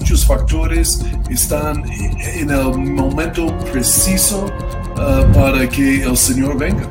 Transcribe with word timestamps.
muchos 0.00 0.24
factores 0.24 1.04
están 1.28 1.84
en 1.90 2.48
el 2.48 2.78
momento 2.78 3.54
preciso 3.70 4.46
uh, 4.96 5.30
para 5.34 5.68
que 5.68 6.04
el 6.04 6.16
Señor 6.16 6.56
venga. 6.56 6.84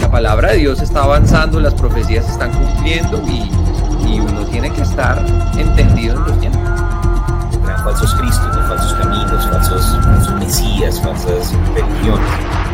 La 0.00 0.10
palabra 0.10 0.52
de 0.52 0.58
Dios 0.58 0.80
está 0.80 1.04
avanzando, 1.04 1.60
las 1.60 1.74
profecías 1.74 2.24
se 2.24 2.32
están 2.32 2.50
cumpliendo 2.50 3.22
y, 3.28 4.10
y 4.10 4.20
uno 4.20 4.46
tiene 4.46 4.72
que 4.72 4.80
estar 4.80 5.22
entendido 5.58 6.16
en 6.16 6.22
los 6.24 6.40
tiempos. 6.40 6.60
Falsos 7.84 8.14
cristos, 8.14 8.56
falsos 8.56 8.94
caminos, 8.94 9.46
falsos, 9.50 9.98
falsos 10.02 10.34
mesías, 10.40 11.00
falsas 11.02 11.52
religiones. 11.74 12.67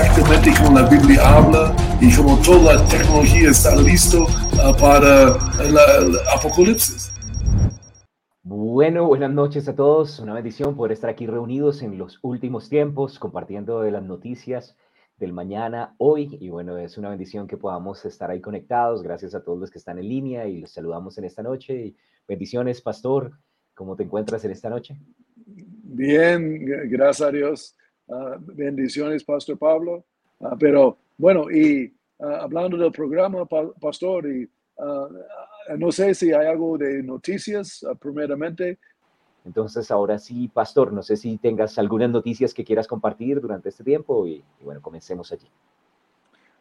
Exactamente 0.00 0.50
como 0.62 0.78
la 0.78 0.88
Biblia 0.88 1.20
habla 1.28 1.74
y 2.00 2.14
como 2.14 2.40
toda 2.42 2.74
la 2.74 2.84
tecnología 2.86 3.50
está 3.50 3.74
listo 3.76 4.24
uh, 4.24 4.76
para 4.78 5.36
el 5.64 6.16
apocalipsis. 6.34 7.12
Bueno, 8.42 9.06
buenas 9.06 9.32
noches 9.32 9.68
a 9.68 9.74
todos. 9.74 10.20
Una 10.20 10.34
bendición 10.34 10.76
poder 10.76 10.92
estar 10.92 11.10
aquí 11.10 11.26
reunidos 11.26 11.82
en 11.82 11.98
los 11.98 12.18
últimos 12.22 12.68
tiempos, 12.68 13.18
compartiendo 13.18 13.82
de 13.82 13.90
las 13.90 14.02
noticias 14.02 14.76
del 15.16 15.32
mañana, 15.32 15.94
hoy. 15.98 16.38
Y 16.40 16.48
bueno, 16.48 16.78
es 16.78 16.96
una 16.96 17.10
bendición 17.10 17.48
que 17.48 17.56
podamos 17.56 18.04
estar 18.04 18.30
ahí 18.30 18.40
conectados. 18.40 19.02
Gracias 19.02 19.34
a 19.34 19.42
todos 19.42 19.58
los 19.58 19.70
que 19.70 19.78
están 19.78 19.98
en 19.98 20.08
línea 20.08 20.46
y 20.46 20.60
los 20.60 20.70
saludamos 20.70 21.18
en 21.18 21.24
esta 21.24 21.42
noche. 21.42 21.74
Y 21.74 21.96
bendiciones, 22.26 22.80
Pastor. 22.80 23.32
¿Cómo 23.74 23.96
te 23.96 24.04
encuentras 24.04 24.44
en 24.44 24.52
esta 24.52 24.70
noche? 24.70 24.96
Bien, 25.44 26.64
gracias 26.88 27.28
a 27.28 27.32
Dios. 27.32 27.77
Ah, 28.10 28.36
bendiciones, 28.38 29.22
Pastor 29.22 29.58
Pablo. 29.58 30.04
Ah, 30.40 30.56
pero 30.58 30.98
bueno, 31.16 31.50
y 31.50 31.92
ah, 32.20 32.40
hablando 32.42 32.76
del 32.76 32.92
programa, 32.92 33.46
Pastor, 33.80 34.26
y 34.28 34.48
no 35.76 35.92
sé 35.92 36.14
si 36.14 36.32
hay 36.32 36.46
algo 36.46 36.78
de 36.78 37.02
noticias, 37.02 37.84
primeramente. 38.00 38.78
Entonces, 39.44 39.90
ahora 39.90 40.18
sí, 40.18 40.48
Pastor, 40.48 40.92
no 40.92 41.02
sé 41.02 41.16
si 41.16 41.36
tengas 41.38 41.78
algunas 41.78 42.10
noticias 42.10 42.54
que 42.54 42.64
quieras 42.64 42.86
compartir 42.86 43.40
durante 43.40 43.68
este 43.70 43.82
tiempo 43.82 44.26
y, 44.26 44.42
bueno, 44.62 44.80
comencemos 44.80 45.32
allí. 45.32 45.48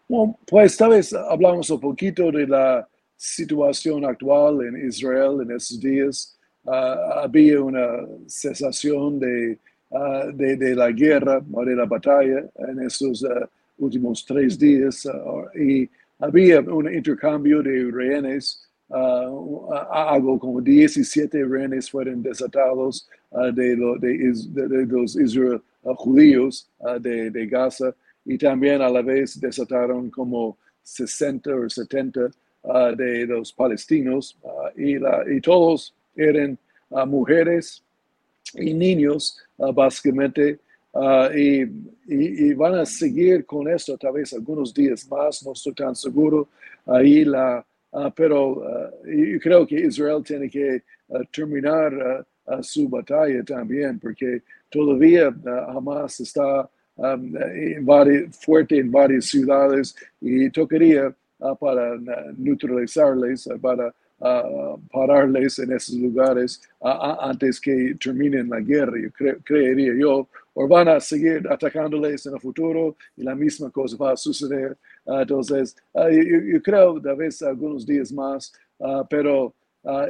Bueno, 0.08 0.38
pues 0.48 0.78
tal 0.78 0.92
vez 0.92 1.14
hablamos 1.14 1.70
un 1.70 1.80
poquito 1.80 2.32
de 2.32 2.48
la 2.48 2.88
situación 3.16 4.06
actual 4.06 4.62
en 4.62 4.88
Israel 4.88 5.42
en 5.42 5.52
estos 5.52 5.80
días. 5.80 6.40
había 6.66 7.62
una 7.62 8.06
cesación 8.28 9.20
de 9.20 9.60
Ah, 9.90 10.26
de, 10.34 10.76
la 10.76 10.92
guerra 10.92 11.42
o 11.50 11.64
de 11.64 11.74
la 11.74 11.86
batalla 11.86 12.44
en 12.56 12.82
estos 12.82 13.24
ah, 13.24 13.48
últimos 13.78 14.26
tres 14.26 14.60
días 14.60 15.06
ah, 15.06 15.46
y 15.56 15.90
había 16.20 16.60
un 16.60 16.94
intercambio 16.94 17.64
de 17.64 17.90
rehenes. 17.90 18.68
algo 18.90 20.38
como 20.40 20.62
17 20.62 21.44
rehenes 21.46 21.90
fueron 21.90 22.22
desatados 22.22 23.08
de, 23.54 23.76
de, 23.76 24.86
los 24.88 25.18
judíos 25.98 26.70
de, 27.00 27.48
Gaza 27.48 27.94
y 28.26 28.38
también 28.38 28.82
a 28.82 28.90
la 28.90 29.02
vez 29.02 29.40
desataron 29.40 30.10
como 30.10 30.58
60 30.84 31.56
o 31.56 31.70
70 31.70 32.30
de 32.96 33.26
los 33.28 33.52
palestinos 33.54 34.38
y 34.78 35.42
todos 35.42 35.94
eran 36.16 36.58
mujeres 37.06 37.84
y 38.56 38.74
niños, 38.74 39.38
ah, 39.60 39.72
básicamente, 39.72 40.60
ah, 40.94 41.30
y, 41.36 41.66
van 42.54 42.76
a 42.76 42.86
seguir 42.86 43.46
con 43.46 43.68
esto 43.68 43.98
tal 43.98 44.14
vez 44.14 44.32
algunos 44.34 44.74
días 44.74 45.08
más, 45.10 45.44
no 45.46 45.52
estoy 45.52 45.74
tan 45.74 45.96
seguro. 45.96 46.48
Ahí 46.86 47.26
la, 47.26 47.66
ah, 47.92 48.14
pero 48.16 48.64
yo 49.06 49.40
creo 49.40 49.68
que 49.68 49.76
Israel 49.76 50.24
tiene 50.24 50.50
que 50.50 50.84
terminar 51.32 52.26
su 52.62 52.88
batalla 52.88 53.44
también, 53.44 54.00
porque 54.00 54.42
todavía 54.70 55.36
Hamas 55.68 56.20
está 56.22 56.70
fuerte 58.46 58.80
en 58.80 58.90
varias 58.90 59.26
ciudades 59.26 59.96
y 60.22 60.50
tocaría 60.50 61.14
para 61.60 61.98
neutralizarles, 62.38 63.50
para 63.62 63.94
pararles 64.20 65.60
en 65.60 65.72
esos 65.72 65.96
lugares 65.96 66.62
antes 66.82 67.60
que 67.60 67.96
terminen 68.02 68.50
la 68.50 68.60
guerra, 68.60 68.94
yo 69.00 69.10
creería 69.44 69.94
yo, 69.94 70.28
o 70.54 70.68
van 70.68 70.88
a 70.88 71.00
seguir 71.00 71.48
atacándoles 71.48 72.26
en 72.26 72.34
el 72.34 72.40
futuro 72.40 72.96
y 73.16 73.24
la 73.24 73.36
misma 73.36 73.70
cosa 73.70 73.96
va 73.96 74.14
a 74.14 74.18
suceder. 74.18 74.76
entonces, 75.06 75.76
yo, 75.94 76.62
creo 76.64 77.00
tal 77.00 77.16
vez 77.16 77.42
algunos 77.44 77.86
días 77.86 78.12
más, 78.12 78.52
pero 79.10 79.54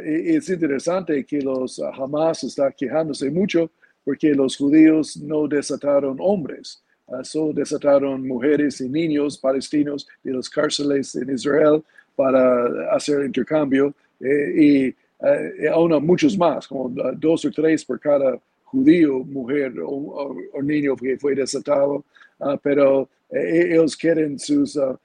es 0.04 0.50
interesante 0.50 1.26
que 1.26 1.42
los 1.42 1.80
Hamas 1.80 2.44
están 2.46 2.74
quejándose 2.78 3.30
mucho 3.30 3.70
porque 4.06 4.34
los 4.34 4.56
judíos 4.56 5.18
no 5.18 5.48
desataron 5.50 6.18
hombres. 6.22 6.82
solo 7.24 7.52
desataron 7.52 8.26
mujeres 8.26 8.80
y 8.80 8.88
niños 8.88 9.38
palestinos 9.38 10.08
de 10.24 10.32
los 10.32 10.50
cárceles 10.50 11.14
en 11.16 11.30
Israel 11.30 11.84
para 12.18 12.92
hacer 12.96 13.24
intercambio 13.24 13.94
eh, 14.20 14.52
y 14.56 14.96
eh, 15.24 15.70
aún 15.72 15.92
muchos 16.04 16.36
más, 16.36 16.68
como 16.68 16.90
dos 17.16 17.46
o 17.46 17.52
tres 17.52 17.86
por 17.86 18.00
cada 18.00 18.40
judío, 18.66 19.20
mujer 19.20 19.74
o, 19.86 20.36
niño 20.62 20.96
que 20.96 21.18
fue 21.18 21.36
desatado, 21.36 22.04
ah, 22.40 22.58
pero 22.62 23.08
eh, 23.30 23.70
ellos 23.72 23.96
quieren 23.96 24.40
sus 24.40 24.78
ah, 24.78 24.98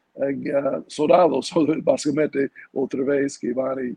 soldados, 0.87 1.53
básicamente, 1.83 2.51
otra 2.73 3.05
vez 3.05 3.39
que 3.39 3.53
van 3.53 3.91
y 3.91 3.97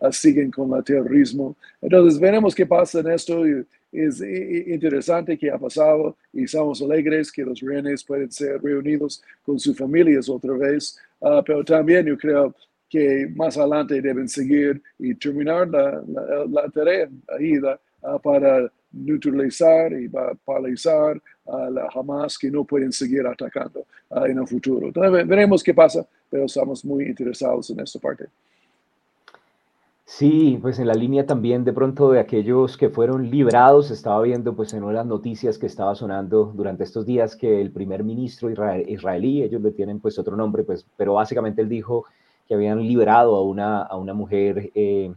ah, 0.00 0.12
siguen 0.12 0.50
con 0.50 0.72
el 0.76 0.84
terrorismo. 0.84 1.56
Entonces, 1.80 2.20
veremos 2.20 2.54
qué 2.54 2.66
pasa 2.66 3.00
en 3.00 3.10
esto. 3.10 3.42
Es 3.94 4.20
interesante 4.20 5.38
que 5.38 5.50
ha 5.50 5.58
pasado 5.58 6.16
y 6.32 6.44
estamos 6.44 6.82
alegres 6.82 7.30
que 7.30 7.44
los 7.44 7.60
rehenes 7.60 8.02
pueden 8.02 8.30
ser 8.30 8.60
reunidos 8.60 9.22
con 9.44 9.58
sus 9.58 9.76
familias 9.78 10.28
otra 10.28 10.54
vez. 10.54 10.98
pero 11.46 11.64
también 11.64 12.06
yo 12.06 12.18
creo 12.18 12.54
que 12.88 13.28
más 13.34 13.56
adelante 13.56 14.00
deben 14.00 14.28
seguir 14.28 14.82
y 14.98 15.14
terminar 15.14 15.68
la, 15.68 16.68
tarea 16.72 17.08
ahí 17.28 17.54
para 18.22 18.70
neutralizar 18.92 19.92
y 19.92 20.08
paralizar 20.44 21.20
a 21.46 21.70
la 21.70 21.88
Hamas 21.94 22.38
que 22.38 22.50
no 22.50 22.64
pueden 22.64 22.92
seguir 22.92 23.26
atacando 23.26 23.86
en 24.26 24.38
el 24.38 24.46
futuro. 24.46 24.90
Veremos 25.24 25.62
qué 25.62 25.74
pasa, 25.74 26.06
pero 26.30 26.44
estamos 26.46 26.84
muy 26.84 27.04
interesados 27.04 27.70
en 27.70 27.80
esta 27.80 27.98
parte. 27.98 28.26
Sí, 30.06 30.58
pues 30.60 30.78
en 30.78 30.86
la 30.86 30.94
línea 30.94 31.24
también 31.26 31.64
de 31.64 31.72
pronto 31.72 32.10
de 32.10 32.20
aquellos 32.20 32.76
que 32.76 32.90
fueron 32.90 33.30
liberados, 33.30 33.90
estaba 33.90 34.20
viendo 34.22 34.54
pues 34.54 34.74
en 34.74 34.92
las 34.92 35.06
noticias 35.06 35.58
que 35.58 35.66
estaba 35.66 35.94
sonando 35.94 36.52
durante 36.54 36.84
estos 36.84 37.06
días 37.06 37.36
que 37.36 37.60
el 37.60 37.72
primer 37.72 38.04
ministro 38.04 38.50
israelí, 38.50 39.42
ellos 39.42 39.62
le 39.62 39.70
tienen 39.72 40.00
pues 40.00 40.18
otro 40.18 40.36
nombre, 40.36 40.62
pues, 40.62 40.86
pero 40.96 41.14
básicamente 41.14 41.62
él 41.62 41.68
dijo 41.70 42.04
que 42.46 42.54
habían 42.54 42.82
liberado 42.86 43.34
a 43.34 43.42
una, 43.44 43.82
a 43.82 43.96
una 43.96 44.12
mujer 44.12 44.70
eh, 44.74 45.10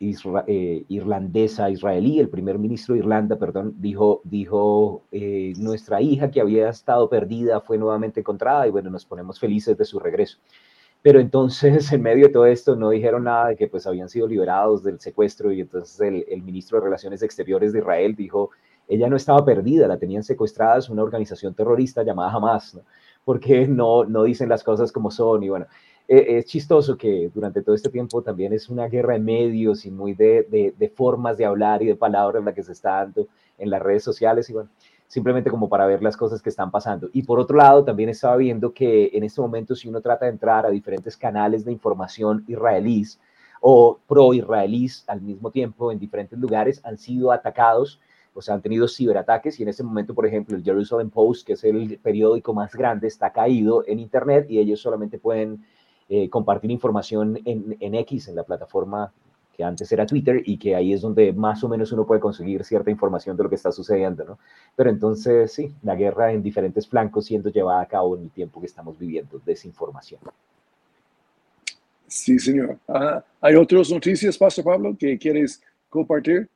eh, 0.00 0.84
irlandesa, 0.88 1.70
israelí, 1.70 2.18
el 2.18 2.28
primer 2.28 2.58
ministro 2.58 2.94
de 2.94 3.00
Irlanda, 3.00 3.38
perdón, 3.38 3.76
dijo, 3.78 4.20
dijo 4.24 5.04
eh, 5.12 5.52
nuestra 5.58 6.02
hija 6.02 6.30
que 6.32 6.40
había 6.40 6.68
estado 6.70 7.08
perdida 7.08 7.60
fue 7.60 7.78
nuevamente 7.78 8.18
encontrada 8.20 8.66
y 8.66 8.70
bueno, 8.70 8.90
nos 8.90 9.06
ponemos 9.06 9.38
felices 9.38 9.78
de 9.78 9.84
su 9.84 10.00
regreso. 10.00 10.38
Pero 11.02 11.20
entonces, 11.20 11.92
en 11.92 12.02
medio 12.02 12.26
de 12.28 12.32
todo 12.32 12.46
esto, 12.46 12.76
no 12.76 12.90
dijeron 12.90 13.24
nada 13.24 13.48
de 13.48 13.56
que 13.56 13.68
pues 13.68 13.86
habían 13.86 14.08
sido 14.08 14.26
liberados 14.26 14.82
del 14.82 15.00
secuestro 15.00 15.52
y 15.52 15.60
entonces 15.60 16.00
el, 16.00 16.24
el 16.28 16.42
ministro 16.42 16.78
de 16.78 16.84
Relaciones 16.84 17.22
Exteriores 17.22 17.72
de 17.72 17.80
Israel 17.80 18.14
dijo, 18.14 18.50
ella 18.88 19.08
no 19.08 19.16
estaba 19.16 19.44
perdida, 19.44 19.86
la 19.88 19.98
tenían 19.98 20.22
secuestrada, 20.22 20.78
es 20.78 20.88
una 20.88 21.02
organización 21.02 21.54
terrorista 21.54 22.02
llamada 22.02 22.32
Hamas, 22.32 22.74
¿no? 22.74 22.82
porque 23.24 23.66
no, 23.68 24.04
no 24.04 24.24
dicen 24.24 24.48
las 24.48 24.64
cosas 24.64 24.92
como 24.92 25.10
son 25.10 25.42
y 25.42 25.48
bueno, 25.48 25.66
e, 26.08 26.38
es 26.38 26.46
chistoso 26.46 26.96
que 26.96 27.30
durante 27.32 27.62
todo 27.62 27.74
este 27.74 27.90
tiempo 27.90 28.22
también 28.22 28.52
es 28.52 28.68
una 28.68 28.86
guerra 28.88 29.14
de 29.14 29.20
medios 29.20 29.86
y 29.86 29.90
muy 29.90 30.14
de, 30.14 30.74
de, 30.76 30.88
formas 30.88 31.38
de 31.38 31.44
hablar 31.44 31.82
y 31.82 31.86
de 31.86 31.96
palabras 31.96 32.44
la 32.44 32.54
que 32.54 32.62
se 32.62 32.72
está 32.72 32.96
dando 32.96 33.28
en 33.58 33.70
las 33.70 33.82
redes 33.82 34.02
sociales 34.02 34.50
y 34.50 34.54
bueno, 34.54 34.70
simplemente 35.12 35.50
como 35.50 35.68
para 35.68 35.84
ver 35.84 36.02
las 36.02 36.16
cosas 36.16 36.40
que 36.40 36.48
están 36.48 36.70
pasando. 36.70 37.10
Y 37.12 37.24
por 37.24 37.38
otro 37.38 37.58
lado, 37.58 37.84
también 37.84 38.08
estaba 38.08 38.34
viendo 38.36 38.72
que 38.72 39.10
en 39.12 39.24
este 39.24 39.42
momento 39.42 39.74
si 39.74 39.86
uno 39.86 40.00
trata 40.00 40.24
de 40.24 40.30
entrar 40.30 40.64
a 40.64 40.70
diferentes 40.70 41.18
canales 41.18 41.66
de 41.66 41.72
información 41.72 42.46
israelíes 42.48 43.20
o 43.60 44.00
pro-israelíes 44.08 45.04
al 45.08 45.20
mismo 45.20 45.50
tiempo 45.50 45.92
en 45.92 45.98
diferentes 45.98 46.38
lugares, 46.38 46.80
han 46.82 46.96
sido 46.96 47.30
atacados 47.30 48.00
o 48.32 48.40
sea, 48.40 48.54
han 48.54 48.62
tenido 48.62 48.88
ciberataques 48.88 49.60
y 49.60 49.64
en 49.64 49.68
este 49.68 49.82
momento, 49.82 50.14
por 50.14 50.24
ejemplo, 50.24 50.56
el 50.56 50.64
Jerusalem 50.64 51.10
Post, 51.10 51.46
que 51.46 51.52
es 51.52 51.64
el 51.64 51.98
periódico 51.98 52.54
más 52.54 52.74
grande, 52.74 53.06
está 53.06 53.30
caído 53.34 53.84
en 53.86 53.98
Internet 53.98 54.46
y 54.48 54.60
ellos 54.60 54.80
solamente 54.80 55.18
pueden 55.18 55.62
eh, 56.08 56.30
compartir 56.30 56.70
información 56.70 57.38
en, 57.44 57.76
en, 57.78 57.94
X, 57.96 58.28
en 58.28 58.36
la 58.36 58.44
plataforma 58.44 59.12
que 59.56 59.64
antes 59.64 59.90
era 59.92 60.06
Twitter 60.06 60.42
y 60.44 60.56
que 60.56 60.74
ahí 60.74 60.92
es 60.92 61.00
donde 61.00 61.32
más 61.32 61.62
o 61.62 61.68
menos 61.68 61.92
uno 61.92 62.06
puede 62.06 62.20
conseguir 62.20 62.64
cierta 62.64 62.90
información 62.90 63.36
de 63.36 63.42
lo 63.42 63.48
que 63.48 63.56
está 63.56 63.70
sucediendo, 63.72 64.24
¿no? 64.24 64.38
Pero 64.76 64.90
entonces, 64.90 65.52
sí, 65.52 65.72
la 65.82 65.94
guerra 65.94 66.32
en 66.32 66.42
diferentes 66.42 66.86
flancos 66.88 67.26
siendo 67.26 67.50
llevada 67.50 67.82
a 67.82 67.86
cabo 67.86 68.16
en 68.16 68.24
el 68.24 68.30
tiempo 68.30 68.60
que 68.60 68.66
estamos 68.66 68.98
viviendo, 68.98 69.40
desinformación. 69.44 70.20
Sí, 72.06 72.38
señor. 72.38 72.78
Ah, 72.88 73.24
¿Hay 73.40 73.54
otras 73.54 73.90
noticias, 73.90 74.36
Pastor 74.36 74.64
Pablo, 74.64 74.94
que 74.98 75.16
quieres 75.16 75.62
compartir? 75.88 76.48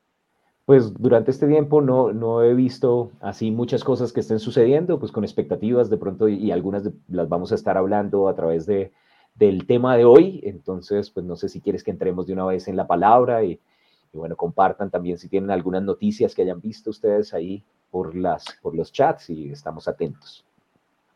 Pues 0.65 0.93
durante 0.93 1.31
este 1.31 1.47
tiempo 1.47 1.81
no, 1.81 2.11
no 2.11 2.43
he 2.43 2.53
visto 2.53 3.11
así 3.21 3.51
muchas 3.51 3.83
cosas 3.83 4.11
que 4.11 4.19
estén 4.19 4.39
sucediendo, 4.39 4.99
pues 4.99 5.11
con 5.11 5.23
expectativas 5.23 5.89
de 5.89 5.97
pronto 5.97 6.27
y, 6.27 6.51
algunas 6.51 6.83
las 7.07 7.29
vamos 7.29 7.51
a 7.53 7.55
estar 7.55 7.77
hablando 7.77 8.27
a 8.27 8.35
través 8.35 8.65
de, 8.65 8.91
del 9.37 9.65
tema 9.65 9.97
de 9.97 10.05
hoy. 10.05 10.41
Entonces, 10.43 11.09
pues 11.09 11.25
no 11.25 11.35
sé 11.35 11.49
si 11.49 11.61
quieres 11.61 11.83
que 11.83 11.91
entremos 11.91 12.27
de 12.27 12.33
una 12.33 12.45
vez 12.45 12.67
en 12.67 12.75
la 12.75 12.87
palabra 12.87 13.43
y, 13.43 13.59
bueno, 14.13 14.35
compartan 14.35 14.89
también 14.89 15.17
si 15.17 15.29
tienen 15.29 15.51
algunas 15.51 15.83
noticias 15.83 16.33
que 16.33 16.41
hayan 16.41 16.61
visto 16.61 16.89
ustedes 16.89 17.33
ahí 17.33 17.63
por, 17.91 18.15
las, 18.15 18.45
por 18.61 18.75
los 18.75 18.91
chats 18.91 19.29
y 19.29 19.51
estamos 19.51 19.87
atentos. 19.87 20.43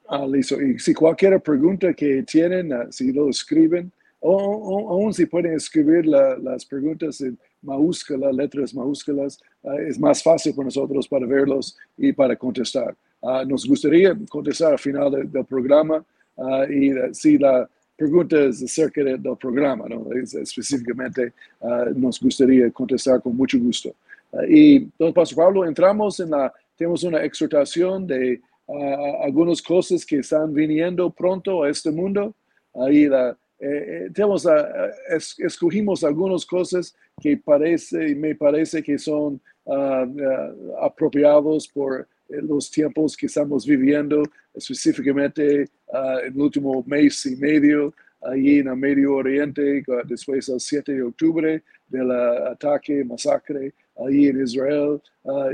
Ah, 0.08 0.26
listo. 0.28 0.62
Y 0.62 0.78
si 0.78 0.94
cualquier 0.94 1.42
pregunta 1.42 1.94
que 1.94 2.24
tienen, 2.24 2.74
ah, 2.74 2.88
si 2.90 3.12
lo 3.12 3.30
escriben, 3.30 3.92
o, 4.20 4.90
aún 4.90 5.14
si 5.14 5.26
pueden 5.26 5.54
escribir 5.54 6.06
las 6.06 6.64
preguntas 6.66 7.22
en 7.22 7.40
mayúsculas, 7.62 8.36
letras 8.36 8.76
mayúsculas, 8.76 9.40
ah, 9.64 9.78
es 9.88 10.00
más 10.00 10.22
fácil 10.22 10.54
para 10.54 10.66
nosotros 10.66 11.08
para 11.08 11.26
verlos 11.26 11.76
y 11.98 12.14
para 12.14 12.36
contestar. 12.36 12.96
Ah, 13.24 13.44
nos 13.48 13.66
gustaría 13.66 14.16
contestar 14.30 14.74
al 14.74 14.80
final 14.80 15.32
del 15.32 15.46
programa 15.46 16.04
y 16.70 16.92
si 17.14 17.38
la 17.38 17.70
pregunta 18.02 18.36
es 18.46 18.64
acerca 18.64 19.04
del 19.04 19.22
programa, 19.40 19.86
¿no? 19.88 20.08
específicamente, 20.14 21.34
nos 21.96 22.20
gustaría 22.20 22.72
contestar 22.72 23.22
con 23.22 23.36
mucho 23.36 23.60
gusto. 23.60 23.94
y 24.48 24.78
entonces, 24.78 25.14
Pastor 25.14 25.38
Pablo, 25.38 25.66
entramos 25.66 26.20
en 26.20 26.32
la, 26.32 26.54
tenemos 26.76 27.04
una 27.04 27.24
exhortación 27.24 28.08
de 28.08 28.42
algunas 29.24 29.62
cosas 29.62 30.06
que 30.06 30.20
están 30.20 30.54
viniendo 30.54 31.10
pronto 31.12 31.64
a 31.64 31.70
este 31.70 31.92
mundo. 31.92 32.34
Ahí 32.74 33.08
la, 33.08 33.38
eh, 33.62 34.08
eh, 34.08 34.10
tenemos, 34.12 34.48
escogimos 35.38 36.04
algunas 36.04 36.44
cosas 36.48 36.96
que 37.22 37.38
parece, 37.38 38.16
me 38.16 38.34
parece 38.34 38.82
que 38.82 38.98
son 38.98 39.40
uh, 39.66 40.82
apropiados 40.82 41.68
por 41.68 42.02
eh, 42.02 42.08
los 42.42 42.70
tiempos 42.72 43.16
que 43.16 43.26
estamos 43.26 43.66
viviendo, 43.66 44.24
específicamente 44.54 45.62
en 45.62 46.34
el 46.34 46.42
último 46.42 46.84
mes 46.86 47.26
y 47.26 47.36
medio, 47.36 47.94
allí 48.22 48.60
en 48.60 48.68
el 48.68 48.76
Medio 48.78 49.16
Oriente, 49.16 49.84
después 50.06 50.48
del 50.48 50.60
7 50.60 50.94
de 50.94 51.04
octubre, 51.04 51.64
del 51.88 52.12
ataque, 52.12 53.04
masacre 53.04 53.74
allí 54.06 54.28
en 54.28 54.44
Israel 54.44 55.02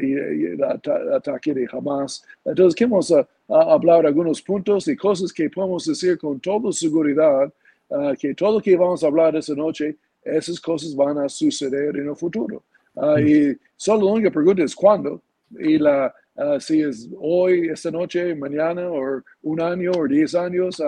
y, 0.02 0.14
el 0.14 0.64
ataque 0.64 1.54
de 1.54 1.68
Hamas. 1.72 2.24
Entonces, 2.46 2.76
queremos 2.76 3.14
hablar 3.48 4.06
algunos 4.06 4.42
puntos 4.42 4.88
y 4.88 4.96
cosas 4.96 5.32
que 5.32 5.50
podemos 5.50 5.86
decir 5.86 6.18
con 6.18 6.40
toda 6.40 6.72
seguridad 6.72 7.52
Ah, 7.90 8.14
que 8.20 8.34
todo 8.34 8.56
lo 8.56 8.62
que 8.62 8.76
vamos 8.76 9.04
a 9.04 9.08
hablar 9.08 9.36
esta 9.36 9.56
noche, 9.56 9.96
esas 10.24 10.60
cosas 10.60 10.94
van 10.96 11.18
a 11.20 11.30
suceder 11.30 11.96
en 11.96 12.10
el 12.10 12.16
futuro. 12.16 12.64
Ah, 12.96 13.16
mm. 13.18 13.28
y 13.28 13.58
solo 13.76 14.06
la 14.06 14.12
única 14.14 14.32
pregunta 14.32 14.64
es 14.64 14.76
cuándo. 14.76 15.22
Y 15.58 15.78
la, 15.78 16.14
ah, 16.38 16.60
si 16.60 16.82
es 16.82 17.10
hoy, 17.20 17.70
esta 17.70 17.92
noche, 17.92 18.36
mañana, 18.36 18.90
o 18.90 19.22
un 19.42 19.62
año, 19.62 19.92
o 19.92 20.08
diez 20.08 20.36
años, 20.36 20.82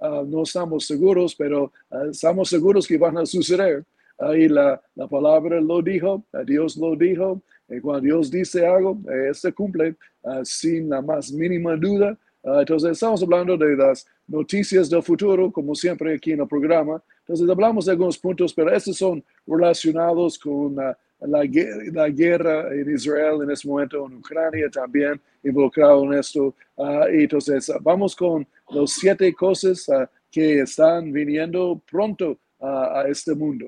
no 0.00 0.42
estamos 0.42 0.86
seguros, 0.86 1.34
pero 1.34 1.72
estamos 2.10 2.50
seguros 2.50 2.86
que 2.86 2.98
van 2.98 3.16
a 3.16 3.24
suceder. 3.24 3.84
Y 4.34 4.48
la, 4.48 4.80
la 4.94 5.06
palabra 5.08 5.60
lo 5.60 5.80
dijo, 5.80 6.24
Dios 6.44 6.76
lo 6.76 6.96
dijo, 6.96 7.42
y 7.68 7.80
cuando 7.80 8.02
Dios 8.02 8.30
dice 8.30 8.66
algo, 8.66 8.98
eh, 9.10 9.34
se 9.34 9.52
cumple 9.52 9.96
sin 10.44 10.88
la 10.88 11.02
más 11.02 11.32
mínima 11.32 11.76
duda. 11.76 12.16
entonces 12.42 12.92
estamos 12.92 13.22
hablando 13.22 13.56
de 13.56 13.76
las 13.76 14.06
noticias 14.26 14.88
del 14.88 15.02
futuro, 15.02 15.50
como 15.50 15.74
siempre 15.74 16.14
aquí 16.14 16.32
en 16.32 16.40
el 16.40 16.48
programa. 16.48 17.02
Entonces 17.20 17.48
hablamos 17.48 17.86
de 17.86 17.92
algunos 17.92 18.18
puntos, 18.18 18.54
pero 18.54 18.72
estos 18.72 18.96
son 18.96 19.22
relacionados 19.46 20.38
con 20.38 20.76
la, 21.20 21.42
la, 21.92 22.08
guerra 22.08 22.72
en 22.74 22.94
Israel 22.94 23.42
en 23.42 23.50
este 23.50 23.68
momento, 23.68 24.06
en 24.06 24.16
Ucrania 24.16 24.68
también 24.70 25.20
involucrado 25.42 26.04
en 26.04 26.14
esto. 26.14 26.54
Uh, 26.76 27.04
entonces 27.10 27.70
vamos 27.80 28.14
con 28.14 28.46
los 28.70 28.92
siete 28.92 29.32
cosas 29.34 29.88
uh, 29.88 30.06
que 30.30 30.60
están 30.60 31.12
viniendo 31.12 31.80
pronto 31.90 32.38
a 32.60 33.04
este 33.08 33.34
mundo. 33.34 33.66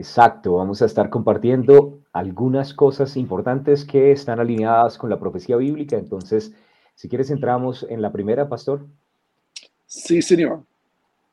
Exacto, 0.00 0.54
vamos 0.54 0.80
a 0.80 0.86
estar 0.86 1.10
compartiendo 1.10 2.00
algunas 2.14 2.72
cosas 2.72 3.18
importantes 3.18 3.84
que 3.84 4.12
están 4.12 4.40
alineadas 4.40 4.96
con 4.96 5.10
la 5.10 5.20
profecía 5.20 5.56
bíblica. 5.56 5.96
Entonces, 5.96 6.54
si 6.94 7.06
quieres, 7.06 7.30
entramos 7.30 7.86
en 7.88 8.00
la 8.00 8.10
primera, 8.10 8.48
pastor. 8.48 8.86
Sí, 9.84 10.22
señor. 10.22 10.62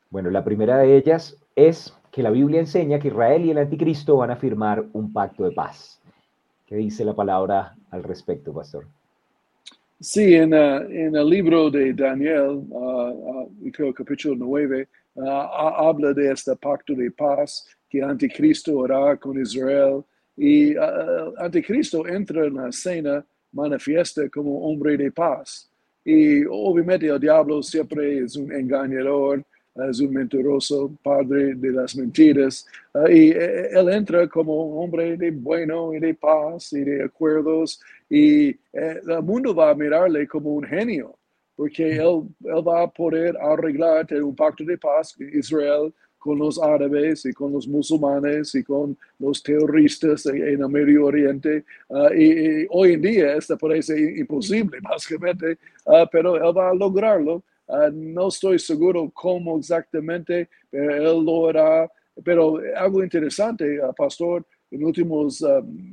Bueno, 0.09 0.29
la 0.29 0.43
primera 0.43 0.79
de 0.79 0.97
ellas 0.97 1.37
es 1.55 1.96
que 2.17 2.23
la 2.23 2.31
Biblia 2.31 2.59
enseña 2.59 2.97
que 2.97 3.09
Israel 3.09 3.45
y 3.45 3.51
el 3.51 3.59
anticristo 3.59 4.17
van 4.17 4.31
a 4.31 4.35
firmar 4.35 4.83
un 4.93 5.13
pacto 5.13 5.43
de 5.43 5.51
paz. 5.51 6.01
¿Qué 6.65 6.75
dice 6.75 7.05
la 7.05 7.13
palabra 7.13 7.75
al 7.91 8.01
respecto, 8.01 8.51
pastor? 8.51 8.87
Sí, 9.99 10.33
en, 10.33 10.51
uh, 10.51 10.81
el 10.89 11.29
libro 11.29 11.69
de 11.69 11.93
Daniel, 11.93 12.63
uh, 12.69 13.43
uh, 13.45 13.71
creo 13.71 13.93
capítulo 13.93 14.35
9, 14.35 14.87
habla 15.15 16.11
de 16.11 16.31
este 16.31 16.55
pacto 16.55 16.95
de 16.95 17.11
paz 17.11 17.67
que 17.87 18.01
Anticristo 18.01 18.83
hará 18.83 19.15
con 19.17 19.39
Israel. 19.39 20.03
Y 20.35 20.73
Anticristo 21.37 22.07
entra 22.07 22.47
en 22.47 22.55
la 22.55 22.69
escena 22.69 23.23
manifiesta 23.51 24.27
como 24.29 24.67
hombre 24.67 24.97
de 24.97 25.11
paz. 25.11 25.69
Y 26.03 26.43
obviamente 26.45 27.05
el 27.05 27.19
diablo 27.19 27.61
siempre 27.61 28.23
es 28.23 28.35
un 28.35 28.51
engañador, 28.51 29.45
es 29.89 29.99
un 29.99 30.13
mentiroso, 30.13 30.91
padre 31.03 31.55
de 31.55 31.71
las 31.71 31.95
mentiras. 31.95 32.65
Ah, 32.93 33.09
y 33.09 33.31
eh, 33.31 33.69
él 33.71 33.89
entra 33.89 34.27
como 34.27 34.81
hombre 34.81 35.17
de 35.17 35.31
bueno 35.31 35.93
y 35.93 35.99
de 35.99 36.13
paz 36.13 36.73
y 36.73 36.81
de 36.81 37.03
acuerdos. 37.03 37.79
Y 38.09 38.49
eh, 38.49 39.01
el 39.07 39.21
mundo 39.23 39.53
va 39.53 39.71
a 39.71 39.75
mirarle 39.75 40.27
como 40.27 40.55
un 40.55 40.63
genio, 40.63 41.15
porque 41.55 41.95
él, 41.95 42.23
él 42.43 42.67
va 42.67 42.83
a 42.83 42.87
poder 42.87 43.37
arreglar 43.37 44.07
un 44.21 44.35
pacto 44.35 44.63
de 44.63 44.77
paz 44.77 45.13
con 45.13 45.27
Israel 45.27 45.93
con 46.27 46.39
los 46.39 46.61
árabes 46.61 47.25
y 47.25 47.31
con 47.31 47.53
los 47.53 47.67
musulmanes 47.67 48.53
y 48.55 48.63
con 48.63 48.97
los 49.19 49.41
terroristas 49.41 50.25
en 50.25 50.61
el 50.61 50.69
Medio 50.69 51.05
Oriente. 51.05 51.63
Ah, 51.89 52.09
y, 52.13 52.65
hoy 52.69 52.93
en 52.93 53.01
día 53.01 53.35
esto 53.35 53.57
parece 53.57 53.97
imposible, 54.17 54.79
básicamente, 54.81 55.57
uh, 55.85 56.05
pero 56.11 56.35
él 56.35 56.57
va 56.57 56.71
a 56.71 56.73
lograrlo. 56.73 57.43
Ah, 57.67 57.89
no 57.93 58.29
estoy 58.29 58.59
seguro 58.59 59.11
cómo 59.13 59.57
exactamente, 59.57 60.49
pero 60.69 60.95
él 60.95 61.25
lo 61.25 61.49
hará. 61.49 61.91
Pero 62.23 62.59
algo 62.75 63.03
interesante, 63.03 63.79
pastor, 63.95 64.45
en 64.71 64.83
últimos, 64.83 65.43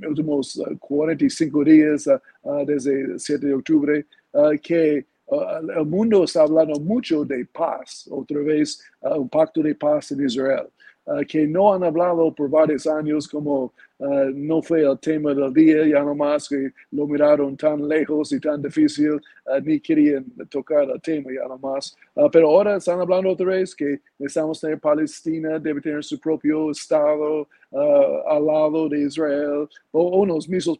últimos 0.09 0.63
45 0.79 1.65
días, 1.65 2.09
desde 2.67 3.01
el 3.01 3.21
7 3.21 3.47
de 3.47 3.55
octubre, 3.55 4.07
que 4.63 5.07
Uh, 5.27 5.71
el 5.79 5.87
mundo 5.87 6.25
está 6.25 6.43
hablando 6.43 6.79
mucho 6.81 7.25
de 7.25 7.47
paz, 7.47 8.07
otra 8.11 8.41
vez 8.41 8.79
uh, 9.01 9.19
un 9.19 9.29
pacto 9.29 9.63
de 9.63 9.75
paz 9.75 10.13
en 10.13 10.23
Israel, 10.23 10.69
uh, 11.07 11.25
que 11.27 11.47
no 11.47 11.73
han 11.73 11.83
hablado 11.83 12.35
por 12.35 12.51
varios 12.51 12.87
años 12.87 13.27
como 13.27 13.73
no 13.99 14.61
fue 14.63 14.83
el 14.83 14.99
tema 14.99 15.33
del 15.35 15.53
día, 15.53 15.87
ya 15.87 16.03
nomás 16.03 16.49
que 16.49 16.73
lo 16.91 17.07
miraron 17.07 17.57
tan 17.57 17.87
lejos 17.87 18.33
y 18.33 18.41
tan 18.41 18.61
difícil, 18.61 19.21
ni 19.63 19.81
querían 19.81 20.25
tocar 20.51 20.91
el 20.91 21.01
tema 21.01 21.31
ya 21.33 21.47
nomás. 21.47 21.97
pero 22.33 22.49
ahora 22.49 22.77
están 22.77 23.01
hablando 23.01 23.31
otra 23.31 23.47
vez 23.47 23.75
que 23.75 24.01
necesitamos 24.19 24.61
tener 24.61 24.81
Palestina, 24.81 25.59
debe 25.59 25.81
tener 25.81 26.03
su 26.03 26.19
propio 26.19 26.71
Estado 26.71 27.49
al 28.27 28.47
lado 28.47 28.89
de 28.89 29.03
Israel, 29.03 29.69
o 29.93 30.21
unos 30.21 30.49
mismos 30.49 30.79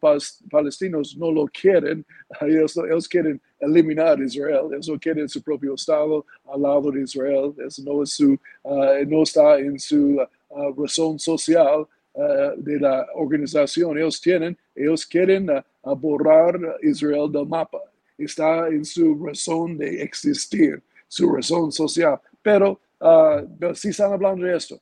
palestinos 0.51 1.17
no 1.17 1.31
lo 1.31 1.47
quieren, 1.47 2.05
ellos 2.41 3.09
quieren 3.09 3.41
eliminar 3.65 4.21
Israel. 4.21 4.69
Eso 4.79 4.99
quiere 4.99 5.29
su 5.29 5.43
propio 5.43 5.75
Estado 5.75 6.25
al 6.53 6.63
lado 6.63 6.91
de 6.91 7.03
Israel. 7.03 7.55
Eso 7.67 7.83
no, 7.85 8.03
es 8.03 8.11
su, 8.11 8.39
uh, 8.63 9.05
no 9.07 9.23
está 9.23 9.59
en 9.59 9.79
su 9.79 10.21
uh, 10.49 10.83
razón 10.83 11.19
social 11.19 11.87
uh, 12.15 12.55
de 12.57 12.81
la 12.81 13.07
organización. 13.15 13.99
Ellos 13.99 14.21
tienen, 14.21 14.57
ellos 14.75 15.07
quieren 15.07 15.49
borrar 15.83 16.59
Israel 16.83 17.31
del 17.31 17.47
mapa. 17.47 17.81
Está 18.17 18.69
en 18.69 18.85
su 18.85 19.25
razón 19.25 19.77
de 19.77 20.03
existir, 20.03 20.83
su 21.09 21.31
razón 21.33 21.71
social. 21.71 22.19
Pero 22.43 22.81
si 23.75 23.89
están 23.89 24.13
hablando 24.13 24.47
de 24.47 24.57
esto. 24.57 24.81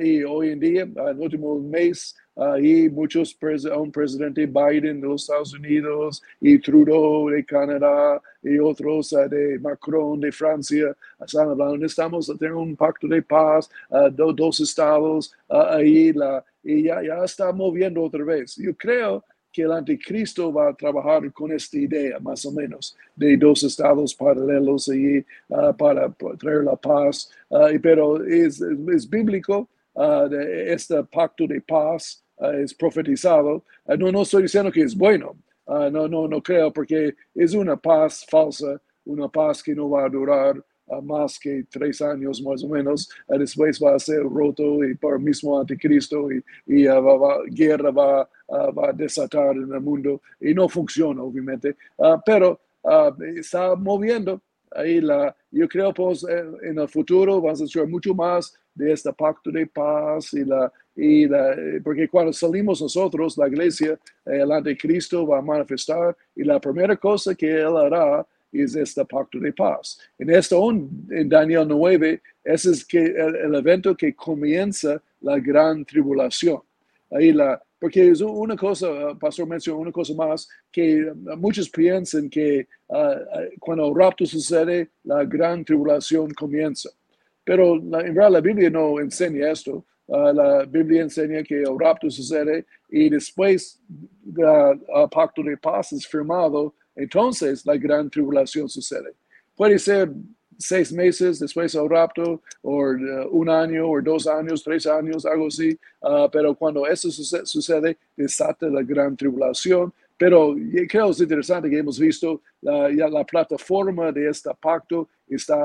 Y 0.00 0.22
hoy 0.24 0.50
en 0.50 0.60
día, 0.60 0.82
en 0.82 0.98
el 0.98 1.18
último 1.18 1.58
mes, 1.58 2.16
y 2.60 2.88
muchos, 2.88 3.36
un 3.76 3.92
presidente 3.92 4.46
Biden 4.46 5.00
de 5.00 5.06
los 5.06 5.22
Estados 5.22 5.52
Unidos 5.52 6.22
y 6.40 6.58
Trudeau 6.58 7.28
de 7.28 7.44
Canadá 7.44 8.20
y 8.42 8.58
otros 8.58 9.12
uh, 9.12 9.28
de 9.28 9.58
Macron 9.58 10.20
de 10.20 10.32
Francia 10.32 10.96
están 11.22 11.50
hablando, 11.50 11.76
necesitamos 11.76 12.32
tener 12.38 12.54
un 12.54 12.74
pacto 12.76 13.06
de 13.08 13.20
paz, 13.20 13.68
dos 14.12 14.60
estados 14.60 15.34
ahí, 15.48 16.12
la, 16.12 16.42
y 16.62 16.84
ya, 16.84 17.02
ya 17.02 17.24
está 17.24 17.52
moviendo 17.52 18.02
otra 18.02 18.24
vez. 18.24 18.56
Yo 18.56 18.74
creo 18.74 19.22
que 19.52 19.62
el 19.62 19.72
anticristo 19.72 20.52
va 20.52 20.68
a 20.68 20.74
trabajar 20.74 21.32
con 21.32 21.52
esta 21.52 21.78
idea, 21.78 22.18
más 22.20 22.44
o 22.46 22.52
menos, 22.52 22.96
de 23.16 23.36
dos 23.36 23.62
estados 23.64 24.14
paralelos 24.14 24.88
y 24.88 25.24
para 25.76 26.12
traer 26.38 26.64
la 26.64 26.76
paz. 26.76 27.30
pero 27.82 28.24
es, 28.24 28.60
es 28.60 29.08
bíblico, 29.08 29.68
de 29.94 30.72
este 30.72 31.02
pacto 31.04 31.46
de 31.46 31.60
paz 31.60 32.22
es 32.54 32.72
profetizado. 32.74 33.64
no, 33.98 34.12
no 34.12 34.22
estoy 34.22 34.42
diciendo 34.42 34.70
que 34.70 34.82
es 34.82 34.96
bueno, 34.96 35.36
no, 35.66 36.08
no, 36.08 36.26
no 36.28 36.42
creo, 36.42 36.72
porque 36.72 37.14
es 37.34 37.54
una 37.54 37.76
paz 37.76 38.24
falsa, 38.28 38.80
una 39.04 39.28
paz 39.28 39.62
que 39.62 39.74
no 39.74 39.90
va 39.90 40.04
a 40.04 40.08
durar 40.08 40.64
más 41.02 41.38
que 41.38 41.64
tres 41.70 42.02
años 42.02 42.42
más 42.42 42.64
o 42.64 42.68
menos, 42.68 43.08
después 43.28 43.78
va 43.80 43.94
a 43.94 43.98
ser 43.98 44.22
roto 44.22 44.84
y 44.84 44.94
por 44.94 45.20
mismo 45.20 45.58
anticristo 45.60 46.30
y, 46.32 46.42
y 46.66 46.86
va, 46.86 47.38
guerra 47.46 47.90
va, 47.90 48.28
va, 48.50 48.88
a 48.88 48.92
desatar 48.92 49.56
en 49.56 49.72
el 49.72 49.80
mundo 49.80 50.20
y 50.40 50.52
no 50.54 50.68
funciona 50.68 51.22
obviamente, 51.22 51.76
ah, 51.98 52.20
pero 52.24 52.58
ah, 52.84 53.14
está 53.36 53.74
moviendo. 53.76 54.40
Ahí 54.72 55.00
la, 55.00 55.34
yo 55.50 55.66
creo 55.68 55.92
pues 55.92 56.24
en 56.62 56.78
el 56.78 56.88
futuro 56.88 57.40
vamos 57.40 57.60
a 57.60 57.66
ser 57.66 57.88
mucho 57.88 58.14
más 58.14 58.56
de 58.72 58.92
este 58.92 59.12
pacto 59.12 59.50
de 59.50 59.66
paz 59.66 60.32
y 60.32 60.44
la, 60.44 60.72
y 60.94 61.26
la, 61.26 61.56
porque 61.82 62.08
cuando 62.08 62.32
salimos 62.32 62.80
nosotros, 62.80 63.36
la 63.36 63.48
iglesia, 63.48 63.98
el 64.24 64.52
anticristo 64.52 65.26
va 65.26 65.38
a 65.38 65.42
manifestar 65.42 66.16
y 66.36 66.44
la 66.44 66.60
primera 66.60 66.96
cosa 66.96 67.34
que 67.34 67.50
él 67.50 67.76
hará 67.76 68.24
es 68.52 68.74
este 68.74 69.04
pacto 69.04 69.38
de 69.38 69.52
paz. 69.52 69.98
En 70.18 70.30
esto, 70.30 70.70
en 70.70 71.28
Daniel 71.28 71.66
9, 71.68 72.20
ese 72.44 72.70
es 72.70 72.84
que 72.84 72.98
el, 72.98 73.54
evento 73.54 73.96
que 73.96 74.14
comienza 74.14 75.00
la 75.20 75.38
gran 75.38 75.84
tribulación. 75.84 76.60
Ahí 77.10 77.32
la, 77.32 77.62
porque 77.78 78.10
es 78.10 78.20
una 78.20 78.56
cosa, 78.56 79.14
Pastor 79.18 79.46
mencionó 79.46 79.80
una 79.80 79.92
cosa 79.92 80.14
más, 80.14 80.48
que 80.70 81.12
muchos 81.38 81.68
piensan 81.70 82.28
que 82.28 82.68
ah, 82.90 83.16
ah, 83.32 83.40
cuando 83.58 83.88
el 83.88 83.94
rapto 83.94 84.26
sucede, 84.26 84.90
la 85.04 85.24
gran 85.24 85.64
tribulación 85.64 86.32
comienza. 86.34 86.90
Pero 87.42 87.76
en 87.76 87.90
realidad 87.90 88.30
la 88.30 88.40
Biblia 88.40 88.70
no 88.70 89.00
enseña 89.00 89.50
esto. 89.50 89.84
Ah, 90.08 90.32
la 90.32 90.64
Biblia 90.66 91.02
enseña 91.02 91.42
que 91.42 91.62
el 91.62 91.78
rapto 91.78 92.10
sucede 92.10 92.66
y 92.88 93.08
después 93.08 93.80
del 93.88 94.80
pacto 95.10 95.42
de 95.42 95.56
paz 95.56 95.92
es 95.92 96.06
firmado 96.06 96.74
entonces 96.94 97.64
la 97.64 97.76
gran 97.76 98.08
tribulación 98.10 98.68
sucede. 98.68 99.14
Puede 99.56 99.78
ser 99.78 100.10
seis 100.60 100.92
meses 100.92 101.38
después 101.38 101.72
del 101.72 101.88
rapto, 101.88 102.42
o 102.62 102.82
uh, 102.82 103.28
un 103.30 103.48
año, 103.48 103.88
o 103.88 104.00
dos 104.02 104.26
años, 104.26 104.62
tres 104.62 104.86
años, 104.86 105.24
algo 105.24 105.46
así, 105.46 105.78
uh, 106.02 106.28
pero 106.30 106.54
cuando 106.54 106.86
eso 106.86 107.10
sucede, 107.10 107.96
desata 108.16 108.68
la 108.68 108.82
gran 108.82 109.16
tribulación. 109.16 109.92
Pero 110.16 110.54
creo 110.86 111.06
que 111.06 111.12
es 111.12 111.20
interesante 111.20 111.70
que 111.70 111.78
hemos 111.78 111.98
visto 111.98 112.42
la, 112.60 112.90
ya 112.92 113.08
la 113.08 113.24
plataforma 113.24 114.12
de 114.12 114.28
este 114.28 114.50
pacto 114.60 115.08
está 115.26 115.56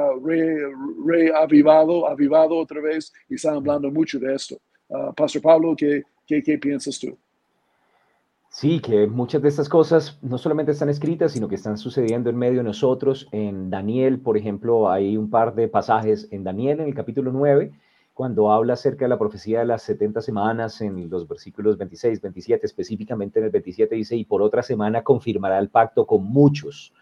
reavivado, 1.06 2.08
avivado 2.08 2.56
otra 2.56 2.80
vez, 2.80 3.12
y 3.28 3.36
están 3.36 3.56
hablando 3.56 3.92
mucho 3.92 4.18
de 4.18 4.34
esto. 4.34 4.58
Uh, 4.88 5.14
Pastor 5.14 5.42
Pablo, 5.42 5.76
¿qué, 5.76 6.04
qué, 6.26 6.42
qué 6.42 6.58
piensas 6.58 6.98
tú? 6.98 7.18
Sí, 8.58 8.80
que 8.80 9.06
muchas 9.06 9.42
de 9.42 9.50
estas 9.50 9.68
cosas 9.68 10.18
no 10.22 10.38
solamente 10.38 10.72
están 10.72 10.88
escritas, 10.88 11.34
sino 11.34 11.50
que 11.50 11.56
están 11.56 11.78
sucediendo 11.78 12.30
en 12.30 12.38
medio 12.38 12.60
de 12.60 12.64
nosotros. 12.64 13.28
En 13.34 13.70
Daniel, 13.70 14.22
por 14.22 14.38
ejemplo, 14.38 14.90
hay 14.90 15.18
un 15.18 15.30
par 15.30 15.56
de 15.56 15.68
pasajes 15.68 16.30
en 16.32 16.46
Daniel, 16.46 16.80
en 16.80 16.88
el 16.88 16.96
capítulo 16.96 17.34
9, 17.34 17.74
cuando 18.14 18.54
habla 18.54 18.76
acerca 18.76 19.04
de 19.04 19.10
la 19.10 19.20
profecía 19.20 19.60
de 19.60 19.66
las 19.66 19.82
70 19.82 20.22
semanas, 20.22 20.80
en 20.80 21.10
los 21.10 21.28
versículos 21.28 21.78
26, 21.78 22.22
27, 22.22 22.66
específicamente 22.66 23.40
en 23.40 23.46
el 23.48 23.52
27 23.52 23.94
dice, 23.94 24.16
y 24.16 24.24
por 24.24 24.42
otra 24.42 24.64
semana 24.64 25.04
confirmará 25.04 25.60
el 25.60 25.68
pacto 25.68 26.08
con 26.08 26.24
muchos. 26.24 26.94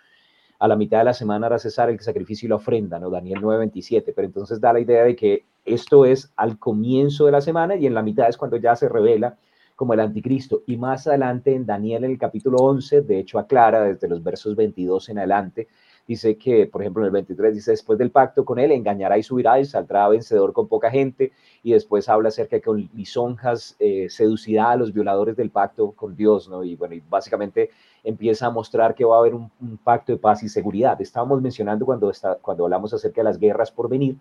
A 0.57 0.67
la 0.67 0.75
mitad 0.75 0.97
de 0.97 1.03
la 1.03 1.13
semana 1.13 1.45
hará 1.45 1.59
cesar 1.59 1.91
el 1.91 1.99
sacrificio 1.99 2.47
y 2.47 2.49
la 2.49 2.55
ofrenda, 2.55 2.97
¿no? 2.97 3.11
Daniel 3.11 3.37
9, 3.39 3.59
27. 3.59 4.11
Pero 4.11 4.25
entonces 4.25 4.59
da 4.59 4.73
la 4.73 4.79
idea 4.79 5.03
de 5.03 5.15
que 5.15 5.45
esto 5.65 6.05
es 6.05 6.33
al 6.35 6.57
comienzo 6.57 7.27
de 7.27 7.31
la 7.31 7.41
semana 7.41 7.75
y 7.75 7.85
en 7.85 7.93
la 7.93 8.01
mitad 8.01 8.27
es 8.27 8.37
cuando 8.37 8.57
ya 8.57 8.75
se 8.75 8.89
revela 8.89 9.37
como 9.75 9.93
el 9.93 9.99
anticristo. 9.99 10.63
Y 10.67 10.77
más 10.77 11.07
adelante 11.07 11.53
en 11.53 11.65
Daniel, 11.65 12.03
en 12.03 12.11
el 12.11 12.17
capítulo 12.17 12.57
11, 12.57 13.01
de 13.01 13.19
hecho 13.19 13.39
aclara 13.39 13.83
desde 13.83 14.07
los 14.07 14.23
versos 14.23 14.55
22 14.55 15.09
en 15.09 15.17
adelante, 15.19 15.67
dice 16.07 16.37
que, 16.37 16.67
por 16.67 16.81
ejemplo, 16.81 17.03
en 17.03 17.07
el 17.07 17.11
23 17.11 17.53
dice, 17.53 17.71
después 17.71 17.97
del 17.97 18.11
pacto 18.11 18.43
con 18.43 18.59
él, 18.59 18.71
engañará 18.71 19.17
y 19.17 19.23
subirá 19.23 19.59
y 19.59 19.65
saldrá 19.65 20.07
vencedor 20.09 20.53
con 20.53 20.67
poca 20.67 20.91
gente. 20.91 21.31
Y 21.63 21.71
después 21.71 22.09
habla 22.09 22.29
acerca 22.29 22.57
de 22.57 22.61
que 22.61 22.65
con 22.65 22.89
lisonjas 22.93 23.75
eh, 23.79 24.07
seducirá 24.09 24.71
a 24.71 24.75
los 24.75 24.93
violadores 24.93 25.35
del 25.35 25.49
pacto 25.49 25.91
con 25.91 26.15
Dios, 26.15 26.49
¿no? 26.49 26.63
Y 26.63 26.75
bueno, 26.75 26.95
y 26.95 27.03
básicamente 27.09 27.69
empieza 28.03 28.47
a 28.47 28.49
mostrar 28.49 28.95
que 28.95 29.05
va 29.05 29.15
a 29.15 29.19
haber 29.19 29.33
un, 29.33 29.49
pacto 29.83 30.11
de 30.11 30.17
paz 30.17 30.43
y 30.43 30.49
seguridad. 30.49 31.01
Estábamos 31.01 31.41
mencionando 31.41 31.85
cuando, 31.85 32.09
está, 32.09 32.35
cuando 32.35 32.65
hablamos 32.65 32.93
acerca 32.93 33.21
de 33.21 33.25
las 33.25 33.39
guerras 33.39 33.71
por 33.71 33.89
venir, 33.89 34.17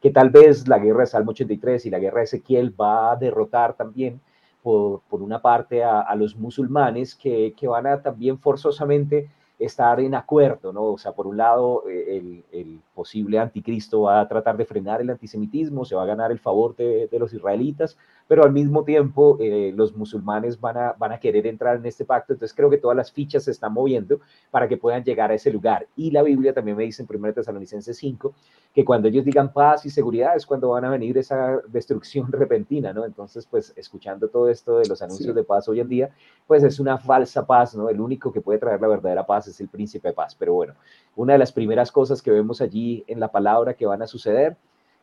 que 0.00 0.10
tal 0.10 0.30
vez 0.30 0.66
la 0.68 0.78
guerra 0.78 1.00
de 1.00 1.06
Salmo 1.06 1.30
83 1.32 1.84
y 1.86 1.90
la 1.90 1.98
guerra 1.98 2.18
de 2.18 2.24
Ezequiel 2.24 2.78
va 2.78 3.12
a 3.12 3.16
derrotar 3.16 3.74
también 3.74 4.20
por, 4.66 5.22
una 5.22 5.40
parte 5.40 5.84
a, 5.84 6.12
los 6.16 6.34
musulmanes 6.34 7.14
que, 7.14 7.54
van 7.68 7.86
a 7.86 8.02
también 8.02 8.36
forzosamente 8.36 9.30
estar 9.60 10.00
en 10.00 10.16
acuerdo, 10.16 10.72
¿no? 10.72 10.86
O 10.86 10.98
sea, 10.98 11.12
por 11.12 11.28
un 11.28 11.36
lado, 11.36 11.84
eh, 11.88 12.42
el, 12.50 12.80
posible 12.92 13.38
anticristo 13.38 14.02
va 14.02 14.20
a 14.20 14.26
tratar 14.26 14.56
de 14.56 14.64
frenar 14.64 15.00
el 15.00 15.10
antisemitismo, 15.10 15.84
se 15.84 15.94
va 15.94 16.02
a 16.02 16.06
ganar 16.06 16.32
el 16.32 16.40
favor 16.40 16.74
de 16.74 17.16
los 17.16 17.32
israelitas, 17.32 17.96
pero 18.28 18.44
al 18.44 18.52
mismo 18.52 18.84
tiempo 18.84 19.36
eh, 19.40 19.72
los 19.74 19.96
musulmanes 19.96 20.60
van 20.60 20.76
a, 20.76 20.92
van 20.92 21.12
a 21.12 21.20
querer 21.20 21.46
entrar 21.46 21.76
en 21.76 21.86
este 21.86 22.04
pacto, 22.04 22.32
entonces 22.32 22.54
creo 22.54 22.68
que 22.68 22.78
todas 22.78 22.96
las 22.96 23.12
fichas 23.12 23.44
se 23.44 23.50
están 23.50 23.72
moviendo 23.72 24.20
para 24.50 24.68
que 24.68 24.76
puedan 24.76 25.04
llegar 25.04 25.30
a 25.30 25.34
ese 25.34 25.52
lugar. 25.52 25.86
Y 25.96 26.10
la 26.10 26.22
Biblia 26.22 26.52
también 26.52 26.76
me 26.76 26.84
dice 26.84 27.02
en 27.02 27.08
1 27.14 27.32
Tesalonicenses 27.32 27.96
5 27.96 28.34
que 28.74 28.84
cuando 28.84 29.08
ellos 29.08 29.24
digan 29.24 29.52
paz 29.52 29.86
y 29.86 29.90
seguridad 29.90 30.36
es 30.36 30.44
cuando 30.44 30.70
van 30.70 30.84
a 30.84 30.90
venir 30.90 31.16
esa 31.16 31.60
destrucción 31.68 32.30
repentina, 32.32 32.92
¿no? 32.92 33.04
Entonces, 33.04 33.46
pues 33.46 33.72
escuchando 33.76 34.28
todo 34.28 34.50
esto 34.50 34.78
de 34.78 34.88
los 34.88 35.00
anuncios 35.00 35.34
de 35.34 35.44
paz 35.44 35.68
hoy 35.68 35.80
en 35.80 35.88
día, 35.88 36.10
pues 36.46 36.62
es 36.62 36.78
una 36.80 36.98
falsa 36.98 37.46
paz, 37.46 37.74
¿no? 37.74 37.88
El 37.88 38.00
único 38.00 38.32
que 38.32 38.40
puede 38.40 38.58
traer 38.58 38.80
la 38.80 38.88
verdadera 38.88 39.24
paz 39.24 39.48
es 39.48 39.60
el 39.60 39.68
príncipe 39.68 40.08
de 40.08 40.14
paz. 40.14 40.34
Pero 40.34 40.54
bueno, 40.54 40.74
una 41.14 41.34
de 41.34 41.38
las 41.38 41.52
primeras 41.52 41.90
cosas 41.92 42.20
que 42.20 42.30
vemos 42.30 42.60
allí 42.60 43.04
en 43.06 43.20
la 43.20 43.28
palabra 43.28 43.74
que 43.74 43.86
van 43.86 44.02
a 44.02 44.06
suceder 44.06 44.56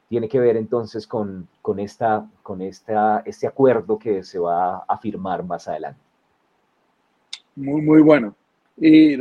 tiene 0.07 0.29
que 0.29 0.39
ver 0.39 0.57
entonces 0.57 1.07
con, 1.07 1.47
con, 1.61 1.79
esta, 1.79 2.29
con 2.41 2.61
esta, 2.61 3.23
este 3.25 3.47
acuerdo 3.47 3.97
que 3.97 4.23
se 4.23 4.39
va 4.39 4.77
a 4.87 4.97
firmar 4.97 5.43
más 5.43 5.67
adelante. 5.67 5.99
Muy, 7.55 7.81
muy 7.81 8.01
bueno. 8.01 8.35
Y 8.77 9.15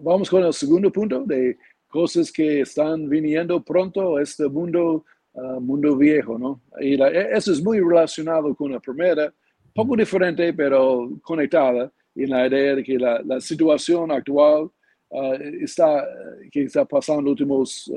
vamos 0.00 0.30
con 0.30 0.44
el 0.44 0.52
segundo 0.52 0.90
punto 0.90 1.24
de 1.24 1.58
cosas 1.88 2.30
que 2.32 2.60
están 2.62 3.08
viniendo 3.08 3.62
pronto 3.62 4.16
a 4.16 4.22
este 4.22 4.48
mundo, 4.48 5.04
uh, 5.34 5.60
mundo 5.60 5.96
viejo, 5.96 6.38
¿no? 6.38 6.60
Y 6.80 7.00
eso 7.02 7.52
es 7.52 7.62
muy 7.62 7.80
relacionado 7.80 8.54
con 8.54 8.72
la 8.72 8.80
primera, 8.80 9.32
poco 9.74 9.96
diferente, 9.96 10.52
pero 10.54 11.10
conectada 11.22 11.92
en 12.14 12.30
la 12.30 12.46
idea 12.46 12.76
de 12.76 12.82
que 12.82 12.98
la, 12.98 13.40
situación 13.40 14.10
actual 14.10 14.70
uh, 15.10 15.34
está, 15.60 16.06
que 16.50 16.64
está 16.64 16.84
pasando 16.84 17.22
los 17.22 17.30
últimos 17.32 17.92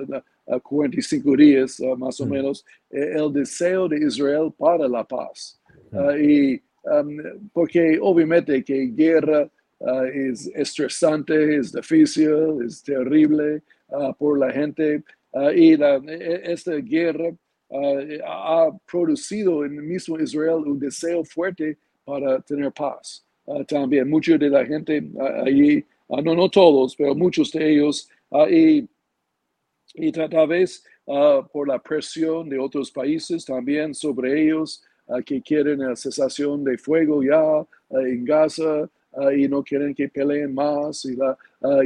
45 0.64 1.36
días, 1.38 1.80
uh, 1.80 1.96
más 1.96 2.20
o 2.20 2.26
mm. 2.26 2.30
menos, 2.30 2.66
eh, 2.92 3.14
el 3.16 3.32
deseo 3.32 3.88
de 3.88 3.98
Israel 3.98 4.54
para 4.58 4.88
la 4.88 5.04
paz. 5.04 5.60
Uh, 5.92 6.12
y 6.18 6.62
um, 6.84 7.50
porque 7.54 7.98
obviamente 8.02 8.64
que 8.64 8.88
guerra 8.88 9.50
uh, 9.80 10.04
es 10.04 10.48
estresante, 10.54 11.58
es 11.58 11.72
difícil, 11.72 12.62
es 12.66 12.84
terrible 12.84 13.62
por 14.18 14.40
la 14.40 14.52
gente. 14.52 15.04
y 15.56 15.78
la, 15.78 15.98
e, 16.08 16.54
esta 16.54 16.76
guerra 16.78 17.32
ha 18.26 18.70
producido 18.90 19.64
en 19.66 19.76
el 19.76 19.84
mismo 19.84 20.20
Israel 20.20 20.64
un 20.66 20.80
deseo 20.80 21.24
fuerte 21.24 21.78
para 22.04 22.40
tener 22.42 22.72
paz. 22.72 23.24
también 23.68 24.10
mucha 24.10 24.38
de 24.38 24.50
la 24.50 24.66
gente 24.66 25.04
allí, 25.46 25.86
no, 26.10 26.36
no 26.36 26.50
todos, 26.50 26.96
pero 26.96 27.14
muchos 27.14 27.52
de 27.52 27.74
ellos, 27.74 28.10
y 28.50 28.88
y 29.96 30.12
tal 30.12 30.48
vez 30.48 30.84
ah, 31.08 31.48
por 31.52 31.68
la 31.68 31.80
presión 31.80 32.50
de 32.50 32.60
otros 32.60 32.92
países 32.92 33.46
también 33.46 33.94
sobre 33.94 34.44
ellos 34.44 34.84
ah, 35.08 35.22
que 35.22 35.42
quieren 35.42 35.80
la 35.80 35.96
cesación 35.96 36.64
de 36.64 36.78
fuego 36.78 37.24
ya 37.24 37.42
ah, 37.42 37.68
en 38.02 38.26
Gaza 38.26 38.90
y 39.34 39.48
no 39.48 39.64
quieren 39.64 39.96
que 39.96 40.10
peleen 40.10 40.54
más 40.54 41.06
y 41.06 41.16
la, 41.16 41.38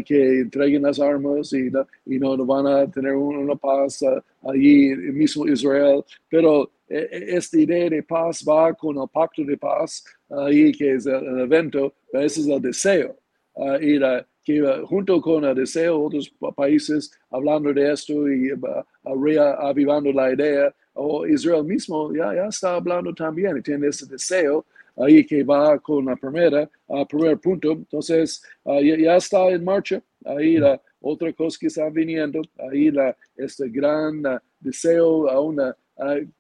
que 0.04 0.39
entreguen 0.39 0.82
las 0.82 1.00
armas 1.00 1.54
y, 1.54 1.70
y 2.08 2.18
no, 2.18 2.36
van 2.44 2.66
a 2.66 2.89
tener 2.89 3.13
una 3.13 3.54
paz 3.54 4.04
allí 4.42 4.96
mismo 4.96 5.48
Israel. 5.48 6.04
Pero 6.28 6.72
e, 6.89 6.98
e, 6.98 7.38
esta 7.38 7.56
idea 7.56 7.88
de 7.88 8.01
paz 8.01 8.44
va 8.44 8.74
con 8.74 8.98
el 8.98 9.08
pacto 9.08 9.44
de 9.44 9.56
paz 9.56 10.04
ahí 10.28 10.72
que 10.72 10.96
es 10.96 11.06
el, 11.06 11.42
evento, 11.42 11.94
ese 12.13 12.42
es 12.42 12.48
el 12.48 12.62
deseo. 12.63 13.16
y 13.80 14.00
la, 14.00 14.25
que 14.43 14.62
junto 14.86 15.22
con 15.22 15.46
el 15.46 15.55
deseo 15.55 16.01
otros 16.01 16.34
países 16.55 17.12
hablando 17.29 17.74
de 17.74 17.91
esto 17.91 18.27
y 18.27 18.51
uh, 18.53 18.84
reavivando 19.03 20.12
la 20.12 20.34
idea, 20.34 20.74
o 20.93 21.25
Israel 21.25 21.63
mismo 21.63 22.13
ya, 22.13 22.34
ya 22.34 22.46
está 22.48 22.75
hablando 22.75 23.13
también 23.13 23.58
y 23.58 23.62
tiene 23.62 23.88
ese 23.88 24.05
deseo 24.05 24.65
ahí 25.00 25.25
que 25.25 25.43
va 25.43 25.79
con 25.79 26.05
la 26.05 26.15
primera, 26.15 26.69
primer 27.08 27.38
punto. 27.39 27.72
Entonces, 27.72 28.43
ya, 28.65 29.15
está 29.15 29.48
en 29.50 29.63
marcha. 29.63 30.01
Ahí 30.25 30.58
la 30.58 30.81
otra 31.01 31.31
cosa 31.34 31.58
que 31.60 31.67
está 31.67 31.89
viniendo, 31.89 32.41
ahí 32.69 32.91
la, 32.91 33.15
este 33.38 33.69
gran 33.69 34.22
deseo 34.60 35.29
a 35.29 35.39
una, 35.39 35.75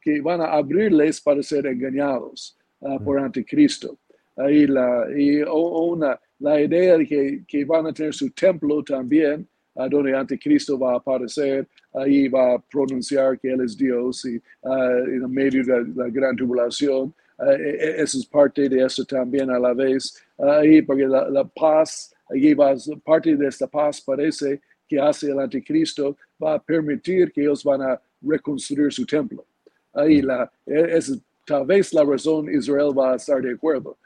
que 0.01 0.21
van 0.21 0.41
a 0.41 0.51
abrirles 0.51 1.21
para 1.21 1.41
ser 1.41 1.65
engañados 1.65 2.57
por 3.03 3.19
anticristo. 3.19 3.97
Ahí 4.35 4.67
la, 4.67 5.07
y 5.15 5.41
una, 5.41 6.19
la 6.39 6.61
idea 6.61 6.97
de 6.97 7.05
que, 7.05 7.43
que 7.47 7.65
van 7.65 7.87
a 7.87 7.93
tener 7.93 8.13
su 8.13 8.29
templo 8.31 8.83
también, 8.83 9.47
donde 9.87 10.15
Anticristo 10.15 10.77
va 10.77 10.93
a 10.93 10.97
aparecer, 10.97 11.67
ahí 11.93 12.27
va 12.27 12.55
a 12.55 12.59
pronunciar 12.59 13.39
que 13.39 13.51
Él 13.51 13.61
es 13.61 13.77
Dios 13.77 14.25
y 14.25 14.41
en 14.63 15.31
medio 15.31 15.63
de 15.63 15.85
la, 15.95 16.09
gran 16.09 16.35
tribulación. 16.35 17.13
E, 17.39 17.53
e, 17.53 18.01
eso 18.01 18.17
es 18.17 18.25
parte 18.25 18.67
de 18.67 18.83
eso 18.83 19.05
también 19.05 19.49
a 19.49 19.59
la 19.59 19.73
vez, 19.73 20.21
ahí 20.37 20.81
porque 20.81 21.07
la, 21.07 21.45
paz, 21.45 22.13
ahí 22.29 22.53
va, 22.53 22.75
parte 23.05 23.35
de 23.35 23.47
esta 23.47 23.67
paz 23.67 24.01
parece 24.01 24.59
que 24.87 24.99
hace 24.99 25.27
el 25.27 25.39
anticristo, 25.39 26.17
va 26.43 26.55
a 26.55 26.59
permitir 26.59 27.31
que 27.31 27.41
ellos 27.41 27.63
van 27.63 27.81
a 27.81 28.01
reconstruir 28.21 28.91
su 28.91 29.05
templo. 29.05 29.45
Ahí 29.93 30.21
la, 30.21 30.51
e, 30.65 30.97
es, 30.97 31.17
tal 31.45 31.65
vez 31.65 31.93
la 31.93 32.03
razón 32.03 32.53
Israel 32.53 32.91
va 32.97 33.13
a 33.13 33.15
estar 33.15 33.41
de 33.41 33.53
acuerdo 33.53 33.97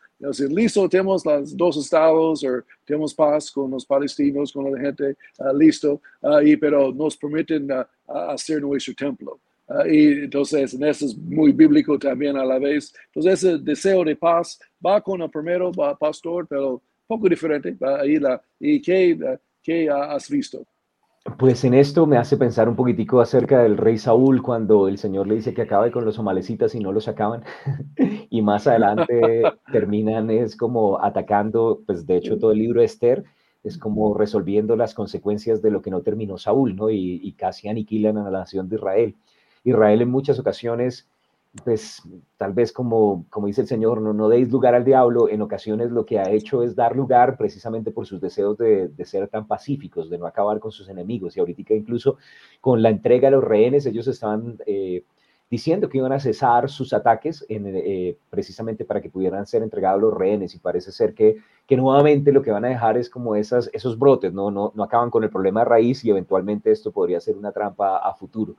listo, 0.50 0.88
tenemos 0.88 1.25
los 1.25 1.56
dos 1.56 1.77
estados, 1.77 2.44
o 2.44 2.63
tenemos 2.86 3.13
paz 3.13 3.51
con 3.51 3.72
los 3.72 3.86
palestinos, 3.86 4.51
con 4.51 4.72
la 4.72 4.80
gente, 4.80 5.15
ah, 5.39 5.51
listo, 5.53 6.01
uh, 6.22 6.39
y, 6.42 6.56
pero 6.58 6.92
nos 6.92 7.18
permiten 7.18 7.72
uh, 7.72 7.86
hacer 8.30 8.62
nuestro 8.62 8.94
templo. 8.94 9.39
y 9.89 10.24
entonces, 10.24 10.74
eso 10.74 11.06
es 11.06 11.18
muy 11.18 11.51
bíblico 11.51 11.98
también 11.98 12.38
a 12.38 12.46
la 12.46 12.60
vez. 12.60 12.94
Entonces, 13.08 13.44
ese 13.44 13.58
deseo 13.58 14.03
de 14.03 14.15
paz 14.15 14.60
va 14.86 15.01
con 15.01 15.22
el 15.22 15.30
primero, 15.30 15.72
va 15.72 15.98
pastor, 15.98 16.46
pero 16.48 16.82
poco 17.08 17.30
diferente. 17.30 17.75
Ahí 18.00 18.20
la, 18.20 18.42
¿Y 18.60 18.82
qué, 18.82 19.18
qué 19.62 19.89
has 19.89 20.30
visto? 20.30 20.65
Pues 21.38 21.63
en 21.63 21.74
esto 21.74 22.06
me 22.06 22.18
hace 22.18 22.36
pensar 22.36 22.68
un 22.68 22.75
poquitico 22.75 23.22
acerca 23.22 23.63
del 23.63 23.77
rey 23.77 23.98
Saúl 23.98 24.42
cuando 24.42 24.89
el 24.89 24.98
Señor 24.98 25.25
le 25.25 25.36
dice 25.36 25.53
que 25.53 25.62
acabe 25.62 25.89
con 25.89 26.03
los 26.03 26.15
somalecitas 26.15 26.75
y 26.75 26.82
no 26.82 26.92
los 26.92 27.08
acaban. 27.08 27.44
y 28.30 28.42
más 28.42 28.68
adelante 28.68 29.42
terminan 29.72 30.30
es 30.30 30.58
como 30.58 31.01
atacando, 31.01 31.82
pues 31.86 32.06
de 32.06 32.18
hecho 32.18 32.38
todo 32.38 32.51
el 32.51 32.60
libro 32.60 32.82
de 32.82 32.88
Esther 32.88 33.24
es 33.63 33.77
como 33.77 34.13
resolviendo 34.13 34.75
las 34.75 34.94
consecuencias 34.94 35.62
de 35.62 35.72
lo 35.72 35.82
que 35.82 35.92
no 35.92 36.01
terminó 36.01 36.38
Saúl, 36.38 36.75
¿no? 36.75 36.89
Y, 36.89 37.22
y 37.24 37.32
casi 37.34 37.70
aniquilan 37.70 38.18
a 38.18 38.30
la 38.30 38.39
nación 38.39 38.68
de 38.68 38.75
Israel. 38.75 39.15
Israel 39.63 40.01
en 40.01 40.12
muchas 40.12 40.38
ocasiones 40.39 41.08
pues 41.63 42.01
tal 42.38 42.53
vez 42.53 42.72
como, 42.72 43.25
como 43.29 43.48
dice 43.48 43.62
el 43.62 43.67
Señor, 43.67 44.01
no, 44.01 44.12
no 44.12 44.27
deis 44.27 44.51
lugar 44.51 44.74
al 44.74 44.83
diablo, 44.83 45.29
en 45.29 45.41
ocasiones 45.41 45.91
lo 45.91 46.05
que 46.05 46.19
ha 46.19 46.29
hecho 46.31 46.63
es 46.63 46.75
dar 46.75 46.95
lugar 46.95 47.38
precisamente 47.38 47.91
por 47.91 48.07
sus 48.07 48.19
deseos 48.19 48.57
de, 48.57 48.88
de 48.88 49.05
ser 49.05 49.27
tan 49.27 49.45
pacíficos, 49.45 50.10
de 50.10 50.17
no 50.17 50.25
acabar 50.25 50.60
con 50.60 50.72
sus 50.72 50.89
enemigos. 50.89 51.38
Y 51.38 51.39
ahorita 51.39 51.74
incluso 51.74 52.17
con 52.60 52.81
la 52.81 52.89
entrega 52.89 53.27
de 53.27 53.36
los 53.36 53.43
rehenes, 53.43 53.86
ellos 53.86 54.07
estaban 54.07 54.57
eh, 54.65 55.03
diciendo 55.51 55.88
que 55.88 56.00
iban 56.00 56.12
a 56.12 56.19
cesar 56.19 56.67
sus 56.72 56.93
ataques 56.93 57.45
eh, 57.48 58.17
precisamente 58.31 58.86
para 58.86 59.01
que 59.01 59.12
pudieran 59.12 59.45
ser 59.45 59.62
entregados 59.62 60.01
los 60.01 60.13
rehenes. 60.13 60.55
Y 60.55 60.60
parece 60.60 60.91
ser 60.91 61.13
que, 61.13 61.38
que 61.67 61.77
nuevamente 61.77 62.31
lo 62.31 62.41
que 62.41 62.50
van 62.50 62.65
a 62.65 62.69
dejar 62.69 62.98
es 62.98 63.12
como 63.12 63.36
esas, 63.36 63.69
esos 63.74 64.00
brotes, 64.00 64.33
¿no? 64.33 64.50
No, 64.50 64.72
no 64.74 64.83
acaban 64.83 65.12
con 65.12 65.24
el 65.24 65.29
problema 65.29 65.63
raíz 65.63 66.03
y 66.03 66.10
eventualmente 66.10 66.72
esto 66.72 66.91
podría 66.91 67.19
ser 67.19 67.38
una 67.38 67.51
trampa 67.51 67.98
a 67.98 68.15
futuro. 68.15 68.55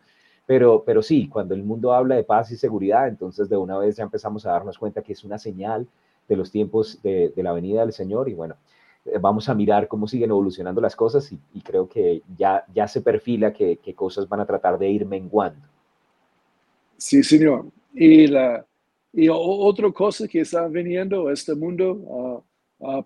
Pero, 0.46 0.82
pero 0.84 1.02
sí, 1.02 1.28
cuando 1.28 1.54
el 1.54 1.62
mundo 1.62 1.92
habla 1.92 2.16
de 2.16 2.24
paz 2.24 2.50
y 2.50 2.56
seguridad, 2.56 3.08
entonces 3.08 3.48
de 3.48 3.56
una 3.56 3.78
vez 3.78 3.96
ya 3.96 4.04
empezamos 4.04 4.44
a 4.44 4.52
darnos 4.52 4.78
cuenta 4.78 5.02
que 5.02 5.14
es 5.14 5.24
una 5.24 5.38
señal 5.38 5.86
de 6.28 6.36
los 6.36 6.50
tiempos 6.50 7.00
de, 7.02 7.32
la 7.36 7.52
venida 7.52 7.80
del 7.80 7.92
Señor 7.92 8.28
y 8.28 8.34
bueno, 8.34 8.56
eh, 9.04 9.18
vamos 9.20 9.48
a 9.48 9.54
mirar 9.54 9.88
cómo 9.88 10.06
siguen 10.06 10.30
evolucionando 10.30 10.80
las 10.80 10.96
cosas 10.96 11.30
y, 11.32 11.60
creo 11.60 11.88
que 11.88 12.22
ya, 12.36 12.64
ya 12.74 12.86
se 12.88 13.00
perfila 13.00 13.52
que, 13.52 13.78
cosas 13.94 14.28
van 14.28 14.40
a 14.40 14.46
tratar 14.46 14.78
de 14.78 14.90
ir 14.90 15.06
menguando. 15.06 15.66
Sí, 16.96 17.22
señor. 17.22 17.66
Y, 17.92 18.26
la, 18.26 18.64
y 19.12 19.28
otra 19.30 19.90
cosa 19.92 20.28
que 20.28 20.40
está 20.40 20.68
viniendo 20.68 21.28
a 21.28 21.32
este 21.32 21.54
mundo, 21.54 22.44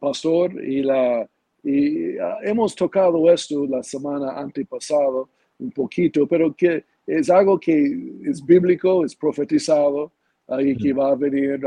pastor, 0.01 0.53
y, 0.65 0.83
la, 0.83 1.29
y 1.63 2.17
ah, 2.19 2.39
hemos 2.43 2.75
tocado 2.75 3.31
esto 3.31 3.67
la 3.67 3.83
semana 3.83 4.33
antepasada 4.33 5.25
un 5.59 5.71
poquito, 5.73 6.27
pero 6.27 6.55
que 6.55 6.85
es 7.09 7.31
algo 7.31 7.59
que 7.59 8.13
es 8.25 8.45
bíblico, 8.45 9.05
es 9.05 9.17
profetizado 9.17 10.13
y 10.61 10.77
que 10.77 10.93
va 10.93 11.13
a 11.13 11.17
venir. 11.17 11.61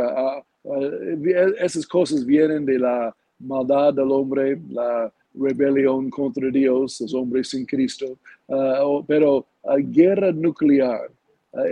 esas 1.60 1.86
cosas 1.88 2.24
vienen 2.24 2.64
de 2.66 2.78
la 2.78 3.16
maldad 3.40 3.94
del 3.94 4.12
hombre, 4.12 4.62
la 4.70 5.12
rebelión 5.34 6.10
contra 6.12 6.50
Dios, 6.52 7.02
los 7.02 7.14
hombres 7.16 7.50
sin 7.50 7.66
Cristo, 7.66 8.18
ah, 8.50 9.02
pero 9.08 9.48
guerra 9.80 10.32
nuclear. 10.32 11.10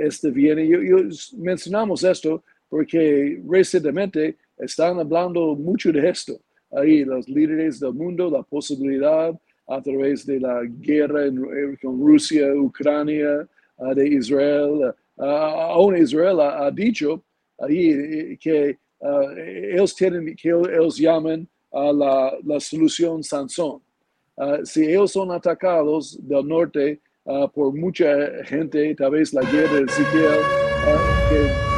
este 0.02 0.32
viene, 0.32 0.68
yo, 0.68 0.98
mencionamos 1.38 2.04
esto 2.04 2.44
porque 2.70 3.42
recientemente 3.48 4.36
están 4.58 5.00
hablando 5.00 5.56
mucho 5.56 5.92
de 5.92 6.10
esto. 6.10 6.40
Ahí 6.72 7.04
los 7.06 7.28
líderes 7.28 7.80
del 7.80 7.94
mundo, 7.94 8.30
la 8.30 8.44
posibilidad 8.44 9.40
a 9.68 9.82
través 9.82 10.26
de 10.26 10.40
la 10.40 10.64
guerra 10.64 11.22
con 11.82 12.00
Rusia, 12.00 12.52
Ucrania, 12.56 13.48
de 13.96 14.08
Israel, 14.08 14.94
aún 15.18 15.98
Israel 15.98 16.40
ha, 16.42 16.72
dicho 16.72 17.24
ahí 17.60 18.38
que 18.38 18.78
ellos 19.74 19.96
tienen, 19.96 20.36
que 20.36 20.50
ellos 20.50 20.98
llaman 20.98 21.48
a 21.72 21.94
la, 21.94 22.38
la, 22.44 22.60
solución 22.60 23.24
Sansón. 23.24 23.82
si 24.64 24.86
ellos 24.86 25.12
son 25.12 25.32
atacados 25.32 26.18
del 26.22 26.48
norte 26.48 27.00
por 27.54 27.74
mucha 27.74 28.44
gente, 28.46 28.96
tal 28.96 29.12
vez 29.12 29.34
la 29.34 29.42
guerra 29.42 29.76
de 29.76 29.84
Ezequiel, 29.84 30.40
que 31.30 31.70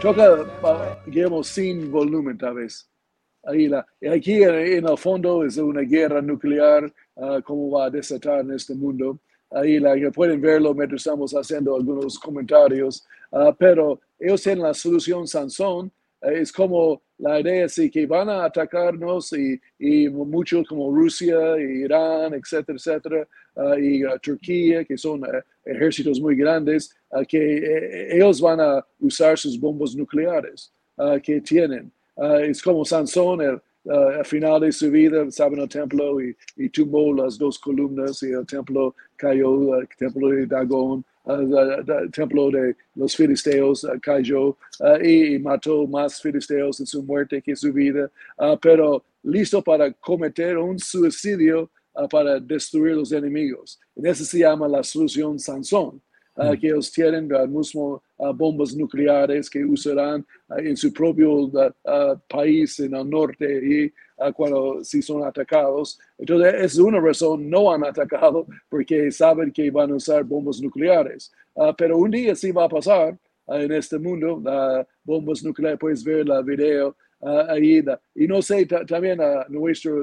toca, 0.00 1.02
digamos, 1.06 1.48
sin 1.48 1.90
volumen 1.90 2.36
tal 2.36 2.54
vez. 2.54 2.88
Ahí 3.44 3.68
la, 3.68 3.86
aquí 4.12 4.42
en, 4.42 4.86
el 4.86 4.98
fondo 4.98 5.44
es 5.44 5.56
una 5.56 5.82
guerra 5.82 6.20
nuclear, 6.20 6.92
como 7.44 7.70
va 7.70 7.86
a 7.86 7.90
desatar 7.90 8.40
en 8.40 8.52
este 8.52 8.74
mundo 8.74 9.20
ahí 9.56 9.78
la 9.78 9.94
que 9.94 10.10
pueden 10.10 10.40
verlo 10.40 10.74
mientras 10.74 11.00
estamos 11.00 11.32
haciendo 11.32 11.74
algunos 11.74 12.18
comentarios, 12.18 13.04
ah, 13.32 13.54
pero 13.58 14.00
ellos 14.18 14.42
tienen 14.42 14.62
la 14.64 14.74
solución 14.74 15.26
Sansón, 15.26 15.90
eh, 16.20 16.40
es 16.40 16.52
como 16.52 17.02
la 17.18 17.40
idea 17.40 17.64
es 17.64 17.80
que 17.90 18.06
van 18.06 18.28
a 18.28 18.44
atacarnos 18.44 19.32
y, 19.32 19.58
y 19.78 20.08
muchos 20.08 20.66
como 20.68 20.94
Rusia, 20.94 21.58
Irán, 21.58 22.34
etcétera, 22.34 22.76
etcétera, 22.76 23.28
ah, 23.56 23.78
y 23.78 24.02
ah, 24.04 24.18
Turquía, 24.18 24.84
que 24.84 24.98
son 24.98 25.24
eh, 25.24 25.42
ejércitos 25.64 26.20
muy 26.20 26.36
grandes, 26.36 26.94
que 27.28 27.56
eh, 27.56 28.16
ellos 28.16 28.40
van 28.40 28.60
a 28.60 28.84
usar 29.00 29.38
sus 29.38 29.58
bombas 29.58 29.94
nucleares 29.94 30.72
que 31.22 31.42
tienen. 31.42 31.92
es 32.42 32.62
como 32.62 32.84
Sansón, 32.84 33.42
el, 33.42 33.60
uh, 33.86 34.18
al 34.18 34.24
final 34.24 34.60
de 34.60 34.72
su 34.72 34.90
vida 34.90 35.22
estaba 35.22 35.54
en 35.54 35.62
el 35.62 35.68
templo 35.68 36.20
y, 36.20 36.36
y, 36.56 36.68
tumbó 36.68 37.14
las 37.14 37.38
dos 37.38 37.58
columnas 37.58 38.22
y 38.22 38.32
el 38.32 38.46
templo 38.46 38.94
cayó, 39.16 39.76
el 39.80 39.88
templo 39.98 40.28
de 40.28 40.46
Dagón, 40.46 41.04
el 41.26 42.10
templo 42.12 42.50
de 42.50 42.76
los 42.94 43.16
filisteos 43.16 43.86
cayó 44.00 44.56
y, 45.02 45.38
mató 45.38 45.86
más 45.86 46.20
filisteos 46.20 46.78
en 46.80 46.86
su 46.86 47.02
muerte 47.02 47.42
que 47.42 47.52
en 47.52 47.56
su 47.56 47.72
vida, 47.72 48.10
pero 48.60 49.04
listo 49.22 49.62
para 49.62 49.92
cometer 49.92 50.56
un 50.58 50.78
suicidio 50.78 51.70
para 52.10 52.38
destruir 52.38 52.94
los 52.94 53.10
enemigos. 53.10 53.80
En 53.96 54.06
eso 54.06 54.24
se 54.24 54.38
llama 54.38 54.68
la 54.68 54.82
solución 54.82 55.38
Sansón. 55.38 56.00
Uh, 56.36 56.54
que 56.60 56.66
ellos 56.66 56.92
tienen 56.92 57.32
uh, 57.32 57.46
mismo 57.46 58.02
uh, 58.18 58.30
bombas 58.30 58.76
nucleares 58.76 59.48
que 59.48 59.64
usarán 59.64 60.22
en 60.58 60.76
su 60.76 60.92
propio 60.92 61.50
país 62.28 62.78
en 62.80 62.94
el 62.94 63.08
norte 63.08 63.46
y 63.64 63.92
cuando 64.34 64.84
si 64.84 65.00
son 65.00 65.24
atacados. 65.24 65.98
Entonces 66.18 66.54
es 66.58 66.78
una 66.78 67.00
razón 67.00 67.48
no 67.48 67.72
han 67.72 67.84
atacado 67.84 68.46
porque 68.68 69.10
saben 69.10 69.50
que 69.50 69.70
van 69.70 69.92
a 69.92 69.94
usar 69.94 70.24
bombas 70.24 70.60
nucleares. 70.60 71.32
pero 71.76 71.96
un 71.96 72.10
día 72.10 72.34
sí 72.34 72.52
va 72.52 72.64
a 72.64 72.68
pasar 72.68 73.18
en 73.48 73.72
este 73.72 73.98
mundo, 73.98 74.42
bombas 75.04 75.42
nucleares, 75.42 75.78
puedes 75.80 76.04
ver 76.04 76.28
la 76.28 76.42
video 76.42 76.96
ahí. 77.48 77.82
y 78.14 78.26
no 78.26 78.42
sé, 78.42 78.66
también 78.66 79.20
a 79.20 79.46
nuestro 79.48 80.02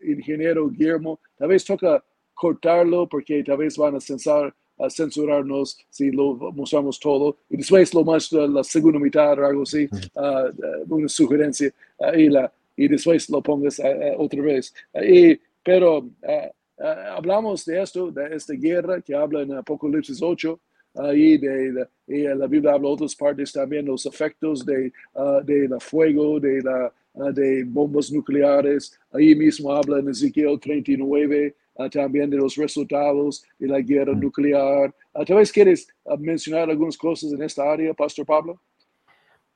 ingeniero 0.00 0.68
Guillermo, 0.68 1.20
tal 1.36 1.48
vez 1.48 1.64
toca 1.64 2.02
cortarlo 2.34 3.08
porque 3.08 3.42
tal 3.44 3.58
vez 3.58 3.76
van 3.76 3.96
a 3.96 4.00
censar 4.00 4.54
a 4.84 4.90
censurarnos 4.90 5.78
si 5.88 6.10
lo 6.10 6.34
mostramos 6.52 6.98
todo. 6.98 7.36
Y 7.48 7.56
después 7.58 7.92
lo 7.94 8.04
más 8.04 8.30
la 8.32 8.64
segunda 8.64 8.98
mitad 8.98 9.38
o 9.38 9.46
algo 9.46 9.62
así, 9.62 9.88
uh, 10.14 10.94
una 10.94 11.08
sugerencia, 11.08 11.72
uh, 11.98 12.16
y, 12.16 12.28
la, 12.28 12.52
y 12.76 12.88
después 12.88 13.28
lo 13.30 13.42
pongas 13.42 13.80
otra 14.16 14.42
vez. 14.42 14.74
y, 15.02 15.38
pero 15.62 16.08
hablamos 17.16 17.64
de 17.64 17.80
esto, 17.80 18.10
de 18.10 18.34
esta 18.34 18.54
guerra 18.54 19.00
que 19.00 19.14
habla 19.14 19.42
en 19.42 19.52
Apocalipsis 19.52 20.20
8, 20.20 20.58
ahí 20.94 21.38
de, 21.38 21.86
y 22.06 22.22
la 22.22 22.46
Biblia 22.46 22.72
habla 22.74 22.88
otras 22.88 23.14
partes 23.14 23.52
también, 23.52 23.86
los 23.86 24.04
efectos 24.06 24.64
de, 24.64 24.92
uh, 25.14 25.42
de 25.42 25.68
la 25.68 25.80
fuego, 25.80 26.38
de, 26.38 26.60
la, 26.62 26.92
uh, 27.14 27.32
de 27.32 27.64
bombas 27.64 28.12
nucleares. 28.12 28.98
Ahí 29.12 29.34
mismo 29.34 29.72
habla 29.72 30.00
en 30.00 30.08
Ezequiel 30.08 30.58
39 30.60 31.54
uh, 31.54 31.61
también 31.90 32.30
de 32.30 32.36
los 32.36 32.56
resultados 32.56 33.44
de 33.58 33.68
la 33.68 33.80
guerra 33.80 34.14
nuclear. 34.14 34.94
¿Tal 35.26 35.36
vez 35.36 35.52
quieres 35.52 35.88
mencionar 36.18 36.70
algunas 36.70 36.96
cosas 36.96 37.32
en 37.32 37.42
esta 37.42 37.70
área, 37.70 37.94
Pastor 37.94 38.26
Pablo? 38.26 38.60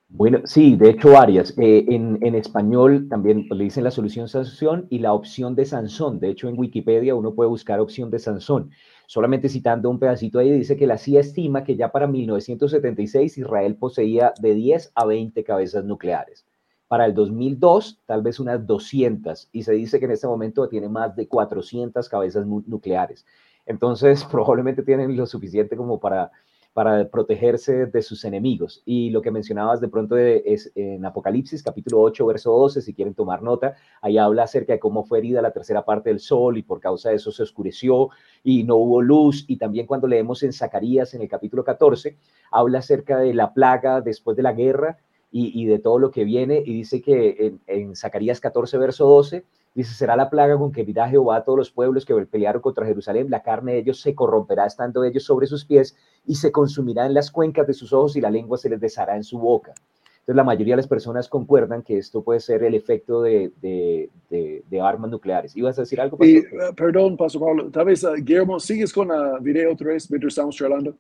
Bueno, 0.08 0.40
sí, 0.44 0.76
de 0.76 0.90
hecho 0.90 1.10
varias. 1.10 1.52
Eh, 1.58 1.84
en, 1.88 2.18
en, 2.22 2.36
español 2.36 3.08
también 3.08 3.48
le 3.50 3.64
dicen 3.64 3.82
la 3.82 3.90
solución 3.90 4.28
Sansón 4.28 4.86
y 4.88 5.00
la 5.00 5.12
opción 5.12 5.56
de 5.56 5.64
Sansón. 5.64 6.20
De 6.20 6.30
hecho, 6.30 6.48
en 6.48 6.56
Wikipedia 6.56 7.16
uno 7.16 7.34
puede 7.34 7.50
buscar 7.50 7.80
opción 7.80 8.10
de 8.10 8.20
Sansón. 8.20 8.70
Solamente 9.06 9.48
citando 9.48 9.90
un 9.90 9.98
pedacito 9.98 10.38
ahí, 10.38 10.50
dice 10.52 10.76
que 10.76 10.86
la 10.86 10.98
CIA 10.98 11.20
estima 11.20 11.64
que 11.64 11.76
ya 11.76 11.90
para 11.90 12.06
1976 12.06 13.36
Israel 13.36 13.76
poseía 13.76 14.32
de 14.40 14.54
10 14.54 14.92
a 14.94 15.06
20 15.06 15.42
cabezas 15.42 15.84
nucleares. 15.84 16.45
Para 16.88 17.06
el 17.06 17.14
2002, 17.14 18.00
tal 18.06 18.22
vez 18.22 18.38
unas 18.38 18.66
200. 18.66 19.48
Y 19.52 19.62
se 19.62 19.72
dice 19.72 19.98
que 19.98 20.04
en 20.04 20.12
este 20.12 20.26
momento 20.26 20.68
tiene 20.68 20.88
más 20.88 21.16
de 21.16 21.26
400 21.26 22.08
cabezas 22.08 22.46
nucleares. 22.46 23.26
Entonces, 23.64 24.24
probablemente 24.30 24.82
tienen 24.82 25.16
lo 25.16 25.26
suficiente 25.26 25.76
como 25.76 25.98
para 25.98 26.30
para 26.76 27.08
protegerse 27.08 27.86
de 27.86 28.02
sus 28.02 28.22
enemigos. 28.26 28.82
Y 28.84 29.08
lo 29.08 29.22
que 29.22 29.30
mencionabas 29.30 29.80
de 29.80 29.88
pronto 29.88 30.14
es 30.18 30.70
en 30.74 31.06
Apocalipsis 31.06 31.62
capítulo 31.62 32.02
8, 32.02 32.26
verso 32.26 32.50
12, 32.50 32.82
si 32.82 32.92
quieren 32.92 33.14
tomar 33.14 33.42
nota, 33.42 33.76
ahí 34.02 34.18
habla 34.18 34.42
acerca 34.42 34.74
de 34.74 34.78
cómo 34.78 35.02
fue 35.02 35.20
herida 35.20 35.40
la 35.40 35.52
tercera 35.52 35.86
parte 35.86 36.10
del 36.10 36.20
sol 36.20 36.58
y 36.58 36.62
por 36.62 36.78
causa 36.78 37.08
de 37.08 37.14
eso 37.14 37.32
se 37.32 37.44
oscureció 37.44 38.10
y 38.44 38.64
no 38.64 38.76
hubo 38.76 39.00
luz. 39.00 39.46
Y 39.48 39.56
también 39.56 39.86
cuando 39.86 40.06
leemos 40.06 40.42
en 40.42 40.52
Zacarías 40.52 41.14
en 41.14 41.22
el 41.22 41.30
capítulo 41.30 41.64
14, 41.64 42.18
habla 42.50 42.80
acerca 42.80 43.20
de 43.20 43.32
la 43.32 43.54
plaga 43.54 44.02
después 44.02 44.36
de 44.36 44.42
la 44.42 44.52
guerra 44.52 44.98
y, 45.38 45.66
de 45.66 45.78
todo 45.78 45.98
lo 45.98 46.10
que 46.10 46.24
viene. 46.24 46.62
Y 46.64 46.72
dice 46.74 47.00
que 47.02 47.36
en, 47.38 47.60
en 47.66 47.96
Zacarías 47.96 48.40
14, 48.40 48.78
verso 48.78 49.06
12, 49.06 49.44
Dice, 49.76 49.92
será 49.92 50.16
la 50.16 50.30
plaga 50.30 50.56
con 50.56 50.72
que 50.72 50.86
dirá 50.86 51.06
Jehová 51.06 51.36
a 51.36 51.44
todos 51.44 51.58
los 51.58 51.70
pueblos 51.70 52.06
que 52.06 52.14
pelearon 52.24 52.62
contra 52.62 52.86
Jerusalén, 52.86 53.28
la 53.28 53.42
carne 53.42 53.72
de 53.72 53.78
ellos 53.80 54.00
se 54.00 54.14
corromperá 54.14 54.64
estando 54.64 55.04
ellos 55.04 55.24
sobre 55.24 55.46
sus 55.46 55.66
pies 55.66 55.94
y 56.24 56.36
se 56.36 56.50
consumirá 56.50 57.04
en 57.04 57.12
las 57.12 57.30
cuencas 57.30 57.66
de 57.66 57.74
sus 57.74 57.92
ojos 57.92 58.16
y 58.16 58.22
la 58.22 58.30
lengua 58.30 58.56
se 58.56 58.70
les 58.70 58.80
deshará 58.80 59.16
en 59.16 59.22
su 59.22 59.38
boca. 59.38 59.74
Entonces 60.20 60.34
la 60.34 60.44
mayoría 60.44 60.72
de 60.72 60.78
las 60.78 60.88
personas 60.88 61.28
concuerdan 61.28 61.82
que 61.82 61.98
esto 61.98 62.22
puede 62.22 62.40
ser 62.40 62.64
el 62.64 62.74
efecto 62.74 63.20
de, 63.20 63.52
de, 63.60 64.80
armas 64.80 65.10
nucleares. 65.10 65.54
¿Ibas 65.54 65.78
a 65.78 65.82
decir 65.82 66.00
algo? 66.00 66.16
Y, 66.24 66.38
uh, 66.38 66.74
perdón, 66.74 67.18
Pastor 67.18 67.42
Pablo, 67.42 67.70
tal 67.70 67.84
vez, 67.84 68.02
uh, 68.02 68.14
Guillermo, 68.14 68.58
¿sigues 68.58 68.94
con 68.94 69.08
la 69.08 69.38
video 69.40 69.74
otra 69.74 69.88
vez 69.88 70.10
mientras 70.10 70.32
estamos 70.32 70.56
charlando? 70.56 70.96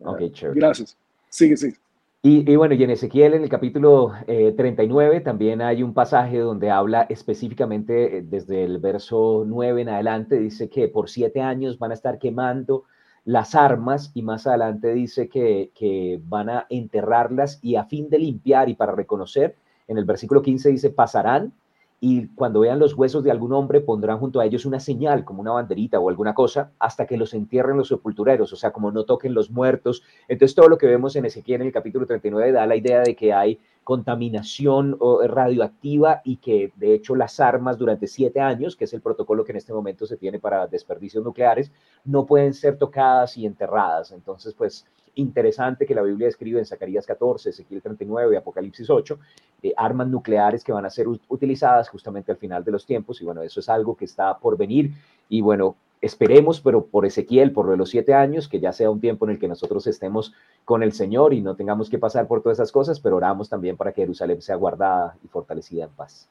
Ok, 0.00 0.20
uh, 0.20 0.52
Gracias. 0.54 0.98
Sigue, 1.30 1.56
sigue. 1.56 1.78
Y, 2.20 2.56
bueno, 2.56 2.74
y 2.74 2.82
en 2.82 2.90
Ezequiel, 2.90 3.34
en 3.34 3.44
el 3.44 3.48
capítulo 3.48 4.12
39, 4.26 5.16
eh, 5.16 5.20
también 5.20 5.62
hay 5.62 5.84
un 5.84 5.94
pasaje 5.94 6.38
donde 6.38 6.68
habla 6.68 7.02
específicamente 7.08 8.18
eh, 8.18 8.22
desde 8.24 8.64
el 8.64 8.78
verso 8.78 9.44
9 9.46 9.82
en 9.82 9.88
adelante, 9.88 10.36
dice 10.36 10.68
que 10.68 10.88
por 10.88 11.08
siete 11.08 11.40
años 11.40 11.78
van 11.78 11.92
a 11.92 11.94
estar 11.94 12.18
quemando 12.18 12.86
las 13.24 13.54
armas 13.54 14.10
y 14.14 14.22
más 14.22 14.48
adelante 14.48 14.94
dice 14.94 15.28
que, 15.28 15.70
que 15.76 16.20
van 16.24 16.50
a 16.50 16.66
enterrarlas 16.70 17.60
y 17.62 17.76
a 17.76 17.84
fin 17.84 18.10
de 18.10 18.18
limpiar 18.18 18.68
y 18.68 18.74
para 18.74 18.92
reconocer, 18.96 19.54
en 19.86 19.96
el 19.96 20.04
versículo 20.04 20.42
15 20.42 20.70
dice, 20.70 20.90
pasarán 20.90 21.52
y 22.00 22.28
cuando 22.28 22.60
vean 22.60 22.78
los 22.78 22.94
huesos 22.94 23.24
de 23.24 23.30
algún 23.30 23.52
hombre 23.52 23.80
pondrán 23.80 24.18
junto 24.18 24.38
a 24.38 24.44
ellos 24.44 24.64
una 24.64 24.78
señal, 24.78 25.24
como 25.24 25.40
una 25.40 25.52
banderita 25.52 25.98
o 25.98 26.08
alguna 26.08 26.32
cosa, 26.32 26.70
hasta 26.78 27.06
que 27.06 27.16
los 27.16 27.34
entierren 27.34 27.76
los 27.76 27.88
sepultureros, 27.88 28.52
o 28.52 28.56
sea, 28.56 28.70
como 28.70 28.92
no 28.92 29.04
toquen 29.04 29.34
los 29.34 29.50
muertos. 29.50 30.04
Entonces, 30.28 30.54
todo 30.54 30.68
lo 30.68 30.78
que 30.78 30.86
vemos 30.86 31.16
en 31.16 31.24
Ezequiel 31.24 31.62
en 31.62 31.66
el 31.66 31.72
capítulo 31.72 32.06
39 32.06 32.52
da 32.52 32.66
la 32.66 32.76
idea 32.76 33.00
de 33.00 33.16
que 33.16 33.32
hay 33.32 33.58
contaminación 33.82 34.96
radioactiva 35.24 36.20
y 36.22 36.36
que 36.36 36.72
de 36.76 36.94
hecho 36.94 37.16
las 37.16 37.40
armas 37.40 37.78
durante 37.78 38.06
siete 38.06 38.38
años, 38.38 38.76
que 38.76 38.84
es 38.84 38.92
el 38.92 39.00
protocolo 39.00 39.44
que 39.44 39.52
en 39.52 39.58
este 39.58 39.72
momento 39.72 40.06
se 40.06 40.18
tiene 40.18 40.38
para 40.38 40.66
desperdicios 40.66 41.24
nucleares, 41.24 41.72
no 42.04 42.26
pueden 42.26 42.54
ser 42.54 42.76
tocadas 42.76 43.36
y 43.38 43.46
enterradas. 43.46 44.12
Entonces, 44.12 44.54
pues 44.54 44.86
interesante 45.18 45.86
que 45.86 45.94
la 45.94 46.02
Biblia 46.02 46.28
escribe 46.28 46.58
en 46.58 46.66
Zacarías 46.66 47.06
14, 47.06 47.50
Ezequiel 47.50 47.82
39 47.82 48.34
y 48.34 48.36
Apocalipsis 48.36 48.88
8, 48.88 49.18
eh, 49.62 49.72
armas 49.76 50.08
nucleares 50.08 50.64
que 50.64 50.72
van 50.72 50.86
a 50.86 50.90
ser 50.90 51.06
utilizadas 51.08 51.88
justamente 51.88 52.32
al 52.32 52.38
final 52.38 52.64
de 52.64 52.72
los 52.72 52.86
tiempos. 52.86 53.20
Y 53.20 53.24
bueno, 53.24 53.42
eso 53.42 53.60
es 53.60 53.68
algo 53.68 53.96
que 53.96 54.04
está 54.04 54.38
por 54.38 54.56
venir. 54.56 54.92
Y 55.28 55.40
bueno, 55.40 55.76
esperemos, 56.00 56.60
pero 56.60 56.86
por 56.86 57.04
Ezequiel, 57.06 57.52
por 57.52 57.76
los 57.76 57.90
siete 57.90 58.14
años, 58.14 58.48
que 58.48 58.60
ya 58.60 58.72
sea 58.72 58.90
un 58.90 59.00
tiempo 59.00 59.26
en 59.26 59.32
el 59.32 59.38
que 59.38 59.48
nosotros 59.48 59.86
estemos 59.86 60.32
con 60.64 60.82
el 60.82 60.92
Señor 60.92 61.34
y 61.34 61.40
no 61.40 61.56
tengamos 61.56 61.90
que 61.90 61.98
pasar 61.98 62.26
por 62.28 62.42
todas 62.42 62.58
esas 62.58 62.72
cosas, 62.72 63.00
pero 63.00 63.16
oramos 63.16 63.48
también 63.48 63.76
para 63.76 63.92
que 63.92 64.02
Jerusalén 64.02 64.40
sea 64.40 64.56
guardada 64.56 65.16
y 65.24 65.28
fortalecida 65.28 65.84
en 65.84 65.90
paz. 65.90 66.28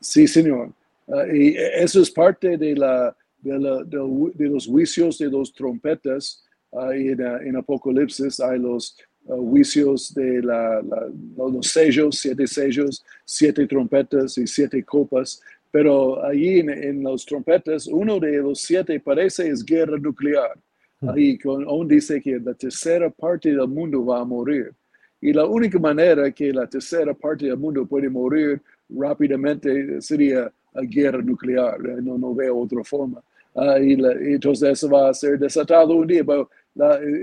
Sí, 0.00 0.26
Señor. 0.26 0.70
Ah, 1.08 1.24
y 1.32 1.54
eso 1.56 2.00
es 2.00 2.10
parte 2.10 2.56
de, 2.56 2.76
la, 2.76 3.16
de, 3.40 4.48
los 4.48 4.66
juicios 4.66 5.18
de 5.18 5.30
los 5.30 5.52
trompetas. 5.52 6.43
Ahí 6.76 7.08
en, 7.08 7.56
Apocalipsis 7.56 8.40
hay 8.40 8.58
los 8.58 8.96
ah, 9.28 9.34
juicios 9.36 10.12
de 10.14 10.42
los 10.42 11.66
sellos, 11.66 12.18
siete 12.18 12.46
sellos, 12.46 13.04
siete 13.24 13.66
trompetas 13.66 14.36
y 14.38 14.46
siete 14.46 14.82
copas. 14.82 15.40
Pero 15.70 16.24
ahí 16.24 16.60
en, 16.60 17.02
los 17.02 17.24
trompetas, 17.26 17.86
uno 17.86 18.20
de 18.20 18.38
los 18.38 18.60
siete 18.60 18.98
parece 19.00 19.48
es 19.48 19.64
guerra 19.64 19.98
nuclear. 19.98 20.56
Hmm. 21.00 21.10
Ahí 21.10 21.38
aún 21.44 21.88
dice 21.88 22.20
que 22.20 22.38
la 22.38 22.54
tercera 22.54 23.10
parte 23.10 23.50
del 23.50 23.68
mundo 23.68 24.04
va 24.04 24.20
a 24.20 24.24
morir. 24.24 24.72
Y 25.20 25.32
la 25.32 25.46
única 25.46 25.78
manera 25.78 26.30
que 26.30 26.52
la 26.52 26.66
tercera 26.66 27.14
parte 27.14 27.46
del 27.46 27.56
mundo 27.56 27.86
puede 27.86 28.08
morir 28.08 28.60
rápidamente 28.88 30.00
sería 30.00 30.52
la 30.72 30.82
guerra 30.82 31.22
nuclear. 31.22 31.76
Eh, 31.86 31.96
no, 32.02 32.18
no 32.18 32.34
veo 32.34 32.58
otra 32.58 32.84
forma. 32.84 33.22
Uh, 33.54 33.78
y, 33.78 33.92
entonces 34.34 34.68
eso 34.70 34.90
va 34.90 35.08
a 35.08 35.14
ser 35.14 35.38
desatado 35.38 35.94
un 35.94 36.06
día. 36.06 36.24
Pero 36.24 36.50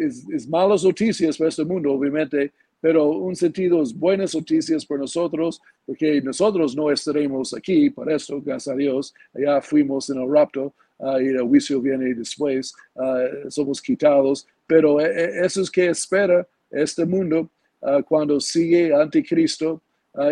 es, 0.01 0.27
es, 0.29 0.47
malas 0.47 0.83
noticias 0.83 1.37
para 1.37 1.49
este 1.49 1.65
mundo, 1.65 1.91
obviamente, 1.91 2.51
pero 2.81 3.09
un 3.11 3.35
sentido 3.35 3.83
es 3.83 3.93
buenas 3.93 4.33
noticias 4.33 4.85
para 4.85 5.01
nosotros, 5.01 5.61
porque 5.85 6.19
nosotros 6.21 6.75
no 6.75 6.91
estaremos 6.91 7.53
aquí, 7.53 7.91
por 7.91 8.11
eso, 8.11 8.41
gracias 8.41 8.73
a 8.73 8.77
Dios, 8.77 9.13
ya 9.33 9.61
fuimos 9.61 10.09
en 10.09 10.19
el 10.19 10.29
rapto 10.29 10.73
uh, 10.97 11.19
y 11.19 11.27
el 11.27 11.43
juicio 11.43 11.79
viene 11.79 12.13
después, 12.15 12.73
uh, 12.95 13.49
somos 13.49 13.79
quitados, 13.81 14.47
pero 14.65 14.99
eh, 14.99 15.11
eh, 15.15 15.45
eso 15.45 15.61
es 15.61 15.69
que 15.69 15.89
espera 15.89 16.47
este 16.71 17.05
mundo 17.05 17.49
uh, 17.81 18.01
cuando 18.03 18.39
sigue 18.39 18.93
anticristo, 18.93 19.81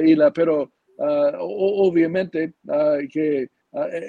y 0.03 0.13
la, 0.13 0.33
pero 0.33 0.69
obviamente 0.97 2.51
que 3.09 3.47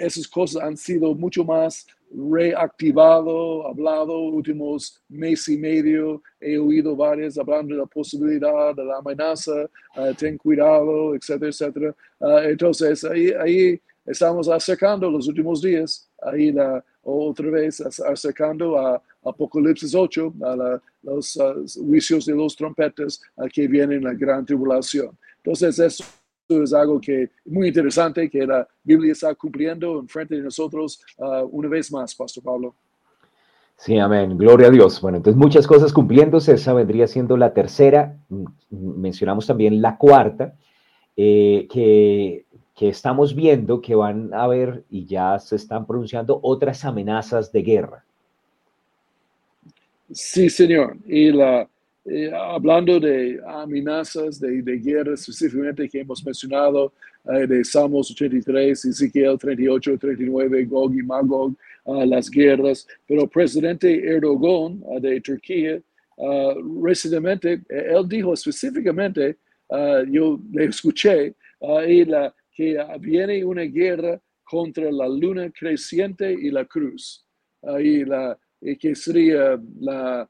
esas 0.01 0.27
cosas 0.27 0.65
han 0.65 0.77
sido 0.77 1.15
mucho 1.15 1.45
más 1.45 1.87
reactivado, 2.13 3.67
hablado 3.69 4.19
últimos 4.19 5.01
mes 5.09 5.49
y 5.49 5.57
medio, 5.57 6.23
he 6.41 6.59
oído 6.59 6.97
varios 6.97 7.39
hablando 7.39 7.75
de 7.75 7.81
la 7.81 7.87
posibilidad, 7.87 8.75
de 8.75 8.85
la 8.85 8.99
amenaza, 8.99 9.69
uh, 9.97 10.15
ten 10.15 10.37
cuidado, 10.37 11.15
etcétera, 11.15 11.51
etcétera. 11.51 11.95
Uh, 12.19 12.39
entonces, 12.49 13.05
ahí, 13.05 13.31
ahí 13.33 13.81
estamos 14.05 14.49
acercando 14.49 15.11
los 15.11 15.29
últimos 15.29 15.63
días, 15.63 16.09
ahí 16.23 16.51
la, 16.51 16.85
otra 17.03 17.51
vez 17.51 17.81
acercando 17.81 18.77
a 18.77 19.01
Apocalipsis 19.25 19.95
8, 19.95 20.35
a 20.43 20.81
los 21.03 21.37
uh, 21.37 21.65
juicios 21.87 22.27
de 22.27 22.35
los 22.35 22.57
trompetas 22.57 23.21
que 23.53 23.69
vienen 23.69 24.05
la 24.05 24.15
gran 24.15 24.45
tribulación. 24.45 25.17
Entonces, 25.37 25.79
eso 25.79 26.05
es 26.51 26.73
algo 26.73 27.01
que 27.01 27.31
muy 27.45 27.69
interesante 27.69 28.29
que 28.29 28.47
la 28.47 28.67
Biblia 28.83 29.13
está 29.13 29.35
cumpliendo 29.35 30.01
en 30.01 30.09
frente 30.09 30.37
de 30.37 30.43
nosotros 30.43 31.01
uh, 31.19 31.47
una 31.51 31.69
vez 31.69 31.93
más, 31.93 32.15
Pastor 32.15 32.43
Pablo. 32.43 32.75
Sí, 33.77 33.99
amén. 33.99 34.37
Gloria 34.37 34.67
a 34.67 34.71
Dios. 34.71 35.01
Bueno, 35.01 35.19
entonces 35.19 35.39
muchas 35.39 35.67
cosas 35.67 35.93
cumpliéndose. 35.93 36.53
Esa 36.53 36.75
vendría 36.75 37.07
siendo 37.07 37.37
la 37.37 37.55
tercera. 37.55 38.15
Mencionamos 38.69 39.47
también 39.47 39.81
la 39.81 39.97
cuarta, 39.97 40.55
eh, 41.17 41.67
que, 41.73 42.45
que 42.77 42.89
estamos 42.89 43.35
viendo 43.35 43.81
que 43.81 43.95
van 43.95 44.35
a 44.35 44.43
haber 44.43 44.85
y 44.91 45.07
ya 45.07 45.39
se 45.39 45.57
están 45.57 45.87
pronunciando 45.87 46.41
otras 46.43 46.85
amenazas 46.85 47.53
de 47.53 47.63
guerra. 47.63 48.05
Sí, 50.13 50.51
señor. 50.51 50.99
Y 51.07 51.33
la, 51.33 51.67
eh, 52.07 52.31
hablando 52.33 52.99
de 52.99 53.41
amenazas 53.47 54.41
de, 54.41 54.63
de, 54.63 54.79
guerra 54.79 55.15
específicamente 55.15 55.89
que 55.89 56.01
hemos 56.01 56.25
mencionado, 56.25 56.93
eh, 57.27 57.47
de 57.47 57.63
Salmos 57.63 58.11
83, 58.11 58.87
Ezequiel 58.87 59.39
38, 59.39 59.99
39, 59.99 60.65
Gog 60.65 60.95
y 60.95 61.03
Magog, 61.03 61.55
uh, 61.85 62.05
las 62.07 62.31
guerras, 62.31 62.87
pero 63.07 63.25
el 63.25 63.29
presidente 63.29 64.03
Erdogan 64.07 64.81
uh, 64.83 64.99
de 64.99 65.21
Turquía, 65.21 65.79
uh, 66.17 66.83
recientemente, 66.83 67.61
él 67.69 68.09
dijo 68.09 68.33
específicamente, 68.33 69.37
yo 70.09 70.41
le 70.53 70.65
escuché, 70.65 71.35
y 71.87 72.05
la, 72.05 72.35
que 72.53 72.77
viene 72.99 73.45
una 73.45 73.63
guerra 73.63 74.21
contra 74.43 74.91
la 74.91 75.07
luna 75.07 75.49
creciente 75.51 76.33
y 76.33 76.51
la 76.51 76.65
cruz, 76.65 77.25
y 77.79 78.05
la, 78.05 78.37
y 78.61 78.75
que 78.77 78.97
sería 78.97 79.61
la 79.79 80.29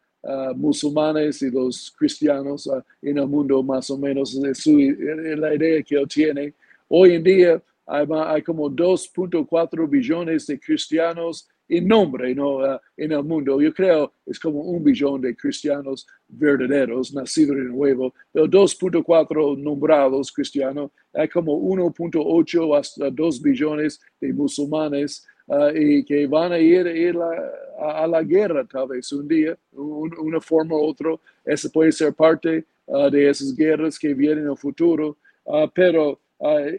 musulmanes 0.57 1.43
y 1.43 1.51
los 1.51 1.91
cristianos 1.97 2.71
en 3.01 3.19
el 3.19 3.27
mundo 3.27 3.63
más 3.63 3.91
o 3.91 3.99
menos 3.99 4.41
de 4.41 4.55
su, 4.55 4.79
la 4.79 5.55
idea 5.55 5.83
que 5.83 5.97
él 5.97 6.09
tiene. 6.09 6.55
Hoy 6.89 7.15
en 7.15 7.23
día 7.23 7.63
hay, 7.87 8.07
hay 8.27 8.43
como 8.43 8.71
2.4 8.71 9.89
billones 9.89 10.47
de 10.47 10.61
cristianos 10.61 11.49
en 11.71 11.87
nombre 11.87 12.35
¿no? 12.35 12.65
en 12.97 13.13
el 13.13 13.23
mundo. 13.23 13.61
Yo 13.61 13.73
creo 13.73 14.13
es 14.27 14.39
como 14.39 14.61
un 14.61 14.83
billón 14.83 15.21
de 15.21 15.37
cristianos 15.37 16.07
verdaderos, 16.29 17.15
nacidos 17.15 17.57
de 17.57 17.65
nuevo, 17.65 18.13
pero 18.33 18.47
2.4 18.47 19.57
nombrados 19.57 20.33
cristianos, 20.33 20.91
hay 21.13 21.29
como 21.29 21.57
1.8 21.61 22.79
hasta 22.79 23.11
2 23.11 23.43
billones 23.43 24.01
de 24.21 24.33
musulmanes 24.33 25.27
uh, 25.51 25.75
y 25.75 26.05
que 26.05 26.27
van 26.27 26.53
a 26.53 26.59
ir, 26.59 26.87
ir 26.87 27.17
a, 27.17 28.03
a, 28.03 28.07
la 28.07 28.23
guerra 28.23 28.65
tal 28.65 28.89
vez 28.89 29.13
un 29.13 29.27
día, 29.27 29.57
un, 29.73 30.15
una 30.19 30.41
forma 30.41 30.77
u 30.77 30.85
otra. 30.85 31.11
Esa 31.45 31.69
puede 31.69 31.93
ser 31.93 32.15
parte 32.15 32.65
uh, 32.87 33.11
de 33.11 33.29
esas 33.29 33.55
guerras 33.55 33.99
que 33.99 34.15
vienen 34.15 34.45
en 34.45 34.51
el 34.51 34.57
futuro. 34.57 35.17
Uh, 35.45 35.69
pero 35.75 36.21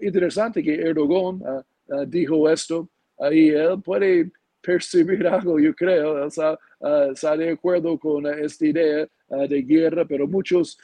interesante 0.02 0.64
que 0.64 0.74
Erdogan 0.74 1.40
dijo 2.08 2.50
esto 2.50 2.90
y 3.32 3.50
él 3.50 3.80
puede 3.84 4.32
percibir 4.60 5.28
algo, 5.28 5.60
yo 5.60 5.76
creo, 5.76 6.26
está, 6.26 6.58
está 7.12 7.38
de 7.38 7.52
acuerdo 7.52 7.96
con 8.00 8.26
esta 8.26 8.66
idea 8.66 9.08
de 9.30 9.62
guerra, 9.62 10.04
pero 10.04 10.28
muchos 10.28 10.80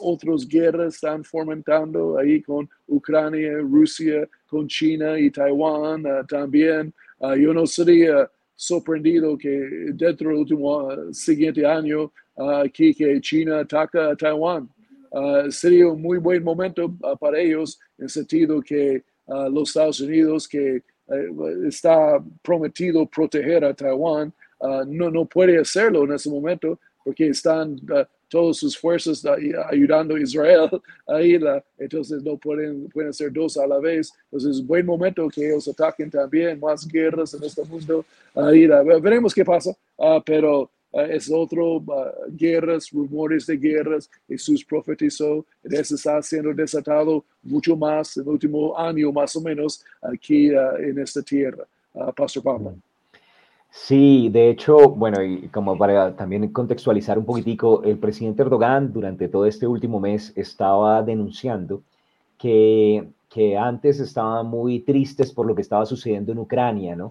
otros 0.00 0.48
guerras 0.48 0.94
están 0.94 1.22
fomentando 1.22 2.16
ahí 2.16 2.40
con 2.40 2.66
Ucrania, 2.86 3.58
Rusia, 3.58 4.26
con 4.46 4.68
China 4.68 5.18
y 5.18 5.30
Taiwán 5.30 6.04
también. 6.26 6.94
Ah, 7.24 7.36
yo 7.36 7.54
no 7.54 7.66
sería 7.66 8.30
sorprendido 8.54 9.38
que 9.38 9.48
dentro 9.94 10.28
del 10.28 10.38
último 10.40 10.90
ah, 10.90 10.96
siguiente 11.12 11.64
año 11.64 12.12
aquí 12.36 12.92
que 12.92 13.20
China 13.20 13.60
ataca 13.60 14.10
a 14.10 14.16
Taiwán. 14.16 14.68
Ah, 15.12 15.44
sería 15.48 15.88
un 15.88 16.02
muy 16.02 16.18
buen 16.18 16.44
momento 16.44 16.94
para 17.18 17.38
ellos 17.38 17.78
en 17.98 18.08
sentido 18.08 18.60
que 18.60 19.02
los 19.26 19.70
Estados 19.70 20.00
Unidos 20.00 20.46
que 20.46 20.76
eh, 20.76 21.30
está 21.66 22.22
prometido 22.42 23.06
proteger 23.06 23.64
a 23.64 23.72
Taiwán 23.72 24.32
no, 24.86 25.10
no 25.10 25.24
puede 25.26 25.58
hacerlo 25.58 26.04
en 26.04 26.12
ese 26.12 26.28
momento 26.28 26.78
porque 27.02 27.28
están 27.28 27.76
todas 28.34 28.56
sus 28.56 28.76
fuerzas 28.76 29.24
ayudando 29.70 30.16
a 30.16 30.20
Israel 30.20 30.68
entonces 31.78 32.20
no 32.24 32.36
pueden, 32.36 32.88
pueden 32.88 33.12
ser 33.12 33.32
dos 33.32 33.56
a 33.56 33.64
la 33.64 33.78
vez. 33.78 34.12
Entonces 34.24 34.56
es 34.56 34.66
buen 34.66 34.84
momento 34.84 35.28
que 35.28 35.46
ellos 35.46 35.68
ataquen 35.68 36.10
también 36.10 36.58
más 36.58 36.84
guerras 36.84 37.32
en 37.34 37.44
este 37.44 37.62
mundo. 37.64 38.04
Ahí, 38.34 38.66
veremos 39.00 39.32
qué 39.32 39.44
pasa, 39.44 39.70
ah, 40.00 40.20
pero 40.26 40.68
ah, 40.92 41.04
es 41.04 41.30
otro, 41.30 41.80
ah, 41.92 42.10
guerras, 42.30 42.90
rumores 42.90 43.46
de 43.46 43.56
guerras, 43.56 44.10
Jesús 44.26 44.64
profetizó, 44.64 45.46
eso 45.62 45.94
está 45.94 46.20
siendo 46.20 46.52
desatado 46.52 47.24
mucho 47.40 47.76
más 47.76 48.16
en 48.16 48.24
el 48.24 48.30
último 48.30 48.76
año 48.76 49.12
más 49.12 49.36
o 49.36 49.40
menos 49.40 49.84
aquí 50.02 50.48
en 50.48 50.98
esta 50.98 51.22
tierra. 51.22 51.64
Pastor 52.16 52.42
Pablo. 52.42 52.74
Sí, 53.76 54.28
de 54.30 54.50
hecho, 54.50 54.90
bueno, 54.90 55.22
y 55.22 55.48
como 55.48 55.76
para 55.76 56.14
también 56.16 56.52
contextualizar 56.52 57.18
un 57.18 57.24
poquitico, 57.26 57.82
el 57.82 57.98
presidente 57.98 58.42
Erdogan 58.42 58.92
durante 58.92 59.28
todo 59.28 59.46
este 59.46 59.66
último 59.66 59.98
mes 60.00 60.32
estaba 60.36 61.02
denunciando 61.02 61.82
que, 62.38 63.08
que 63.28 63.56
antes 63.58 63.98
estaban 64.00 64.46
muy 64.46 64.80
tristes 64.80 65.32
por 65.32 65.46
lo 65.46 65.54
que 65.56 65.62
estaba 65.62 65.86
sucediendo 65.86 66.32
en 66.32 66.38
Ucrania, 66.38 66.94
¿no? 66.96 67.10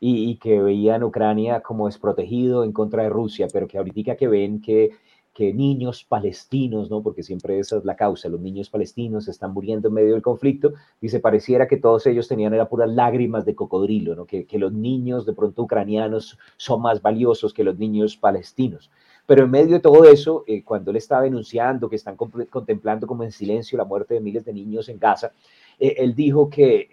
Y, 0.00 0.30
y 0.30 0.36
que 0.38 0.60
veían 0.62 1.02
Ucrania 1.02 1.60
como 1.62 1.86
desprotegido 1.86 2.62
en 2.64 2.72
contra 2.72 3.02
de 3.02 3.08
Rusia, 3.10 3.48
pero 3.52 3.66
que 3.66 3.78
ahorita 3.78 4.16
que 4.16 4.28
ven 4.28 4.60
que 4.60 4.90
que 5.34 5.52
niños 5.52 6.04
palestinos, 6.04 6.90
¿no? 6.90 7.02
Porque 7.02 7.24
siempre 7.24 7.58
esa 7.58 7.76
es 7.76 7.84
la 7.84 7.96
causa, 7.96 8.28
los 8.28 8.40
niños 8.40 8.70
palestinos 8.70 9.26
están 9.26 9.52
muriendo 9.52 9.88
en 9.88 9.94
medio 9.94 10.12
del 10.12 10.22
conflicto, 10.22 10.72
dice, 11.00 11.18
pareciera 11.18 11.66
que 11.66 11.76
todos 11.76 12.06
ellos 12.06 12.28
tenían 12.28 12.54
era 12.54 12.68
puras 12.68 12.88
lágrimas 12.88 13.44
de 13.44 13.56
cocodrilo, 13.56 14.14
¿no? 14.14 14.26
Que, 14.26 14.46
que 14.46 14.58
los 14.58 14.72
niños 14.72 15.26
de 15.26 15.32
pronto 15.32 15.62
ucranianos 15.62 16.38
son 16.56 16.82
más 16.82 17.02
valiosos 17.02 17.52
que 17.52 17.64
los 17.64 17.76
niños 17.76 18.16
palestinos. 18.16 18.90
Pero 19.26 19.44
en 19.44 19.50
medio 19.50 19.74
de 19.74 19.80
todo 19.80 20.04
eso, 20.04 20.44
eh, 20.46 20.62
cuando 20.62 20.90
él 20.90 20.98
estaba 20.98 21.22
denunciando 21.22 21.88
que 21.88 21.96
están 21.96 22.16
contemplando 22.16 23.06
como 23.06 23.24
en 23.24 23.32
silencio 23.32 23.78
la 23.78 23.84
muerte 23.84 24.14
de 24.14 24.20
miles 24.20 24.44
de 24.44 24.52
niños 24.52 24.88
en 24.88 24.98
Gaza, 24.98 25.32
eh, 25.80 25.96
él 25.98 26.14
dijo 26.14 26.48
que 26.48 26.88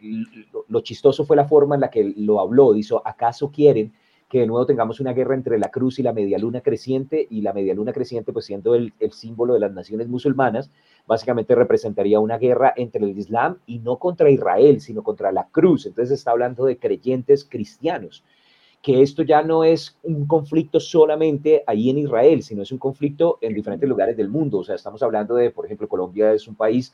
lo, 0.51 0.65
lo, 0.67 0.81
chistoso 0.81 1.25
fue 1.25 1.35
la 1.35 1.47
forma 1.47 1.75
en 1.75 1.81
la 1.81 1.89
que 1.89 2.13
lo 2.17 2.39
habló. 2.39 2.73
Dijo, 2.73 3.01
¿acaso 3.05 3.51
quieren 3.51 3.93
que 4.31 4.39
de 4.39 4.47
nuevo 4.47 4.65
tengamos 4.65 5.01
una 5.01 5.11
guerra 5.11 5.35
entre 5.35 5.59
la 5.59 5.69
cruz 5.69 5.99
y 5.99 6.03
la 6.03 6.13
media 6.13 6.37
luna 6.37 6.61
creciente, 6.61 7.27
y 7.29 7.41
la 7.41 7.51
media 7.51 7.73
luna 7.73 7.91
creciente, 7.91 8.31
pues 8.31 8.45
siendo 8.45 8.75
el, 8.75 8.93
el, 9.01 9.11
símbolo 9.11 9.55
de 9.55 9.59
las 9.59 9.73
naciones 9.73 10.07
musulmanas, 10.07 10.71
básicamente 11.05 11.53
representaría 11.53 12.17
una 12.21 12.37
guerra 12.37 12.73
entre 12.77 13.03
el 13.03 13.19
Islam 13.19 13.57
y 13.65 13.79
no 13.79 13.97
contra 13.97 14.29
Israel, 14.29 14.79
sino 14.79 15.03
contra 15.03 15.33
la 15.33 15.49
cruz. 15.51 15.85
Entonces 15.85 16.17
está 16.17 16.31
hablando 16.31 16.63
de 16.63 16.77
creyentes 16.77 17.43
cristianos, 17.43 18.23
que 18.81 19.01
esto 19.01 19.21
ya 19.21 19.43
no 19.43 19.65
es 19.65 19.97
un 20.01 20.25
conflicto 20.25 20.79
solamente 20.79 21.65
ahí 21.67 21.89
en 21.89 21.97
Israel, 21.97 22.41
sino 22.41 22.63
es 22.63 22.71
un 22.71 22.77
conflicto 22.77 23.37
en 23.41 23.53
diferentes 23.53 23.89
lugares 23.89 24.15
del 24.15 24.29
mundo. 24.29 24.59
O 24.59 24.63
sea, 24.63 24.75
estamos 24.75 25.03
hablando 25.03 25.35
de, 25.35 25.51
por 25.51 25.65
ejemplo, 25.65 25.89
Colombia 25.89 26.31
es 26.31 26.47
un 26.47 26.55
país 26.55 26.93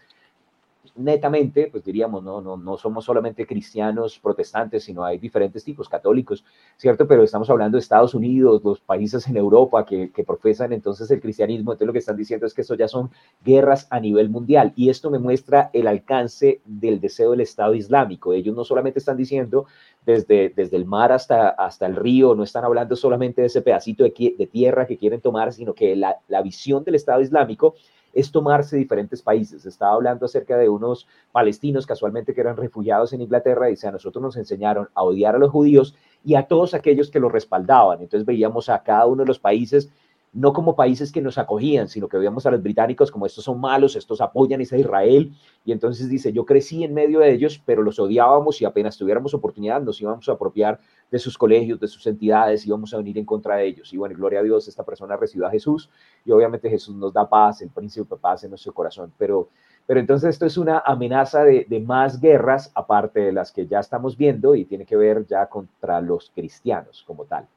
netamente, 0.95 1.67
pues 1.71 1.84
diríamos, 1.84 2.23
no, 2.23 2.41
no, 2.41 2.58
no 2.58 2.78
somos 2.78 3.06
solamente 3.06 3.45
cristianos 3.45 4.19
protestantes, 4.19 4.84
sino 4.84 5.04
hay 5.04 5.17
diferentes 5.17 5.63
tipos, 5.63 5.89
católicos, 5.89 6.43
¿cierto? 6.78 7.08
Pero 7.08 7.23
estamos 7.23 7.50
hablando 7.50 7.78
de 7.78 7.82
Estados 7.82 8.13
Unidos, 8.13 8.62
los 8.63 8.80
países 8.80 9.28
en 9.28 9.38
Europa 9.38 9.86
que, 9.86 10.12
que 10.12 10.23
profesan 10.23 10.73
entonces 10.73 11.10
el 11.12 11.21
cristianismo, 11.21 11.71
entonces 11.71 11.88
lo 11.88 11.93
que 11.93 12.00
están 12.00 12.17
diciendo 12.17 12.45
es 12.45 12.54
que 12.54 12.62
eso 12.62 12.76
ya 12.76 12.88
son 12.88 13.10
guerras 13.43 13.88
a 13.89 14.00
nivel 14.00 14.30
mundial 14.30 14.73
y 14.76 14.89
esto 14.89 15.10
me 15.10 15.19
muestra 15.19 15.69
el 15.73 15.88
alcance 15.88 16.62
del 16.65 17.00
deseo 17.00 17.32
del 17.32 17.41
Estado 17.41 17.73
Islámico. 17.73 18.34
Ellos 18.34 18.56
no 18.56 18.63
solamente 18.63 19.00
están 19.00 19.17
diciendo 19.17 19.65
desde, 20.06 20.50
desde 20.56 20.78
el 20.78 20.86
mar 20.86 21.12
hasta, 21.12 21.50
hasta 21.50 21.86
el 21.86 21.95
río, 21.95 22.34
no 22.34 22.43
están 22.43 22.63
hablando 22.63 22.95
solamente 22.95 23.41
de 23.41 23.47
ese 23.47 23.62
pedacito 23.62 24.04
de, 24.04 24.36
de 24.38 24.47
tierra 24.47 24.88
que 24.88 24.97
quieren 24.97 25.21
tomar, 25.21 25.52
sino 25.52 25.73
que 25.73 25.95
la, 25.95 26.17
la 26.28 26.41
visión 26.41 26.84
del 26.84 26.95
Estado 26.95 27.21
Islámico 27.21 27.76
es 28.17 28.32
tomarse 28.32 28.75
diferentes 28.75 29.21
países. 29.21 29.63
Estaba 29.67 29.93
hablando 29.93 30.25
acerca 30.25 30.58
de 30.58 30.69
unos 30.69 31.08
palestinos 31.32 31.86
casualmente 31.86 32.34
que 32.34 32.41
eran 32.41 32.58
refugiados 32.58 33.13
en 33.13 33.21
Inglaterra 33.21 33.67
y 33.67 33.73
dice, 33.73 33.88
a 33.88 33.91
nosotros 33.91 34.23
nos 34.23 34.38
enseñaron 34.38 34.89
a 34.95 35.03
odiar 35.03 35.36
a 35.36 35.38
los 35.38 35.51
judíos 35.51 35.95
y 36.23 36.34
a 36.34 36.47
todos 36.47 36.73
aquellos 36.73 37.12
que 37.12 37.19
los 37.19 37.32
respaldaban. 37.32 38.01
Entonces 38.01 38.25
veíamos 38.25 38.69
a 38.69 38.82
cada 38.82 39.06
uno 39.06 39.21
de 39.21 39.27
los 39.27 39.38
países 39.38 39.91
no 40.38 40.54
como 40.54 40.76
países 40.76 41.12
que 41.12 41.19
nos 41.19 41.39
acogían, 41.39 41.88
sino 41.88 42.08
que 42.08 42.15
veíamos 42.15 42.45
a 42.45 42.52
los 42.52 42.62
británicos 42.62 43.10
como 43.10 43.26
estos 43.26 43.43
son 43.43 43.60
malos, 43.60 43.95
estos 43.95 44.21
apoyan 44.21 44.60
a 44.60 44.63
Israel, 44.63 45.34
y 45.65 45.71
entonces 45.71 46.10
dice, 46.10 46.32
yo 46.32 46.45
crecí 46.45 46.84
en 46.84 46.93
medio 46.93 47.21
de 47.21 47.32
ellos, 47.34 47.60
pero 47.65 47.82
los 47.82 47.97
odiábamos 47.97 48.62
y 48.62 48.65
apenas 48.65 48.95
tuviéramos 48.97 49.34
oportunidad 49.34 49.82
nos 49.82 50.00
íbamos 50.00 50.30
a 50.30 50.34
apropiar 50.34 50.80
de 51.10 51.17
sus 51.17 51.39
colegios, 51.39 51.80
de 51.80 51.88
sus 51.88 52.06
entidades, 52.06 52.67
íbamos 52.67 52.93
a 52.93 52.97
venir 52.97 53.17
en 53.17 53.26
contra 53.26 53.56
de 53.56 53.65
ellos. 53.65 53.91
Y 53.91 53.97
bueno, 53.97 54.15
gloria 54.15 54.41
a 54.41 54.43
Dios, 54.43 54.67
esta 54.67 54.84
persona 54.84 55.17
recibió 55.17 55.47
a 55.47 55.50
Jesús, 55.50 55.89
y 56.23 56.32
obviamente 56.32 56.69
Jesús 56.69 56.95
nos 56.95 57.12
da 57.12 57.28
paz, 57.28 57.63
el 57.63 57.69
príncipe 57.69 58.15
paz 58.15 58.43
en 58.43 58.52
nuestro 58.52 58.73
corazón, 58.73 59.12
pero... 59.17 59.50
Pero 59.88 60.02
entonces 60.02 60.32
esto 60.32 60.45
es 60.45 60.58
una 60.58 60.80
amenaza 60.86 61.45
de, 61.45 61.65
de 61.69 61.80
más 61.80 62.19
guerras, 62.19 62.69
aparte 62.76 63.21
de 63.21 63.32
las 63.32 63.54
que 63.54 63.67
ya 63.67 63.80
estamos 63.80 64.17
viendo, 64.17 64.54
y 64.54 64.65
tiene 64.65 64.86
que 64.86 64.97
ver 64.97 65.26
ya 65.26 65.45
contra 65.45 66.02
los 66.02 66.30
cristianos 66.36 67.06
como 67.08 67.23
tal. 67.23 67.47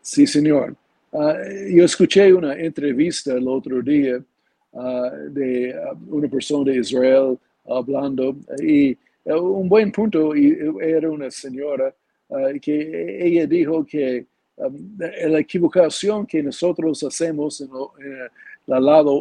Sí, 0.00 0.26
señor. 0.26 0.74
Uh, 1.12 1.34
yo 1.68 1.84
escuché 1.84 2.32
una 2.32 2.54
entrevista 2.54 3.34
el 3.34 3.48
otro 3.48 3.82
día 3.82 4.22
uh, 4.72 5.10
de 5.30 5.74
uh, 5.74 6.16
una 6.16 6.28
persona 6.28 6.70
de 6.70 6.78
Israel 6.78 7.36
hablando 7.68 8.36
y 8.62 8.96
un 9.24 9.68
buen 9.68 9.90
punto 9.90 10.32
era 10.34 11.10
una 11.10 11.30
señora 11.30 11.92
que 12.62 13.26
ella 13.26 13.44
dijo 13.46 13.84
que 13.84 14.24
um, 14.56 14.96
la 14.98 15.40
equivocación 15.40 16.26
que 16.26 16.42
nosotros 16.44 17.02
hacemos 17.02 17.60
en, 17.60 17.70
el 18.68 18.84
lado 18.84 19.12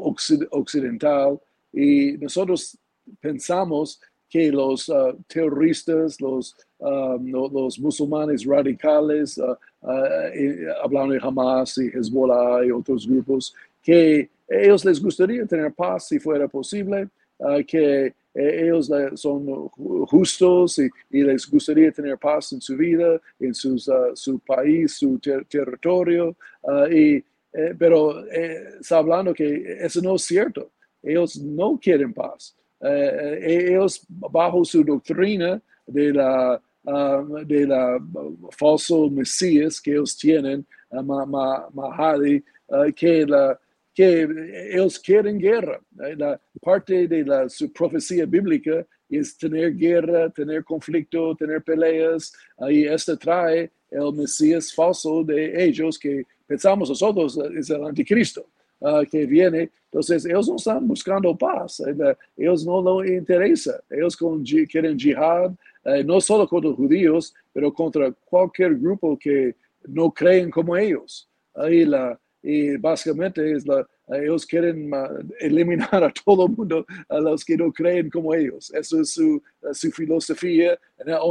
occidental 0.52 1.40
y 1.74 2.14
nosotros 2.20 2.78
pensamos 3.20 4.00
que 4.30 4.52
los 4.52 4.88
uh, 4.90 5.18
terroristas, 5.28 6.22
los, 6.22 6.56
um, 6.78 7.32
los 7.52 7.80
musulmanes 7.80 8.46
radicales, 8.46 9.40
uh, 9.40 9.56
uh, 9.82 10.84
hablando 10.84 11.14
de 11.14 11.20
Hamas 11.22 11.78
y 11.78 11.88
Hezbollah 11.88 12.66
y 12.66 12.72
otros 12.72 13.08
grupos, 13.08 13.54
que 13.82 14.30
ellos 14.48 14.84
les 14.86 15.02
gustaría 15.02 15.46
tener 15.46 15.72
paz 15.74 16.08
si 16.08 16.20
fuera 16.20 16.48
posible, 16.48 17.08
que 17.66 18.08
eh, 18.08 18.14
ellos 18.34 18.92
son 19.16 19.70
justos 20.08 20.80
y, 20.80 20.90
y, 21.10 21.24
les 21.24 21.50
gustaría 21.50 21.92
tener 21.92 22.18
paz 22.18 22.52
en 22.52 22.60
su 22.60 22.76
vida, 22.76 23.20
en 23.40 23.54
sus, 23.54 23.90
su 24.14 24.40
país, 24.40 24.98
su 24.98 25.18
ter 25.20 25.46
territorio, 25.46 26.36
y, 26.92 27.24
eh, 27.54 27.74
pero 27.78 28.26
eh, 28.28 28.76
está 28.80 28.98
hablando 28.98 29.34
que 29.34 29.78
eso 29.80 30.02
no 30.02 30.16
es 30.16 30.24
cierto. 30.24 30.72
Ellos 31.02 31.38
no 31.38 31.80
quieren 31.82 32.14
paz. 32.14 32.56
Eh, 32.82 33.40
eh, 33.42 33.72
ellos 33.72 34.06
bajo 34.08 34.64
su 34.64 34.84
doctrina 34.84 35.62
de 35.86 36.14
la, 36.14 36.62
uh, 36.90 37.46
de 37.46 37.66
la 37.66 38.00
falso 38.58 39.10
Mesías 39.10 39.80
que 39.82 39.92
ellos 39.92 40.18
tienen, 40.18 40.66
Mahadi, 40.92 42.44
que, 42.96 43.26
la, 43.26 43.60
que 43.94 44.28
ellos 44.74 45.00
quieren 45.00 45.38
guerra. 45.38 45.80
La 46.18 46.40
parte 46.62 47.08
de 47.08 47.24
la, 47.24 47.48
su 47.48 47.72
profecía 47.72 48.26
bíblica 48.26 48.86
es 49.10 49.38
tener 49.38 49.76
guerra, 49.76 50.30
tener 50.30 50.64
conflicto, 50.64 51.36
tener 51.36 51.62
peleas, 51.64 52.34
y 52.70 52.86
esto 52.86 53.18
trae 53.18 53.72
el 53.92 54.14
Mesías 54.14 54.74
falso 54.74 55.24
de 55.24 55.64
ellos 55.64 55.98
que 55.98 56.26
pensamos 56.48 56.90
nosotros 56.90 57.40
es 57.56 57.70
el 57.70 57.84
anticristo. 57.84 58.46
Uh, 58.82 59.04
que 59.12 59.26
viene. 59.26 59.70
Entonces, 59.92 60.26
ellos 60.26 60.48
no 60.48 60.56
están 60.56 60.88
buscando 60.88 61.38
paz, 61.38 61.82
uh, 61.82 62.14
ellos 62.38 62.66
no 62.66 62.82
lo 62.82 63.04
interesa, 63.04 63.78
ellos 63.90 64.16
con, 64.16 64.42
quieren 64.42 64.98
jihad, 64.98 65.52
uh, 65.90 66.04
no 66.04 66.22
solo 66.22 66.48
contra 66.48 66.70
los 66.70 66.78
judíos, 66.78 67.34
pero 67.54 67.74
contra 67.74 68.12
cualquier 68.12 68.76
grupo 68.76 69.18
que 69.18 69.56
no 69.88 70.12
creen 70.12 70.50
como 70.50 70.76
ellos. 70.78 71.30
Ahí 71.54 71.86
la, 71.86 72.20
y 72.42 72.78
básicamente 72.78 73.52
es 73.52 73.66
la, 73.66 73.88
ellos 74.18 74.46
quieren 74.46 74.92
eliminar 75.40 76.04
a 76.04 76.12
todo 76.12 76.48
el 76.48 76.54
mundo, 76.54 76.86
a 77.08 77.20
los 77.20 77.46
que 77.46 77.58
no 77.58 77.72
creen 77.72 78.10
como 78.10 78.34
ellos. 78.34 78.72
Eso 78.74 79.02
es 79.02 79.12
su, 79.12 79.42
su 79.74 79.92
filosofía, 79.92 80.80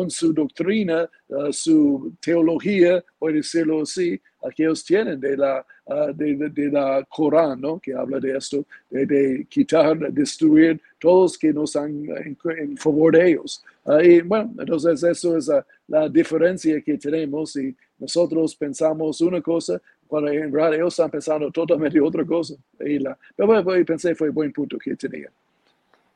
su 0.08 0.32
doctrina, 0.32 1.08
su 1.50 2.12
teología, 2.20 3.04
por 3.18 3.32
decirlo 3.32 3.82
así, 3.82 4.20
que 4.54 4.62
ellos 4.62 4.84
tienen 4.84 5.20
de 5.20 5.36
la, 5.36 5.66
de, 6.14 6.48
de, 6.50 6.70
la 6.70 7.04
Corán, 7.08 7.60
¿no? 7.60 7.80
que 7.80 7.92
habla 7.94 8.20
de 8.20 8.36
esto, 8.36 8.64
de, 8.90 9.46
quitar, 9.48 9.98
destruir 10.12 10.80
todos 11.00 11.36
que 11.36 11.52
no 11.52 11.64
están 11.64 12.06
en, 12.48 12.76
favor 12.76 13.16
de 13.16 13.30
ellos. 13.30 13.64
y 14.02 14.20
bueno, 14.20 14.54
entonces 14.58 15.02
eso 15.02 15.36
es 15.36 15.48
la, 15.48 15.66
la 15.88 16.08
diferencia 16.08 16.80
que 16.80 16.96
tenemos 16.98 17.56
y 17.56 17.74
nosotros 17.98 18.54
pensamos 18.54 19.20
una 19.20 19.40
cosa, 19.42 19.80
cuando 20.08 20.30
en 20.30 20.52
realidad 20.52 20.74
ellos 20.74 20.94
están 20.94 21.10
pensando 21.10 21.50
totalmente 21.50 22.00
otra 22.00 22.24
cosa. 22.24 22.54
Y 22.80 22.98
la, 22.98 23.16
pero 23.36 23.46
bueno, 23.46 23.84
pensé 23.84 24.14
fue 24.14 24.30
un 24.30 24.34
buen 24.34 24.52
punto 24.52 24.78
que 24.78 24.96
tenía. 24.96 25.30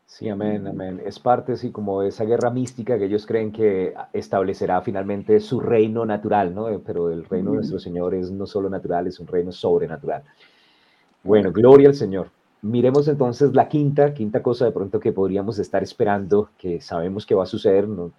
Sí, 0.07 0.28
amén, 0.28 0.66
amén. 0.66 1.00
Es 1.07 1.18
parte, 1.18 1.57
sí, 1.57 1.70
como 1.70 2.02
de 2.02 2.09
esa 2.09 2.24
guerra 2.24 2.50
mística 2.50 2.98
que 2.98 3.07
ellos 3.07 3.24
creen 3.24 3.50
que 3.50 3.94
establecerá 4.12 4.83
finalmente 4.83 5.40
su 5.40 5.59
reino 5.59 6.05
natural, 6.05 6.55
¿no? 6.55 6.66
Pero 6.85 7.11
el 7.11 7.24
reino 7.24 7.52
de 7.52 7.57
nuestro 7.57 7.78
Señor 7.78 8.14
es 8.14 8.31
no 8.31 8.46
solo 8.46 8.68
natural, 8.68 9.07
es 9.07 9.18
un 9.20 9.26
reino 9.26 9.52
sobrenatural. 9.52 10.22
Bueno, 11.22 11.50
gloria 11.50 11.88
al 11.88 11.94
Señor. 11.94 12.28
Miremos 12.61 13.09
entonces 13.09 13.55
la 13.55 13.68
quinta, 13.68 14.12
quinta 14.12 14.42
cosa 14.42 14.66
de 14.66 14.72
pronto 14.72 15.00
que 15.00 15.12
podríamos 15.12 15.59
estar 15.59 15.83
esperando, 15.83 16.50
que 16.59 16.81
sabemos 16.81 17.24
que 17.24 17.35
va 17.35 17.44
a 17.44 17.46
suceder, 17.46 17.88
no, 17.88 18.12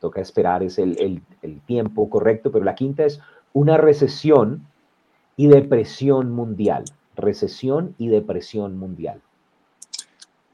toca 0.00 0.22
esperar, 0.22 0.62
es 0.62 0.78
el, 0.78 0.98
el, 0.98 1.22
el 1.42 1.60
tiempo 1.60 2.08
correcto, 2.08 2.50
pero 2.50 2.64
la 2.64 2.74
quinta 2.74 3.04
es 3.04 3.20
una 3.52 3.76
recesión 3.76 4.66
y 5.40 5.46
depresión 5.46 6.32
mundial. 6.32 6.84
Recesión 7.16 7.94
y 7.96 8.08
depresión 8.08 8.76
mundial. 8.76 9.22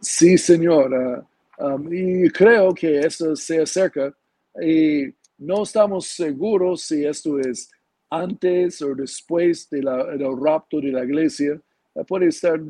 Sí, 0.00 0.38
señora. 0.38 1.26
Um, 1.58 1.92
y 1.92 2.30
creo 2.30 2.72
que 2.72 3.00
esto 3.00 3.34
se 3.34 3.62
acerca 3.62 4.14
y 4.62 5.12
no 5.38 5.64
estamos 5.64 6.06
seguros 6.06 6.82
si 6.82 7.04
esto 7.04 7.36
es 7.40 7.68
antes 8.10 8.80
o 8.80 8.94
después 8.94 9.68
de 9.70 9.80
del 9.80 10.40
rapto 10.40 10.80
de 10.80 10.92
la 10.92 11.02
iglesia. 11.02 11.60
Uh, 11.94 12.04
puede 12.04 12.28
estar 12.28 12.60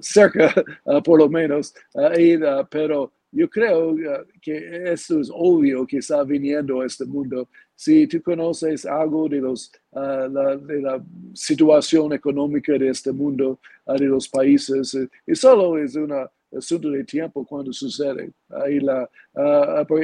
cerca, 0.00 0.52
por 1.04 1.20
lo 1.20 1.28
menos, 1.28 1.72
uh, 1.94 2.66
pero 2.68 3.12
yo 3.36 3.50
creo 3.50 3.94
que 4.40 4.92
esto 4.92 5.20
es 5.20 5.30
obvio 5.32 5.86
que 5.86 5.98
está 5.98 6.24
viniendo 6.24 6.80
a 6.80 6.86
este 6.86 7.04
mundo 7.04 7.48
si 7.76 8.06
tú 8.06 8.22
conoces 8.22 8.86
algo 8.86 9.28
de, 9.28 9.40
los, 9.40 9.70
ah, 9.92 10.26
la, 10.30 10.56
de 10.56 10.80
la 10.80 11.04
situación 11.34 12.14
económica 12.14 12.72
de 12.72 12.88
este 12.88 13.12
mundo, 13.12 13.60
uh, 13.84 13.92
de 13.92 14.06
los 14.06 14.26
países, 14.28 14.94
uh, 14.94 15.06
y 15.26 15.34
solo 15.34 15.76
es 15.76 15.94
un 15.94 16.10
asunto 16.56 16.90
de 16.90 17.04
tiempo 17.04 17.44
cuando 17.44 17.72
sucede. 17.74 18.32
Ahí 18.48 18.80
la, 18.80 19.08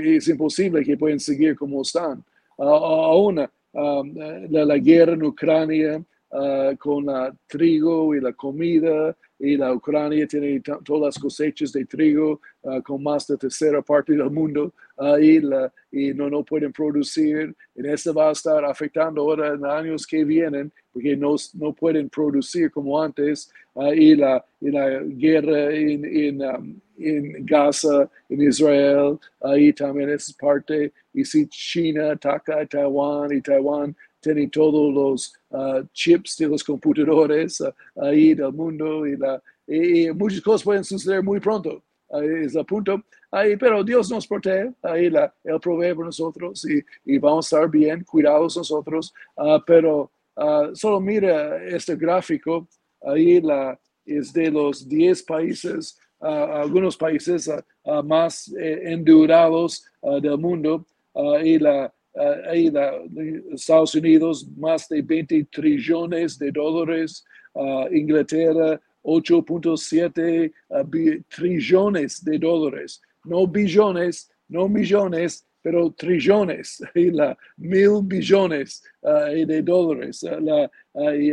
es 0.05 0.29
imposible 0.29 0.85
que 0.85 0.99
puedan 0.99 1.19
seguir 1.19 1.57
como 1.57 1.81
están. 1.81 2.23
aún 2.59 3.37
la, 3.37 4.65
la, 4.67 4.77
guerra 4.77 5.15
en 5.15 5.23
Ucrania, 5.23 6.05
con 6.79 7.09
el 7.09 7.33
trigo 7.47 8.15
y 8.15 8.21
la 8.21 8.35
comida, 8.35 9.17
y 9.43 9.57
la 9.57 9.73
Ucrania 9.73 10.25
tiene 10.25 10.63
todas 10.85 11.17
las 11.17 11.19
cosechas 11.19 11.73
de 11.73 11.85
trigo 11.85 12.41
uh, 12.63 12.81
con 12.81 13.03
más 13.03 13.27
de 13.27 13.37
tercera 13.37 13.83
parte 13.83 14.13
del 14.13 14.31
mundo 14.31 14.73
uh, 14.99 15.17
y, 15.17 15.41
la, 15.41 15.73
y, 15.91 16.15
no, 16.15 16.31
no 16.31 16.45
pueden 16.45 16.73
producir. 16.73 17.53
Y 17.75 17.85
eso 17.85 18.15
va 18.15 18.29
a 18.29 18.33
estar 18.33 18.65
afectando 18.65 19.21
ahora 19.21 19.49
en 19.55 19.67
años 19.67 20.07
que 20.07 20.25
vienen 20.25 20.71
porque 20.93 21.17
no, 21.17 21.35
no 21.55 21.73
pueden 21.73 22.09
producir 22.09 22.71
como 22.71 23.03
antes. 23.03 23.51
Uh, 23.75 23.93
y, 23.93 24.15
la, 24.15 24.45
y 24.61 24.71
la 24.71 25.01
guerra 25.01 25.75
en, 25.75 26.05
en, 26.05 26.43
um, 26.43 26.81
en 26.99 27.45
Gaza, 27.45 28.09
en 28.29 28.43
Israel, 28.43 29.19
ahí 29.41 29.73
también 29.73 30.11
es 30.11 30.33
parte. 30.35 30.93
Y 31.13 31.25
si 31.25 31.49
China 31.49 32.13
ataca 32.13 32.61
a 32.61 32.67
Taiwán 32.67 33.33
y 33.33 33.41
Taiwán 33.41 33.97
tiene 34.23 34.49
todos 34.49 34.95
los 34.95 35.35
uh, 35.51 35.85
chips 35.93 36.37
de 36.39 36.47
los 36.47 36.63
computadores 36.63 37.61
uh, 37.61 37.73
ahí 38.01 38.35
del 38.35 38.53
mundo 38.53 39.07
y, 39.07 39.17
la, 39.17 39.43
y, 39.67 40.11
muchas 40.13 40.41
cosas 40.41 40.63
pueden 40.63 40.85
suceder 40.85 41.23
muy 41.23 41.41
pronto. 41.41 41.83
Es 42.11 42.55
el 42.55 42.65
punto. 42.67 43.03
Ahí, 43.31 43.57
pero 43.57 43.83
Dios 43.83 44.11
nos 44.11 44.27
protege, 44.27 44.73
ahí 44.83 45.09
la, 45.09 45.35
Él 45.43 45.59
provee 45.59 45.95
por 45.95 46.05
nosotros 46.05 46.65
y, 46.67 46.85
y 47.05 47.19
vamos 47.19 47.51
a 47.53 47.57
estar 47.57 47.71
bien, 47.71 48.05
cuidados 48.05 48.57
nosotros. 48.57 49.13
Uh, 49.35 49.59
pero 49.67 50.11
solo 50.75 51.01
mira 51.01 51.63
este 51.65 51.97
gráfico, 51.97 52.69
ahí 53.03 53.41
la, 53.41 53.79
es 54.05 54.33
de 54.33 54.51
los 54.51 54.89
10 54.89 55.23
países, 55.25 55.99
algunos 56.21 56.97
países 56.97 57.51
más 58.05 58.49
eh, 58.59 58.81
endurados 58.85 59.85
del 60.23 60.39
mundo. 60.39 60.87
y 61.45 61.59
la, 61.59 61.93
ahí 62.49 62.71
la, 62.71 62.93
Estados 63.53 63.95
Unidos 63.95 64.47
más 64.57 64.89
de 64.89 65.03
20 65.03 65.45
trillones 65.51 66.39
de 66.39 66.51
dólares, 66.51 67.25
uh, 67.55 67.87
Inglaterra 67.93 68.81
8.7 69.03 70.53
uh, 70.69 71.23
trillones 71.29 72.25
de 72.25 72.39
dólares, 72.39 73.01
no 73.25 73.47
billones, 73.47 74.31
no 74.49 74.69
millones, 74.69 75.47
pero 75.63 75.93
trillones, 75.93 76.83
y 76.95 77.11
la, 77.11 77.37
mil 77.57 78.01
billones 78.03 78.83
de 79.03 79.63
dólares, 79.63 80.23
la, 80.23 80.71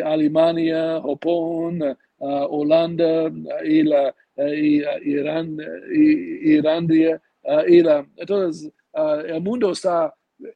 Alemania, 0.05 1.01
Japón, 1.01 1.97
Holanda, 2.19 3.31
y 3.65 3.83
la, 3.83 4.15
y, 4.37 4.83
Irán, 5.03 5.57
y, 5.91 6.53
Irandia, 6.53 7.21
y 7.67 7.81
la, 7.81 8.05
entonces 8.17 8.71
el 9.27 9.41
mundo 9.41 9.71
está 9.71 10.13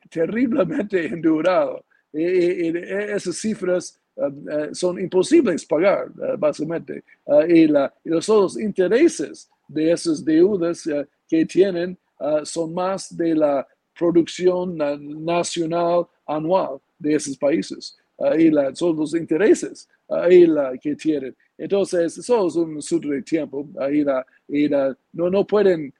terriblemente 0.09 1.05
endurado. 1.07 1.83
Y, 2.13 2.77
esas 2.77 3.37
cifras 3.37 3.99
um, 4.15 4.45
uh, 4.47 4.75
son 4.75 4.99
imposibles 4.99 5.65
pagar, 5.65 6.11
uh, 6.11 6.37
básicamente. 6.37 7.03
Uh, 7.25 7.41
y, 7.41 7.67
la, 7.67 7.93
los 8.03 8.29
otros 8.29 8.59
intereses 8.59 9.49
de 9.67 9.91
esas 9.91 10.23
deudas 10.23 10.87
que 11.27 11.45
tienen 11.45 11.97
son 12.43 12.73
más 12.73 13.15
de 13.17 13.33
la 13.35 13.67
producción 13.97 14.77
nacional 15.25 16.07
anual 16.25 16.79
de 16.99 17.15
esos 17.15 17.37
países. 17.37 17.97
y 18.37 18.49
la, 18.49 18.73
son 18.75 18.95
los 18.95 19.13
intereses 19.15 19.89
ahí 20.07 20.45
la, 20.45 20.77
que 20.77 20.95
tienen. 20.95 21.35
Entonces, 21.57 22.17
eso 22.17 22.47
es 22.47 22.55
un 22.55 22.77
asunto 22.77 23.09
de 23.09 23.21
tiempo. 23.23 23.67
Ahí 23.79 24.03
la, 24.03 24.25
y 24.47 24.67
la, 24.67 24.95
no, 25.13 25.29
no 25.29 25.45
pueden 25.45 25.93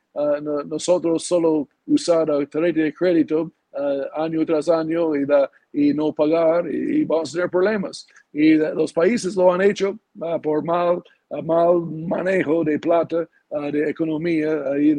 nosotros 0.66 1.24
solo 1.24 1.68
usar 1.88 2.30
el 2.30 2.48
tarjeta 2.48 2.82
de 2.82 2.94
crédito 2.94 3.52
uh, 3.74 4.22
año 4.22 4.46
tras 4.46 4.70
año 4.70 5.16
y, 5.16 5.26
da, 5.26 5.50
y 5.72 5.94
no 5.94 6.14
pagar 6.14 6.70
y, 6.70 7.06
vamos 7.06 7.32
a 7.32 7.34
tener 7.34 7.50
problemas. 7.50 8.08
Y 8.32 8.56
los 8.56 8.94
países 8.94 9.36
lo 9.36 9.54
han 9.54 9.62
hecho 9.62 9.98
uh, 10.20 10.40
por 10.42 10.64
mal, 10.64 11.04
uh, 11.30 11.42
mal 11.42 11.82
manejo 11.82 12.64
de 12.64 12.80
plata, 12.80 13.28
de 13.72 13.88
economía 13.88 14.64
y, 14.80 14.98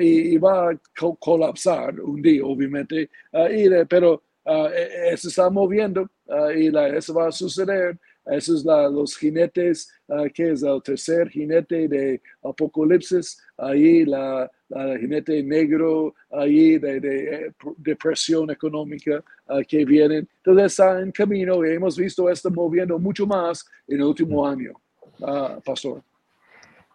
y, 0.00 0.38
va 0.38 0.70
a 0.70 0.78
colapsar 1.18 2.00
un 2.00 2.22
día, 2.22 2.42
obviamente. 2.42 3.10
y 3.50 3.68
pero 3.86 4.22
e, 4.46 5.12
eso 5.12 5.28
está 5.28 5.50
moviendo 5.50 6.08
y 6.56 6.74
eso 6.96 7.12
va 7.12 7.28
a 7.28 7.32
suceder. 7.32 7.98
Esos 8.26 8.60
es 8.60 8.64
la, 8.64 8.88
los 8.88 9.16
jinetes, 9.16 9.92
que 10.32 10.52
es 10.52 10.62
el 10.62 10.82
tercer 10.82 11.28
jinete 11.28 11.88
de 11.88 12.22
Apocalipsis. 12.42 13.42
Ahí 13.56 14.04
la, 14.04 14.50
la 14.68 14.98
jinete 14.98 15.42
negro 15.42 16.14
ahí 16.30 16.78
de, 16.78 17.00
de, 17.00 17.52
depresión 17.76 18.50
económica 18.50 19.22
uh, 19.48 19.62
que 19.66 19.84
vienen. 19.84 20.28
Entonces 20.38 20.72
está 20.72 21.00
en 21.00 21.12
camino 21.12 21.64
y 21.64 21.72
hemos 21.72 21.96
visto 21.96 22.28
esto 22.28 22.50
moviendo 22.50 22.98
mucho 22.98 23.26
más 23.26 23.64
en 23.86 23.98
el 24.00 24.04
último 24.04 24.46
año, 24.46 24.72
uh, 25.20 25.60
Pastor. 25.64 26.02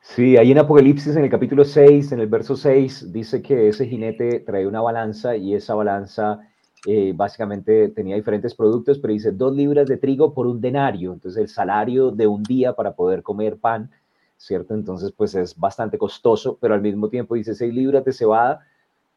Sí, 0.01 0.38
ahí 0.38 0.51
en 0.51 0.57
Apocalipsis, 0.57 1.15
en 1.15 1.25
el 1.25 1.30
capítulo 1.30 1.63
6, 1.63 2.13
en 2.13 2.21
el 2.21 2.27
verso 2.27 2.55
6, 2.55 3.11
dice 3.11 3.41
que 3.41 3.67
ese 3.67 3.86
jinete 3.86 4.39
trae 4.39 4.65
una 4.65 4.82
balanza 4.82 5.36
y 5.36 5.53
esa 5.53 5.75
balanza 5.75 6.39
eh, 6.86 7.13
básicamente 7.15 7.89
tenía 7.89 8.15
diferentes 8.15 8.55
productos, 8.55 8.99
pero 8.99 9.13
dice 9.13 9.32
dos 9.32 9.53
libras 9.53 9.88
de 9.88 9.97
trigo 9.97 10.34
por 10.34 10.47
un 10.47 10.61
denario, 10.61 11.11
entonces 11.13 11.41
el 11.41 11.49
salario 11.49 12.11
de 12.11 12.27
un 12.27 12.43
día 12.43 12.73
para 12.73 12.95
poder 12.95 13.21
comer 13.21 13.57
pan, 13.57 13.91
¿cierto? 14.38 14.73
Entonces 14.73 15.11
pues 15.11 15.36
es 15.36 15.57
bastante 15.57 15.97
costoso, 15.97 16.57
pero 16.61 16.73
al 16.73 16.82
mismo 16.82 17.09
tiempo 17.09 17.36
dice 17.36 17.53
seis 17.53 17.73
libras 17.73 18.05
de 18.05 18.13
cebada 18.13 18.61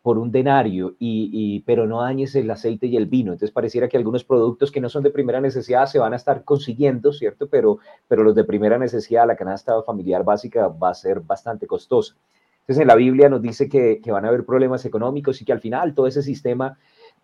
por 0.02 0.18
un 0.18 0.32
denario, 0.32 0.96
y, 0.98 1.60
pero 1.60 1.86
no 1.86 2.00
dañes 2.02 2.34
el 2.34 2.50
aceite 2.50 2.88
y 2.88 2.96
el 2.96 3.06
vino. 3.06 3.32
Entonces 3.32 3.52
pareciera 3.52 3.88
que 3.88 3.96
algunos 3.96 4.24
productos 4.24 4.72
que 4.72 4.80
no 4.80 4.88
son 4.88 5.04
de 5.04 5.12
primera 5.12 5.40
necesidad 5.40 5.86
se 5.86 6.00
van 6.00 6.12
a 6.12 6.16
estar 6.16 6.42
consiguiendo, 6.42 7.12
¿cierto? 7.12 7.46
Pero, 7.48 7.78
pero 8.08 8.24
los 8.24 8.34
de 8.34 8.42
primera 8.42 8.78
necesidad, 8.78 9.28
la 9.28 9.36
canasta 9.36 9.80
familiar 9.84 10.24
básica 10.24 10.66
va 10.66 10.90
a 10.90 10.94
ser 10.94 11.20
bastante 11.20 11.68
costosa. 11.68 12.16
Entonces 12.62 12.82
en 12.82 12.88
la 12.88 12.96
Biblia 12.96 13.28
nos 13.28 13.42
dice 13.42 13.68
que, 13.68 14.00
que 14.02 14.10
van 14.10 14.24
a 14.24 14.28
haber 14.28 14.44
problemas 14.44 14.84
económicos 14.84 15.40
y 15.40 15.44
que 15.44 15.52
al 15.52 15.60
final 15.60 15.94
todo 15.94 16.08
ese 16.08 16.22
sistema 16.22 16.78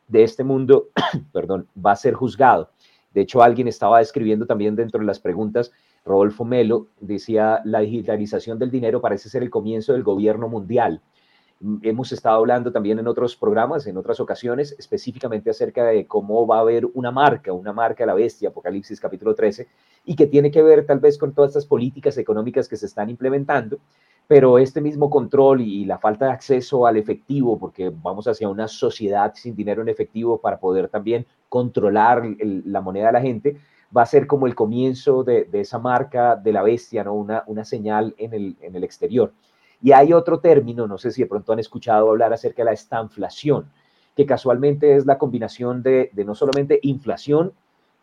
de 0.09 0.25
este 0.25 0.43
mundo, 0.45 0.89
perdón, 1.33 1.69
va 1.75 1.93
a 1.93 1.97
ser 1.97 2.15
juzgado. 2.15 2.71
De 3.13 3.23
hecho, 3.23 3.43
alguien 3.43 3.69
estaba 3.69 4.01
escribiendo 4.01 4.47
también 4.47 4.77
dentro 4.77 5.01
de 5.01 5.07
las 5.07 5.21
preguntas, 5.21 5.73
Rodolfo 6.05 6.45
Melo 6.45 6.89
decía, 7.01 7.61
la 7.65 7.81
digitalización 7.81 8.59
del 8.59 8.71
dinero 8.71 9.01
parece 9.01 9.29
ser 9.29 9.43
el 9.43 9.51
comienzo 9.51 9.93
del 9.93 10.03
gobierno 10.03 10.49
mundial. 10.49 11.03
Hemos 11.83 12.13
estado 12.13 12.37
hablando 12.37 12.71
también 12.71 12.99
en 12.99 13.09
otros 13.09 13.37
programas, 13.37 13.87
en 13.87 13.97
otras 13.97 14.21
ocasiones, 14.21 14.75
específicamente 14.79 15.51
acerca 15.51 15.85
de 15.85 16.07
cómo 16.07 16.47
va 16.47 16.59
a 16.59 16.61
haber 16.61 16.87
una 16.95 17.11
marca, 17.11 17.53
una 17.53 17.73
marca 17.73 18.05
de 18.05 18.07
la 18.07 18.15
bestia, 18.15 18.51
Apocalipsis 18.51 19.01
capítulo 19.01 19.35
13, 19.35 19.67
y 20.05 20.15
que 20.15 20.27
tiene 20.27 20.51
que 20.51 20.63
ver 20.63 20.87
tal 20.87 21.01
vez 21.01 21.19
con 21.19 21.35
todas 21.35 21.51
estas 21.51 21.67
políticas 21.67 22.17
económicas 22.17 22.69
que 22.69 22.77
se 22.77 22.87
están 22.87 23.11
implementando 23.11 23.79
pero 24.29 24.59
este 24.59 24.83
mismo 24.83 25.09
control 25.09 25.63
y 25.63 25.87
la 25.87 25.99
falta 25.99 26.27
de 26.27 26.33
acceso 26.33 26.87
al 26.87 26.99
efectivo, 26.99 27.59
porque 27.59 27.91
vamos 27.91 28.29
hacia 28.29 28.51
una 28.51 28.69
sociedad 28.69 29.33
sin 29.35 29.57
dinero 29.57 29.81
en 29.81 29.89
efectivo 29.89 30.39
para 30.39 30.61
poder 30.61 30.89
también 30.89 31.27
controlar 31.49 32.23
la 32.39 32.83
moneda 32.83 33.07
de 33.07 33.13
la 33.13 33.21
gente, 33.23 33.57
va 33.97 34.03
a 34.03 34.07
ser 34.07 34.27
como 34.27 34.47
el 34.47 34.55
comienzo 34.55 35.25
de, 35.25 35.49
esa 35.55 35.79
marca 35.79 36.37
de 36.37 36.53
la 36.53 36.63
bestia, 36.63 37.05
¿no? 37.05 37.15
una, 37.15 37.43
una 37.47 37.65
señal 37.65 38.15
en 38.19 38.35
el, 38.35 38.57
en 38.61 38.77
el 38.77 38.85
exterior. 38.85 39.33
Y 39.81 39.93
hay 39.93 40.13
otro 40.13 40.41
término, 40.41 40.87
no 40.87 40.99
sé 40.99 41.11
si 41.11 41.23
de 41.23 41.29
pronto 41.29 41.55
han 41.55 41.59
escuchado 41.61 42.11
hablar 42.11 42.31
acerca 42.35 42.61
de 42.61 42.67
la 42.67 42.73
estanflación, 42.73 43.71
que 44.15 44.27
casualmente 44.27 44.95
es 44.95 45.07
la 45.07 45.17
combinación 45.17 45.83
de, 45.83 46.11
de 46.13 46.25
no 46.27 46.35
solamente 46.35 46.81
inflación, 46.83 47.55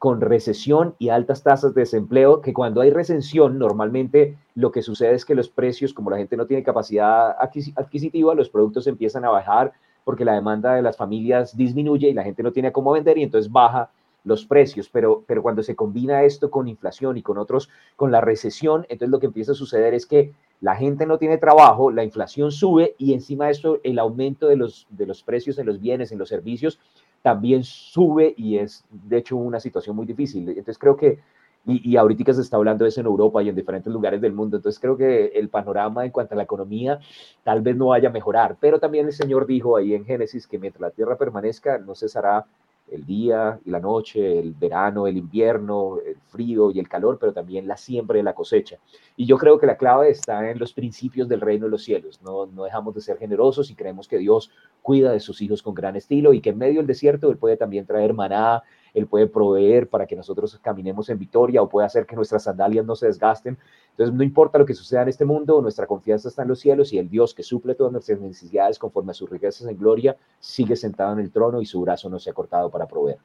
con 0.06 0.22
recesión 0.22 0.94
y 1.00 1.10
altas 1.10 1.42
tasas 1.42 1.74
de 1.74 1.82
desempleo, 1.82 2.40
que 2.40 2.54
cuando 2.54 2.82
hay 2.82 2.92
recesión 2.92 3.58
normalmente 3.58 4.38
lo 4.54 4.72
que 4.72 4.84
sucede 4.84 5.16
es 5.16 5.26
que 5.26 5.34
los 5.34 5.50
precios, 5.50 5.96
como 5.96 6.12
la 6.12 6.18
gente 6.18 6.38
no 6.38 6.46
tiene 6.46 6.62
capacidad 6.62 7.36
adquisitiva, 7.40 8.36
los 8.36 8.52
productos 8.52 8.86
empiezan 8.86 9.26
a 9.26 9.32
bajar 9.32 9.74
porque 10.04 10.24
la 10.24 10.36
demanda 10.36 10.76
de 10.76 10.84
las 10.84 10.96
familias 10.96 11.58
disminuye 11.58 12.08
y 12.08 12.14
la 12.14 12.22
gente 12.22 12.44
no 12.44 12.52
tiene 12.52 12.72
cómo 12.72 12.92
vender 12.92 13.18
y 13.18 13.24
entonces 13.24 13.52
baja 13.52 13.90
los 14.24 14.46
precios, 14.46 14.90
pero, 14.90 15.24
pero 15.26 15.42
cuando 15.42 15.64
se 15.64 15.76
combina 15.76 16.22
esto 16.22 16.52
con 16.52 16.68
inflación 16.68 17.18
y 17.18 17.24
con 17.24 17.40
otros, 17.40 17.72
con 17.96 18.12
la 18.12 18.22
recesión, 18.22 18.86
entonces 18.90 19.10
lo 19.10 19.20
que 19.20 19.26
empieza 19.26 19.54
a 19.54 19.56
suceder 19.56 19.96
es 19.96 20.06
que 20.06 20.34
la 20.62 20.76
gente 20.76 21.08
no 21.08 21.18
tiene 21.18 21.40
trabajo, 21.40 21.90
la 21.90 22.04
inflación 22.04 22.52
sube 22.52 22.94
y 23.00 23.14
encima 23.14 23.46
de 23.46 23.54
eso 23.54 23.80
el 23.84 23.98
aumento 23.98 24.46
de 24.46 24.56
los, 24.56 24.86
de 24.92 25.08
los 25.08 25.24
precios 25.24 25.58
en 25.58 25.66
los 25.66 25.82
bienes, 25.82 26.12
en 26.12 26.20
los 26.20 26.30
servicios, 26.30 26.80
también 27.26 27.64
sube 27.64 28.36
y 28.38 28.60
es 28.60 28.86
de 28.92 29.18
hecho 29.18 29.36
una 29.36 29.60
situación 29.60 29.96
muy 29.96 30.06
difícil. 30.06 30.48
Entonces 30.48 30.78
creo 30.78 30.96
que, 30.96 31.18
y, 31.66 31.90
y 31.90 31.98
ahorita 31.98 32.32
se 32.32 32.42
está 32.42 32.58
hablando 32.58 32.84
de 32.86 32.90
eso 32.90 33.00
en 33.02 33.08
Europa 33.08 33.42
y 33.42 33.50
en 33.50 33.56
diferentes 33.56 33.92
lugares 33.92 34.22
del 34.22 34.32
mundo, 34.32 34.58
entonces 34.58 34.80
creo 34.80 34.96
que 34.96 35.32
el 35.34 35.50
panorama 35.50 36.06
en 36.06 36.12
cuanto 36.12 36.36
a 36.36 36.38
la 36.38 36.44
economía 36.44 37.00
tal 37.44 37.62
vez 37.64 37.76
no 37.76 37.88
vaya 37.88 38.10
a 38.10 38.12
mejorar, 38.12 38.58
pero 38.62 38.80
también 38.80 39.08
el 39.08 39.14
Señor 39.14 39.48
dijo 39.48 39.76
ahí 39.76 39.96
en 39.96 40.06
Génesis 40.06 40.46
que 40.46 40.60
mientras 40.60 40.82
la 40.82 40.92
tierra 40.92 41.18
permanezca 41.18 41.80
no 41.80 41.96
cesará 41.96 42.46
el 42.92 43.06
día 43.06 43.60
y 43.66 43.72
la 43.72 43.80
noche, 43.80 44.40
el 44.40 44.54
verano, 44.54 45.08
el 45.08 45.18
invierno, 45.18 45.98
el 46.06 46.18
frío 46.28 46.72
y 46.72 46.80
el 46.80 46.88
calor, 46.88 47.18
pero 47.20 47.34
también 47.34 47.68
la 47.68 47.78
siembra 47.78 48.20
y 48.20 48.24
la 48.24 48.34
cosecha. 48.34 48.78
Y 49.16 49.26
yo 49.26 49.38
creo 49.38 49.60
que 49.60 49.66
la 49.66 49.78
clave 49.78 50.10
está 50.10 50.50
en 50.50 50.60
los 50.60 50.74
principios 50.74 51.28
del 51.28 51.42
reino 51.42 51.66
de 51.66 51.72
los 51.72 51.84
cielos. 51.84 52.22
No, 52.22 52.46
no 52.46 52.64
dejamos 52.64 52.94
de 52.94 53.02
ser 53.02 53.18
generosos 53.18 53.72
y 53.72 53.76
creemos 53.76 54.08
que 54.08 54.18
Dios 54.18 54.52
cuida 54.82 55.12
de 55.12 55.20
sus 55.20 55.42
hijos 55.42 55.64
con 55.64 55.74
gran 55.74 55.96
estilo 55.96 56.34
y 56.34 56.42
que 56.42 56.52
en 56.52 56.58
medio 56.58 56.78
del 56.78 56.88
desierto 56.88 57.30
Él 57.30 57.38
puede 57.38 57.58
también 57.58 57.86
traer 57.86 58.14
maná, 58.14 58.64
Él 58.96 59.08
puede 59.08 59.28
proveer 59.28 59.88
para 59.88 60.08
que 60.08 60.16
nosotros 60.16 60.58
caminemos 60.64 61.10
en 61.10 61.20
victoria 61.20 61.62
o 61.62 61.70
puede 61.70 61.86
hacer 61.86 62.06
que 62.06 62.16
nuestras 62.16 62.44
sandalias 62.44 62.86
no 62.86 62.96
se 62.96 63.06
desgasten. 63.06 63.58
Entonces, 63.92 64.16
no 64.16 64.24
importa 64.24 64.58
lo 64.58 64.66
que 64.66 64.74
suceda 64.74 65.04
en 65.04 65.10
este 65.10 65.26
mundo, 65.26 65.62
nuestra 65.62 65.86
confianza 65.86 66.30
está 66.30 66.42
en 66.42 66.48
los 66.48 66.60
cielos 66.60 66.94
y 66.94 66.98
el 66.98 67.10
Dios 67.10 67.36
que 67.36 67.44
suple 67.44 67.76
todas 67.76 67.92
nuestras 67.92 68.20
necesidades 68.20 68.80
conforme 68.80 69.12
a 69.12 69.14
sus 69.14 69.30
riquezas 69.30 69.68
en 69.68 69.78
gloria 69.78 70.16
sigue 70.40 70.76
sentado 70.76 71.14
en 71.14 71.20
el 71.20 71.32
trono 71.32 71.62
y 71.62 71.66
su 71.66 71.82
brazo 71.82 72.10
no 72.10 72.18
se 72.18 72.30
ha 72.30 72.34
cortado 72.34 72.72
para 72.72 72.88
proveer. 72.88 73.20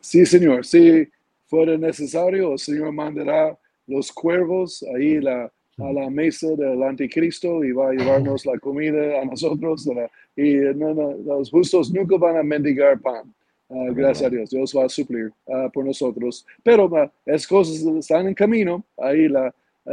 Sí, 0.00 0.24
Señor. 0.26 0.64
Si 0.64 1.08
fuera 1.46 1.76
necesario, 1.76 2.52
el 2.52 2.58
Señor 2.58 2.92
mandará 2.92 3.58
los 3.86 4.12
cuervos 4.12 4.84
ahí 4.94 5.20
la, 5.20 5.50
a 5.78 5.92
la 5.92 6.10
mesa 6.10 6.48
del 6.48 6.82
anticristo 6.82 7.64
y 7.64 7.72
va 7.72 7.88
a 7.88 7.92
llevarnos 7.92 8.44
la 8.44 8.58
comida 8.58 9.20
a 9.20 9.24
nosotros. 9.24 9.88
y 10.36 10.54
no, 10.76 10.94
no, 10.94 11.12
los 11.24 11.50
justos 11.50 11.90
nunca 11.90 12.16
van 12.18 12.36
a 12.36 12.42
mendigar 12.42 13.00
pan. 13.00 13.34
Ah, 13.72 13.86
gracias 13.92 14.26
a 14.26 14.30
Dios, 14.30 14.50
Dios 14.50 14.74
va 14.76 14.84
a 14.84 14.88
suplir 14.88 15.32
ah, 15.48 15.70
por 15.72 15.84
nosotros. 15.84 16.44
Pero 16.62 16.86
uh, 16.86 17.08
las 17.24 17.46
cosas 17.46 17.76
están 17.76 18.26
en 18.26 18.34
camino. 18.34 18.84
Ahí 18.98 19.28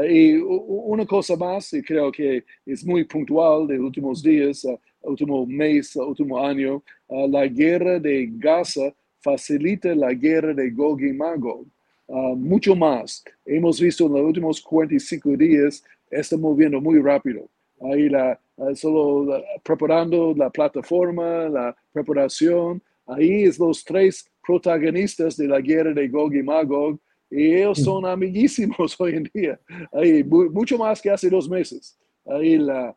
y 0.10 0.36
una 0.38 1.06
cosa 1.06 1.36
más, 1.36 1.74
y 1.74 1.82
creo 1.82 2.12
que 2.12 2.44
es 2.66 2.86
muy 2.86 3.04
puntual 3.06 3.68
de 3.68 3.80
últimos 3.80 4.22
días, 4.22 4.68
último 5.02 5.46
mes, 5.46 5.96
último 5.96 6.40
año, 6.40 6.84
la 7.08 7.48
guerra 7.48 7.98
de 7.98 8.30
Gaza 8.34 8.94
facilita 9.22 9.96
la 9.96 10.14
guerra 10.14 10.54
de 10.54 10.70
Gog 10.72 11.02
y 11.02 11.14
Magog. 11.14 11.66
mucho 12.36 12.76
más. 12.76 13.24
Hemos 13.46 13.80
visto 13.80 14.06
en 14.06 14.14
los 14.14 14.22
últimos 14.24 14.62
45 14.62 15.38
días, 15.38 15.84
está 16.12 16.36
moviendo 16.38 16.82
muy 16.82 17.00
rápido. 17.00 17.48
Ahí 17.82 18.10
solo 18.76 19.42
preparando 19.64 20.34
la 20.36 20.50
plataforma, 20.50 21.48
la 21.48 21.76
preparación, 21.94 22.82
Ahí 23.08 23.44
es 23.44 23.58
los 23.58 23.84
tres 23.84 24.30
protagonistas 24.46 25.38
de 25.38 25.48
la 25.48 25.62
guerra 25.62 25.94
de 25.94 26.08
Gog 26.08 26.36
y 26.36 26.44
Magog 26.44 27.00
y 27.30 27.56
ellos 27.56 27.80
son 27.80 28.06
amiguísimos 28.06 28.96
hoy 29.00 29.16
en 29.16 29.30
día, 29.34 29.60
ahí, 29.92 30.24
mucho 30.24 30.78
más 30.78 31.02
que 31.02 31.10
hace 31.10 31.30
dos 31.30 31.50
meses. 31.50 31.98
Ahí 32.26 32.58
la, 32.58 32.96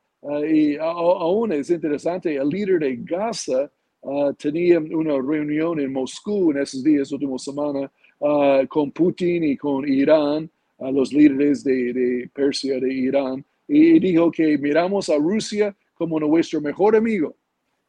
aún 0.81 1.53
es 1.53 1.71
interesante, 1.71 2.37
el 2.37 2.49
líder 2.49 2.81
de 2.81 2.97
Gaza 2.97 3.71
ah, 4.03 4.33
tenía 4.39 4.79
una 4.79 5.21
reunión 5.21 5.81
en 5.81 5.93
Moscú 5.93 6.51
en 6.51 6.59
esos 6.59 6.83
días, 6.83 7.13
última 7.13 7.39
semana, 7.39 7.91
uh, 8.19 8.67
con 8.69 8.91
Putin 8.91 9.45
y 9.45 9.57
con 9.57 9.87
Irán, 9.89 10.51
a 10.79 10.91
los 10.91 11.13
líderes 11.13 11.63
de, 11.63 11.93
de, 11.93 12.31
Persia, 12.33 12.81
de 12.81 12.93
Irán, 12.93 13.45
y 13.69 13.99
dijo 13.99 14.31
que 14.31 14.57
miramos 14.57 15.11
a 15.11 15.17
Rusia 15.17 15.77
como 15.95 16.19
nuestro 16.19 16.61
mejor 16.61 16.97
amigo. 16.97 17.35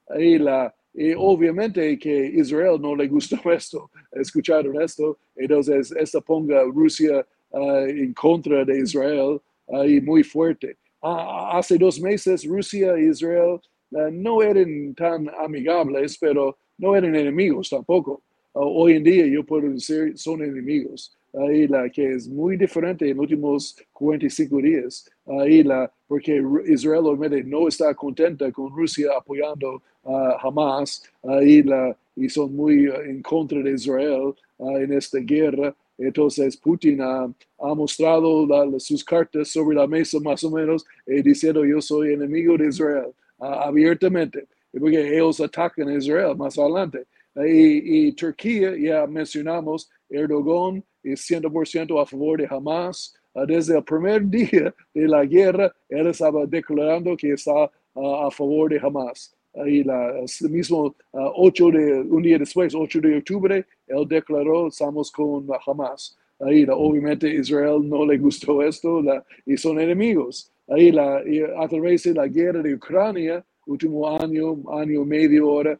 Ahí 0.09 0.38
la, 0.38 0.74
y 0.93 1.13
obviamente 1.13 1.97
que 1.97 2.27
Israel 2.27 2.79
no 2.81 2.95
le 2.95 3.07
gustó 3.07 3.37
esto, 3.51 3.89
escucharon 4.11 4.81
esto, 4.81 5.17
entonces 5.35 5.91
esto 5.97 6.21
ponga 6.21 6.63
Rusia 6.63 7.25
ah, 7.53 7.85
en 7.87 8.13
contra 8.13 8.65
de 8.65 8.79
Israel 8.79 9.39
ahí 9.73 10.01
muy 10.01 10.23
fuerte. 10.23 10.77
Ah, 11.01 11.57
hace 11.57 11.77
dos 11.77 11.99
meses 11.99 12.45
Rusia 12.45 12.95
e 12.95 13.05
Israel 13.05 13.59
ah, 13.95 14.09
no 14.11 14.41
eran 14.41 14.93
tan 14.95 15.29
amigables, 15.39 16.17
pero 16.17 16.57
no 16.77 16.95
eran 16.95 17.15
enemigos 17.15 17.69
tampoco. 17.69 18.21
hoy 18.53 18.93
en 18.93 19.03
día 19.03 19.25
yo 19.27 19.45
puedo 19.45 19.69
decir 19.69 20.17
son 20.17 20.43
enemigos 20.43 21.17
ahí 21.34 21.67
la 21.67 21.89
que 21.89 22.13
es 22.13 22.27
muy 22.27 22.57
diferente 22.57 23.09
en 23.09 23.17
los 23.17 23.23
últimos 23.23 23.75
45 23.93 24.57
días, 24.57 25.09
ahí 25.25 25.63
la, 25.63 25.91
porque 26.07 26.43
Israel 26.67 27.05
obviamente 27.05 27.43
no 27.43 27.67
está 27.67 27.93
contenta 27.95 28.51
con 28.51 28.75
Rusia 28.75 29.11
apoyando 29.17 29.82
a 30.03 30.38
Hamas, 30.41 31.03
ahí 31.23 31.63
la, 31.63 31.95
y 32.15 32.29
son 32.29 32.55
muy 32.55 32.88
en 33.05 33.21
contra 33.21 33.61
de 33.61 33.71
Israel 33.71 34.34
en 34.59 34.93
esta 34.93 35.19
guerra. 35.19 35.75
Entonces 35.97 36.57
Putin 36.57 37.01
ha, 37.01 37.23
ha 37.59 37.75
mostrado 37.75 38.47
sus 38.79 39.03
cartas 39.03 39.49
sobre 39.49 39.77
la 39.77 39.88
mesa 39.88 40.19
más 40.19 40.43
o 40.43 40.51
menos 40.51 40.86
eh, 41.05 41.21
diciendo 41.21 41.63
yo 41.63 41.79
soy 41.79 42.13
enemigo 42.13 42.57
de 42.57 42.67
Israel 42.67 43.13
abiertamente, 43.39 44.47
porque 44.77 45.15
ellos 45.15 45.39
atacan 45.39 45.89
a 45.89 45.95
Israel 45.95 46.36
más 46.36 46.57
adelante. 46.57 47.05
Y, 47.36 48.07
y 48.07 48.11
Turquía, 48.11 48.75
ya 48.77 49.07
mencionamos, 49.07 49.89
Erdogan 50.09 50.84
es 51.03 51.29
100% 51.29 52.01
a 52.01 52.05
favor 52.05 52.39
de 52.39 52.47
Hamas. 52.49 53.13
Ah, 53.33 53.45
desde 53.45 53.77
el 53.77 53.83
primer 53.83 54.25
día 54.29 54.73
de 54.93 55.07
la 55.07 55.25
guerra, 55.25 55.73
él 55.89 56.07
estaba 56.07 56.45
declarando 56.45 57.15
que 57.15 57.31
está 57.33 57.63
ah, 57.95 58.27
a 58.27 58.31
favor 58.31 58.69
de 58.69 58.79
Hamas. 58.79 59.35
Y 59.65 59.83
la, 59.83 60.19
el 60.19 60.49
mismo 60.49 60.95
8 61.11 61.67
ah, 61.67 61.71
de, 61.71 62.01
un 62.01 62.21
día 62.23 62.37
después, 62.37 62.73
8 62.73 63.01
de 63.01 63.17
octubre, 63.17 63.65
él 63.87 64.07
declaró, 64.07 64.67
estamos 64.67 65.11
con 65.11 65.47
Hamas. 65.65 66.17
Ahí, 66.39 66.65
obviamente, 66.69 67.31
Israel 67.31 67.87
no 67.87 68.05
le 68.05 68.17
gustó 68.17 68.63
esto 68.63 69.03
y 69.45 69.57
son 69.57 69.79
enemigos. 69.79 70.51
Ahí, 70.67 70.91
la, 70.91 71.21
a 71.57 71.67
través 71.67 72.03
de 72.03 72.13
la 72.13 72.27
guerra 72.27 72.63
de 72.63 72.73
Ucrania, 72.73 73.45
último 73.67 74.09
año, 74.09 74.57
año 74.71 75.01
y 75.03 75.05
medio 75.05 75.49
ahora, 75.49 75.79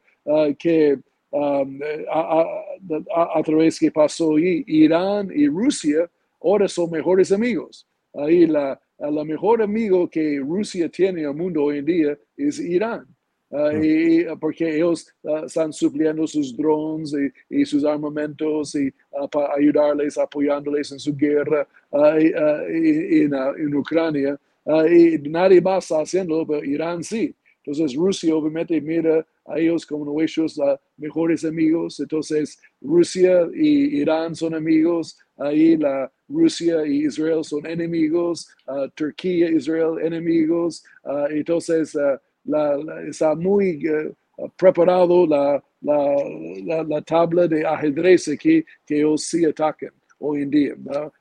que 0.60 1.00
um, 1.32 1.80
a, 2.12 2.46
a, 3.36 3.44
través 3.44 3.80
que 3.80 3.92
pasó 3.92 4.38
Irán 4.38 5.30
y 5.34 5.48
Rusia 5.48 6.10
ahora 6.42 6.68
son 6.68 6.92
mejores 6.92 7.32
amigos. 7.32 7.88
Ahí 8.14 8.46
la, 8.46 8.80
la 8.98 9.24
mejor 9.24 9.62
amigo 9.62 10.10
que 10.10 10.40
Rusia 10.40 10.90
tiene 10.90 11.22
en 11.22 11.28
el 11.28 11.36
mundo 11.36 11.64
hoy 11.64 11.80
en 11.80 11.86
día 11.86 12.18
es 12.38 12.60
Irán. 12.60 13.06
Ah, 13.54 13.74
y, 13.74 14.24
porque 14.40 14.78
ellos 14.78 15.14
ah, 15.26 15.44
están 15.46 15.74
supliendo 15.74 16.26
sus 16.26 16.56
drones 16.56 17.14
y, 17.50 17.66
sus 17.66 17.84
armamentos 17.84 18.76
y 18.76 18.88
uh, 19.12 19.28
para 19.28 19.56
ayudarles, 19.56 20.18
apoyándoles 20.18 20.90
en 20.94 21.00
su 21.00 21.14
guerra 21.14 21.68
en, 21.92 23.34
en, 23.34 23.76
Ucrania. 23.76 24.40
y 24.90 25.18
nadie 25.30 25.60
más 25.60 25.84
está 25.84 26.02
haciendo, 26.02 26.48
pero 26.48 26.64
Irán 26.64 27.04
sí. 27.04 27.36
Entonces 27.58 27.94
Rusia 27.94 28.34
obviamente 28.34 28.80
mira 28.80 29.26
a 29.46 29.60
ellos 29.60 29.86
como 29.86 30.06
nuestros 30.06 30.58
mejores 31.02 31.44
amigos. 31.44 32.00
Entonces 32.00 32.60
Rusia 32.80 33.48
y 33.54 34.00
Irán 34.02 34.36
son 34.36 34.54
amigos. 34.56 35.18
Ahí 35.38 35.76
la 35.76 36.12
Rusia 36.30 36.86
y 36.86 37.06
Israel 37.06 37.44
son 37.44 37.66
enemigos. 37.66 38.48
Turquía, 38.96 39.50
Israel 39.50 40.00
enemigos. 40.02 40.84
entonces 41.30 41.98
la, 42.46 42.80
está 43.08 43.36
muy 43.36 43.84
preparado 44.56 45.26
la, 45.28 45.64
la, 45.82 46.84
la, 46.84 47.02
tabla 47.02 47.48
de 47.48 47.66
ajedrez 47.66 48.28
aquí 48.28 48.64
que 48.86 48.98
ellos 48.98 49.24
sí 49.24 49.46
atacan 49.46 49.92
hoy 50.20 50.44
en 50.44 50.50
día. 50.50 50.76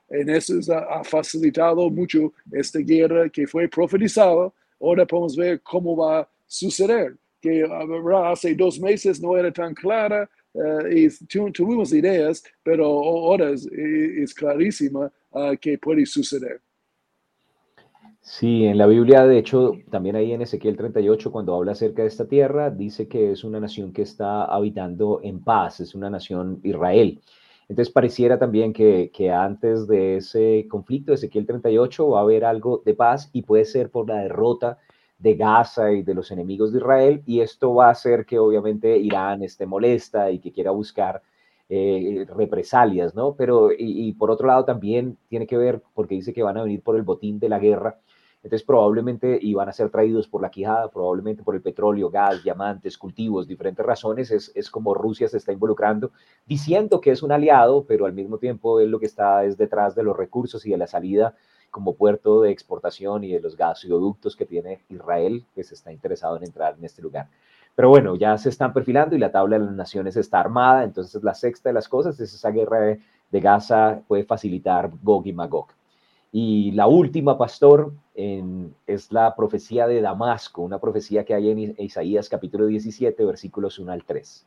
En 0.09 0.29
eso 0.29 0.55
ha 0.73 1.03
facilitado 1.03 1.89
mucho 1.91 2.33
esta 2.53 2.79
guerra 2.81 3.29
que 3.29 3.47
fue 3.47 3.69
profetizada. 3.69 4.53
Ahora 4.81 5.07
podemos 5.07 5.37
ver 5.37 5.61
cómo 5.63 5.97
va 5.97 6.21
a 6.21 6.29
suceder. 6.47 7.17
Que 7.41 7.65
hace 7.65 8.55
dos 8.55 8.79
meses 8.81 9.21
no 9.21 9.37
era 9.37 9.53
tan 9.53 9.75
clara 9.75 10.29
eh, 10.55 11.09
y 11.09 11.53
tuvimos 11.53 11.93
ideas, 11.93 12.43
pero 12.63 12.85
ahora 12.85 13.51
es, 13.51 13.67
es 13.67 14.35
clarísima 14.35 15.11
uh, 15.31 15.57
que 15.61 15.79
puede 15.79 16.05
suceder. 16.07 16.61
Sí, 18.23 18.65
en 18.65 18.77
la 18.77 18.87
Biblia, 18.87 19.27
de 19.27 19.39
hecho, 19.39 19.73
también 19.91 20.15
ahí 20.15 20.33
en 20.33 20.43
Ezequiel 20.43 20.77
38, 20.77 21.33
cuando 21.33 21.55
habla 21.55 21.73
acerca 21.73 22.03
de 22.03 22.09
esta 22.09 22.29
tierra, 22.29 22.71
dice 22.71 23.09
que 23.09 23.33
es 23.33 23.45
una 23.45 23.59
nación 23.61 23.93
que 23.93 24.03
está 24.03 24.45
habitando 24.45 25.21
en 25.23 25.43
paz, 25.43 25.81
es 25.81 25.95
una 25.95 26.11
nación 26.11 26.61
Israel. 26.63 27.21
Entonces 27.69 27.93
pareciera 27.93 28.39
también 28.39 28.73
que, 28.73 29.11
que 29.15 29.31
antes 29.31 29.87
de 29.87 30.17
ese 30.17 30.67
conflicto 30.69 31.13
Ezequiel 31.13 31.47
38 31.47 32.09
va 32.09 32.19
a 32.19 32.23
haber 32.23 32.45
algo 32.45 32.83
de 32.85 32.95
paz 32.95 33.31
y 33.33 33.43
puede 33.43 33.65
ser 33.65 33.91
por 33.91 34.09
la 34.09 34.17
derrota 34.17 34.79
de 35.21 35.35
Gaza 35.35 35.93
y 35.93 36.03
de 36.03 36.15
los 36.15 36.31
enemigos 36.31 36.73
de 36.73 36.79
Israel 36.79 37.23
y 37.27 37.41
esto 37.41 37.75
va 37.75 37.89
a 37.89 37.91
hacer 37.91 38.25
que 38.25 38.39
obviamente 38.39 38.97
Irán 38.97 39.43
esté 39.43 39.67
molesta 39.67 40.31
y 40.31 40.39
que 40.39 40.51
quiera 40.51 40.71
buscar 40.71 41.23
eh, 41.69 42.27
represalias, 42.37 43.15
¿no? 43.15 43.35
Pero 43.37 43.71
y, 43.71 43.77
y, 43.79 44.13
por 44.15 44.31
otro 44.31 44.47
lado 44.49 44.65
también 44.65 45.19
tiene 45.29 45.47
que 45.47 45.57
ver 45.57 45.83
porque 45.95 46.17
dice 46.17 46.33
que 46.33 46.43
van 46.43 46.57
a 46.57 46.63
venir 46.63 46.83
por 46.83 46.97
el 46.97 47.03
botín 47.03 47.39
de 47.39 47.49
la 47.49 47.59
guerra 47.59 48.01
entonces 48.43 48.67
probablemente 48.67 49.39
iban 49.43 49.69
a 49.69 49.73
ser 49.73 49.91
traídos 49.91 50.27
por 50.27 50.41
la 50.41 50.51
quijada, 50.51 50.89
probablemente 50.89 51.43
por 51.43 51.55
el 51.55 51.61
petróleo, 51.61 52.09
gas, 52.09 52.43
diamantes, 52.43 52.97
cultivos, 52.97 53.47
diferentes 53.47 53.85
razones. 53.85 54.31
Es, 54.31 54.51
es 54.55 54.71
como 54.71 54.95
Rusia 54.95 55.29
se 55.29 55.37
está 55.37 55.53
involucrando, 55.53 56.11
diciendo 56.47 57.01
que 57.01 57.11
es 57.11 57.23
un 57.23 57.33
aliado, 57.33 57.85
pero 57.85 58.07
al 58.07 58.15
mismo 58.15 58.39
tiempo 58.39 58.81
es 58.81 58.89
lo 58.89 58.99
que 58.99 59.07
está 59.07 59.45
es 59.45 59.59
detrás 59.59 59.95
de 59.95 60.03
los 60.03 60.17
recursos 60.17 60.65
y 60.65 60.71
de 60.71 60.79
la 60.79 60.87
salida 60.87 61.35
como 61.71 61.95
puerto 61.95 62.43
de 62.43 62.51
exportación 62.51 63.25
y 63.25 63.33
de 63.33 63.41
los 63.41 63.57
gasoductos 63.57 64.37
que 64.37 64.47
tiene 64.47 64.81
Israel, 64.89 65.45
que 65.55 65.63
se 65.63 65.75
está 65.75 65.93
interesado 65.93 66.37
en 66.37 66.45
entrar 66.45 66.75
en 66.79 66.85
este 66.85 67.03
lugar. 67.03 67.29
Pero 67.77 67.91
bueno, 67.91 68.17
ya 68.17 68.37
se 68.39 68.49
están 68.49 68.73
perfilando 68.73 69.15
y 69.15 69.19
la 69.19 69.31
tabla 69.31 69.59
de 69.59 69.67
las 69.67 69.75
naciones 69.75 70.17
está 70.17 70.41
armada, 70.41 70.83
entonces 70.83 71.23
la 71.23 71.35
sexta 71.35 71.69
de 71.69 71.75
las 71.75 71.89
cosas 71.89 72.19
es 72.19 72.35
esa 72.35 72.51
guerra 72.51 72.81
de 73.31 73.41
Gaza 73.41 74.01
puede 74.09 74.25
facilitar 74.25 74.91
Gog 75.03 75.27
y 75.27 75.33
Magog. 75.33 75.69
Y 76.33 76.71
la 76.73 76.87
última, 76.87 77.37
pastor, 77.37 77.93
es 78.15 79.13
la 79.13 79.35
profecía 79.35 79.87
de 79.89 80.01
Damasco, 80.01 80.63
una 80.63 80.79
profecía 80.79 81.25
que 81.25 81.35
hay 81.35 81.51
en 81.51 81.75
Isaías 81.79 82.29
capítulo 82.29 82.67
17, 82.67 83.25
versículos 83.25 83.79
1 83.79 83.91
al 83.91 84.05
3. 84.05 84.47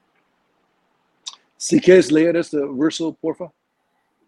Si 1.57 1.81
quieres 1.81 2.11
leer 2.11 2.37
este 2.37 2.59
verso, 2.71 3.15
porfa. 3.19 3.51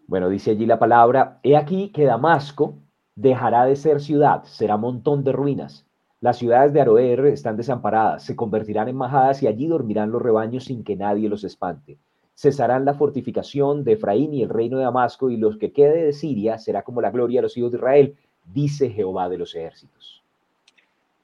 Bueno, 0.06 0.28
dice 0.28 0.50
allí 0.50 0.66
la 0.66 0.78
palabra, 0.78 1.40
he 1.42 1.56
aquí 1.56 1.90
que 1.90 2.04
Damasco 2.04 2.74
dejará 3.14 3.64
de 3.64 3.76
ser 3.76 4.00
ciudad, 4.00 4.44
será 4.44 4.76
montón 4.76 5.24
de 5.24 5.32
ruinas. 5.32 5.86
Las 6.20 6.38
ciudades 6.38 6.72
de 6.72 6.80
Aroer 6.80 7.26
están 7.26 7.56
desamparadas, 7.56 8.22
se 8.22 8.36
convertirán 8.36 8.88
en 8.88 8.96
majadas 8.96 9.42
y 9.42 9.46
allí 9.46 9.66
dormirán 9.66 10.10
los 10.10 10.22
rebaños 10.22 10.64
sin 10.64 10.84
que 10.84 10.96
nadie 10.96 11.28
los 11.28 11.44
espante 11.44 11.98
cesarán 12.36 12.84
la 12.84 12.94
fortificación 12.94 13.82
de 13.82 13.92
Efraín 13.92 14.34
y 14.34 14.42
el 14.42 14.50
reino 14.50 14.76
de 14.76 14.84
Damasco, 14.84 15.30
y 15.30 15.38
los 15.38 15.56
que 15.56 15.72
quede 15.72 16.04
de 16.04 16.12
Siria 16.12 16.58
será 16.58 16.82
como 16.82 17.00
la 17.00 17.10
gloria 17.10 17.38
de 17.38 17.44
los 17.44 17.56
hijos 17.56 17.72
de 17.72 17.78
Israel, 17.78 18.14
dice 18.52 18.90
Jehová 18.90 19.28
de 19.28 19.38
los 19.38 19.54
ejércitos. 19.54 20.22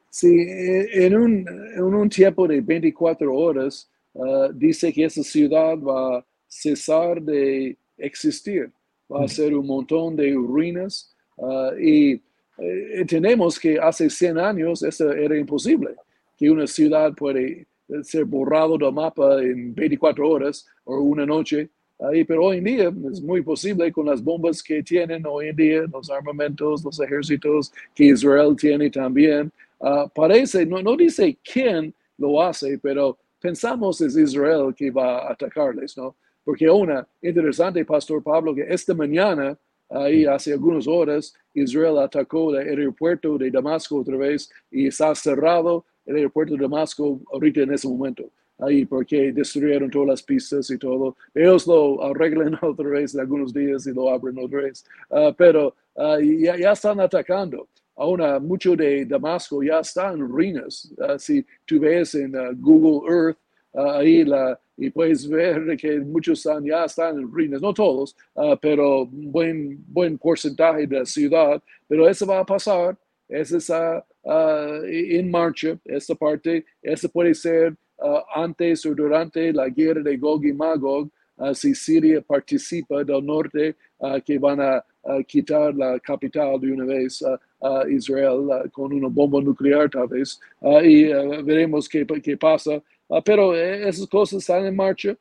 Sí, 0.09 0.35
en 0.49 1.17
un, 1.17 1.47
en 1.77 1.83
un 1.83 2.09
tiempo 2.09 2.49
de 2.49 2.61
24 2.61 3.35
horas, 3.35 3.91
uh, 4.15 4.53
dice 4.53 4.93
que 4.93 5.05
esa 5.05 5.23
ciudad 5.23 5.79
va 5.79 6.19
a 6.19 6.25
cesar 6.49 7.21
de 7.23 7.77
existir, 7.99 8.71
va 9.11 9.25
a 9.25 9.29
ser 9.29 9.55
un 9.55 9.67
montón 9.67 10.17
de 10.17 10.33
ruinas, 10.33 11.15
uh, 11.37 11.73
y 11.79 12.21
eh, 12.59 13.05
tenemos 13.07 13.59
que 13.59 13.79
hace 13.79 14.09
100 14.09 14.39
años 14.39 14.83
eso 14.83 15.11
era 15.13 15.37
imposible, 15.37 15.95
que 16.39 16.51
una 16.51 16.67
ciudad 16.67 17.13
puede 17.15 17.67
ser 18.03 18.25
borrado 18.25 18.79
del 18.79 18.93
mapa 18.93 19.43
en 19.43 19.75
24 19.75 20.29
horas 20.29 20.67
o 20.85 20.99
una 21.01 21.27
noche. 21.27 21.69
Ahí, 21.99 22.25
pero 22.25 22.47
hoy 22.47 22.59
en 22.59 22.65
día 22.65 22.93
es 23.13 23.21
muy 23.21 23.43
posible 23.43 23.93
con 23.93 24.07
las 24.07 24.23
bombas 24.23 24.63
que 24.63 24.83
tienen 24.83 25.25
hoy 25.25 25.49
en 25.49 25.57
día, 25.57 25.83
los 25.93 26.11
armamentos, 26.11 26.85
los 26.85 26.99
ejércitos 27.01 27.73
que 27.95 28.07
Israel 28.07 28.57
tiene 28.57 28.91
también. 28.91 29.53
Uh, 29.79 30.09
parece, 30.15 30.67
no, 30.67 30.83
no 30.83 30.97
dice 30.97 31.37
quién 31.45 31.95
lo 32.19 32.43
hace, 32.43 32.79
pero 32.79 33.19
pensamos 33.41 34.01
es 34.01 34.17
Israel 34.17 34.75
que 34.75 34.91
va 34.91 35.19
a 35.19 35.33
atacarles, 35.33 35.97
¿no? 35.97 36.15
Porque 36.45 36.69
una, 36.69 37.07
interesante, 37.21 37.85
Pastor 37.85 38.23
Pablo, 38.23 38.55
que 38.55 38.63
esta 38.63 38.95
mañana, 38.95 39.57
ahí 39.89 40.25
hace 40.25 40.53
algunas 40.53 40.89
horas, 40.89 41.35
Israel 41.55 41.99
atacó 41.99 42.55
el 42.55 42.69
aeropuerto 42.69 43.39
de 43.39 43.51
Damasco 43.51 43.99
otra 43.99 44.17
vez 44.17 44.51
y 44.71 44.89
está 44.89 45.15
cerrado 45.15 45.85
el 46.07 46.17
aeropuerto 46.17 46.55
de 46.55 46.63
Damasco 46.63 47.21
ahorita 47.33 47.63
en 47.63 47.73
ese 47.73 47.89
momento, 47.89 48.31
ahí 48.59 48.85
porque 48.85 49.33
destruyeron 49.33 49.91
todas 49.91 50.09
las 50.09 50.23
pistas 50.23 50.71
y 50.71 50.79
todo. 50.79 51.17
Ellos 51.35 51.67
lo 51.67 52.03
arreglan 52.03 52.59
otra 52.63 52.89
vez 52.89 53.15
en 53.15 53.21
algunos 53.21 53.53
días 53.53 53.87
y 53.87 53.93
lo 53.93 54.11
abren 54.11 54.39
otra 54.39 54.63
vez, 54.63 54.85
uh, 55.11 55.33
pero 55.37 55.75
uh, 55.95 56.19
ya, 56.21 56.57
ya, 56.57 56.73
están 56.73 57.01
atacando. 57.01 57.69
Ahora, 57.95 58.41
mucho 58.41 58.75
de 58.75 59.05
Damasco 59.05 59.63
ya 59.63 59.81
está 59.81 60.13
en 60.13 60.21
ruinas. 60.21 60.93
Uh, 60.97 61.19
si 61.19 61.45
tú 61.67 61.79
ves 61.79 62.15
en 62.15 62.33
Google 62.61 63.09
Earth, 63.13 63.39
ahí 63.75 64.25
la, 64.25 64.59
y 64.77 64.91
puedes 64.91 65.29
ver 65.29 65.77
que 65.77 66.01
muchos 66.01 66.39
están, 66.39 66.65
ya 66.65 66.85
están 66.85 67.19
en 67.19 67.31
ruinas, 67.31 67.63
no 67.63 67.73
todos, 67.73 68.15
pero 68.61 69.07
buen, 69.07 69.83
buen 69.87 70.19
porcentaje 70.19 70.87
de 70.87 70.99
la 70.99 71.07
ciudad, 71.07 71.63
pero 71.89 72.07
eso 72.07 72.27
va 72.27 72.41
a 72.41 72.45
pasar, 72.45 72.99
está 73.29 74.05
uh, 74.25 74.85
en 74.85 75.31
marcha, 75.31 75.79
esta 75.85 76.15
parte, 76.15 76.65
esta 76.83 77.09
puede 77.09 77.35
ser 77.35 77.77
uh, 77.99 78.21
antes 78.35 78.85
o 78.87 78.95
durante 78.95 79.53
la 79.53 79.69
guerra 79.69 80.03
de 80.03 80.17
Gog 80.17 80.45
y 80.45 80.53
Magog, 80.53 81.09
uh, 81.37 81.55
si 81.55 81.75
Siria 81.75 82.21
participa 82.21 83.05
del 83.05 83.25
norte, 83.25 83.77
que 84.25 84.37
van 84.37 84.61
a 84.61 84.85
quitar 85.29 85.73
la 85.77 85.97
capital 86.01 86.59
de 86.61 86.73
una 86.73 86.85
vez 86.85 87.23
a 87.23 87.89
Israel 87.89 88.69
con 88.73 88.93
una 88.93 89.07
bomba 89.07 89.41
nuclear 89.41 89.89
tal 89.89 90.09
vez, 90.09 90.41
y 90.83 91.05
veremos 91.45 91.89
qué, 91.89 92.05
qué 92.21 92.37
pasa. 92.37 92.83
pero 93.25 93.55
eh, 93.55 93.89
esas 93.89 94.09
cosas 94.09 94.41
están 94.41 94.67
en 94.67 94.75
marcha. 94.75 95.17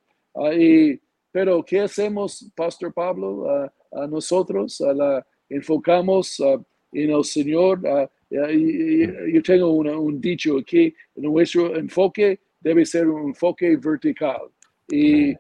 y, 0.58 1.00
pero, 1.32 1.64
¿qué 1.64 1.82
hacemos, 1.82 2.52
Pastor 2.56 2.92
Pablo? 2.92 3.48
a 3.92 4.08
nosotros 4.08 4.80
la, 4.80 5.26
enfocamos 5.50 6.40
en 6.94 7.12
el 7.12 7.24
Señor 7.24 7.82
yo 8.32 9.44
tengo 9.44 9.72
un 9.72 10.22
dicho 10.22 10.58
aquí, 10.58 10.94
nuestro 11.16 11.76
enfoque 11.76 12.40
debe 12.60 12.86
ser 12.86 13.08
un 13.08 13.30
enfoque 13.30 13.76
vertical 13.76 14.42
y, 14.88 15.36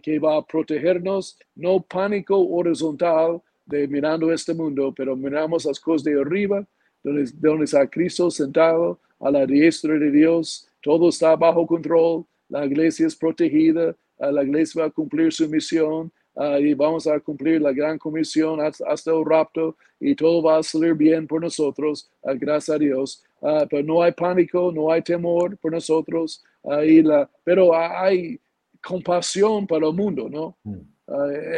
que 0.00 0.18
va 0.18 0.36
a 0.36 0.46
protegernos, 0.46 1.38
no 1.56 1.80
pánico 1.80 2.38
horizontal 2.38 3.40
de 3.66 3.88
mirando 3.88 4.32
este 4.32 4.54
mundo, 4.54 4.94
pero 4.96 5.16
miramos 5.16 5.64
las 5.64 5.80
cosas 5.80 6.04
de 6.04 6.20
arriba, 6.20 6.66
donde, 7.02 7.30
donde 7.34 7.64
está 7.64 7.86
Cristo 7.88 8.30
sentado 8.30 9.00
a 9.20 9.30
la 9.30 9.46
diestra 9.46 9.98
de 9.98 10.10
Dios, 10.10 10.68
todo 10.80 11.08
está 11.08 11.36
bajo 11.36 11.66
control, 11.66 12.24
la 12.48 12.64
iglesia 12.64 13.06
es 13.06 13.16
protegida, 13.16 13.94
la 14.18 14.42
iglesia 14.42 14.82
va 14.82 14.88
a 14.88 14.90
cumplir 14.90 15.32
su 15.32 15.48
misión, 15.48 16.10
Ah, 16.40 16.60
y 16.60 16.72
vamos 16.72 17.04
a 17.08 17.18
cumplir 17.18 17.60
la 17.60 17.72
gran 17.72 17.98
comisión 17.98 18.60
hasta, 18.60 19.10
el 19.10 19.24
rapto 19.24 19.74
y 19.98 20.14
todo 20.14 20.40
va 20.40 20.58
a 20.58 20.62
salir 20.62 20.94
bien 20.94 21.26
por 21.26 21.40
nosotros, 21.40 22.08
uh, 22.22 22.30
gracias 22.38 22.76
a 22.76 22.78
Dios. 22.78 23.24
Uh, 23.40 23.66
pero 23.68 23.82
no 23.82 24.00
hay 24.04 24.12
pánico, 24.12 24.70
no 24.72 24.92
hay 24.92 25.02
temor 25.02 25.56
por 25.56 25.72
nosotros. 25.72 26.44
ahí 26.62 27.02
la, 27.02 27.28
pero 27.42 27.74
hay 27.74 28.38
compasión 28.80 29.66
para 29.66 29.88
el 29.88 29.94
mundo, 29.94 30.28
¿no? 30.30 30.56
Mm. 30.62 30.78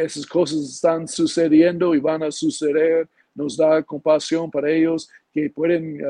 Esas 0.03 0.25
cosas 0.25 0.59
están 0.61 1.07
sucediendo 1.07 1.93
y 1.93 1.99
van 1.99 2.23
a 2.23 2.31
suceder. 2.31 3.07
Nos 3.35 3.55
da 3.57 3.83
compasión 3.83 4.49
para 4.49 4.71
ellos 4.71 5.09
que 5.31 5.49
pueden, 5.49 6.01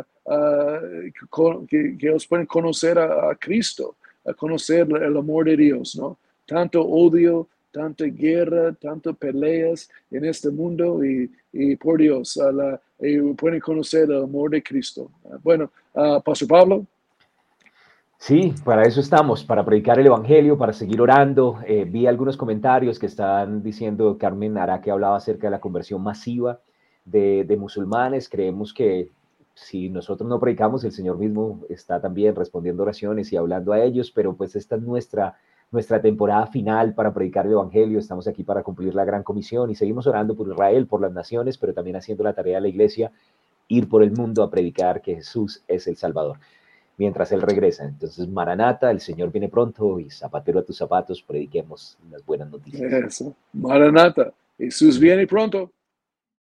con- 1.30 1.67
que, 1.67 1.97
que 1.97 2.07
ellos 2.07 2.26
pueden 2.26 2.45
conocer 2.45 2.97
a, 2.97 3.32
a 3.32 3.36
Cristo, 3.36 3.95
a 4.26 4.34
conocer 4.34 4.88
el 4.89 5.17
amor 5.17 5.45
de 5.45 5.57
Dios, 5.57 5.95
¿no? 5.95 6.17
Tanto 6.45 6.82
odio, 6.84 7.47
tanta 7.72 8.05
guerra, 8.05 8.74
tantas 8.74 9.15
peleas 9.17 9.89
en 10.09 10.26
este 10.26 10.49
mundo 10.49 10.99
y, 11.03 11.76
por 11.78 11.99
Dios, 11.99 12.38
a 12.38 12.80
y 12.99 13.19
pueden 13.34 13.59
conocer 13.59 14.03
el 14.03 14.24
amor 14.24 14.51
de 14.51 14.61
Cristo. 14.61 15.09
Ah, 15.26 15.38
Bueno, 15.41 15.72
ah, 15.95 16.22
Pastor 16.24 16.47
Pablo. 16.47 16.86
Sí, 18.17 18.53
para 18.63 18.84
eso 18.84 18.99
estamos, 18.99 19.43
para 19.43 19.65
predicar 19.65 19.97
el 19.99 20.05
Evangelio, 20.05 20.55
para 20.55 20.74
seguir 20.74 21.01
orando. 21.01 21.57
Eh, 21.65 21.86
vi 21.86 22.05
algunos 22.05 22.38
comentarios 22.38 22.99
que 22.99 23.07
están 23.07 23.63
diciendo, 23.63 24.15
Carmen 24.19 24.59
Ara, 24.59 24.80
que 24.80 24.91
hablaba 24.91 25.17
acerca 25.17 25.47
de 25.47 25.51
la 25.51 25.59
conversión 25.59 26.03
masiva 26.03 26.61
de, 27.03 27.43
de 27.45 27.57
musulmanes. 27.57 28.30
Creemos 28.30 28.76
que 28.76 29.09
si 29.55 29.89
nosotros 29.89 30.30
no 30.30 30.39
predicamos, 30.39 30.84
el 30.84 30.91
Señor 30.91 31.17
mismo 31.17 31.61
está 31.69 31.99
también 31.99 32.36
respondiendo 32.36 32.84
oraciones 32.84 33.32
y 33.34 33.38
hablando 33.38 33.74
a 33.74 33.84
ellos, 33.84 34.11
pero 34.11 34.36
pues 34.36 34.55
esta 34.55 34.76
es 34.76 34.82
nuestra, 34.82 35.38
nuestra 35.72 36.01
temporada 36.01 36.47
final 36.47 36.93
para 36.93 37.13
predicar 37.13 37.45
el 37.45 37.53
Evangelio. 37.53 37.97
Estamos 37.97 38.28
aquí 38.28 38.43
para 38.43 38.61
cumplir 38.61 38.93
la 38.93 39.05
gran 39.05 39.24
comisión 39.24 39.72
y 39.72 39.76
seguimos 39.76 40.05
orando 40.05 40.36
por 40.36 40.47
Israel, 40.47 40.86
por 40.86 41.01
las 41.01 41.13
naciones, 41.13 41.57
pero 41.57 41.74
también 41.74 41.95
haciendo 41.95 42.24
la 42.24 42.34
tarea 42.34 42.55
de 42.55 42.61
la 42.61 42.67
iglesia, 42.67 43.11
ir 43.69 43.88
por 43.88 44.03
el 44.03 44.11
mundo 44.11 44.43
a 44.43 44.51
predicar 44.51 45.01
que 45.01 45.15
Jesús 45.15 45.63
es 45.67 45.88
el 45.88 45.95
Salvador 45.95 46.38
mientras 46.97 47.32
Él 47.32 47.41
regresa. 47.41 47.86
Entonces, 47.86 48.28
Maranata, 48.28 48.91
el 48.91 48.99
Señor 48.99 49.32
viene 49.32 49.49
pronto 49.49 49.99
y 49.99 50.11
zapatero 50.11 50.59
a 50.59 50.63
tus 50.63 50.78
zapatos, 50.78 51.24
prediquemos 51.24 51.97
las 52.11 52.24
buenas 52.24 52.51
noticias. 52.51 52.91
Eso. 52.91 53.34
Maranata. 53.53 54.34
Jesús 54.57 54.99
viene 54.99 55.26
pronto. 55.26 55.72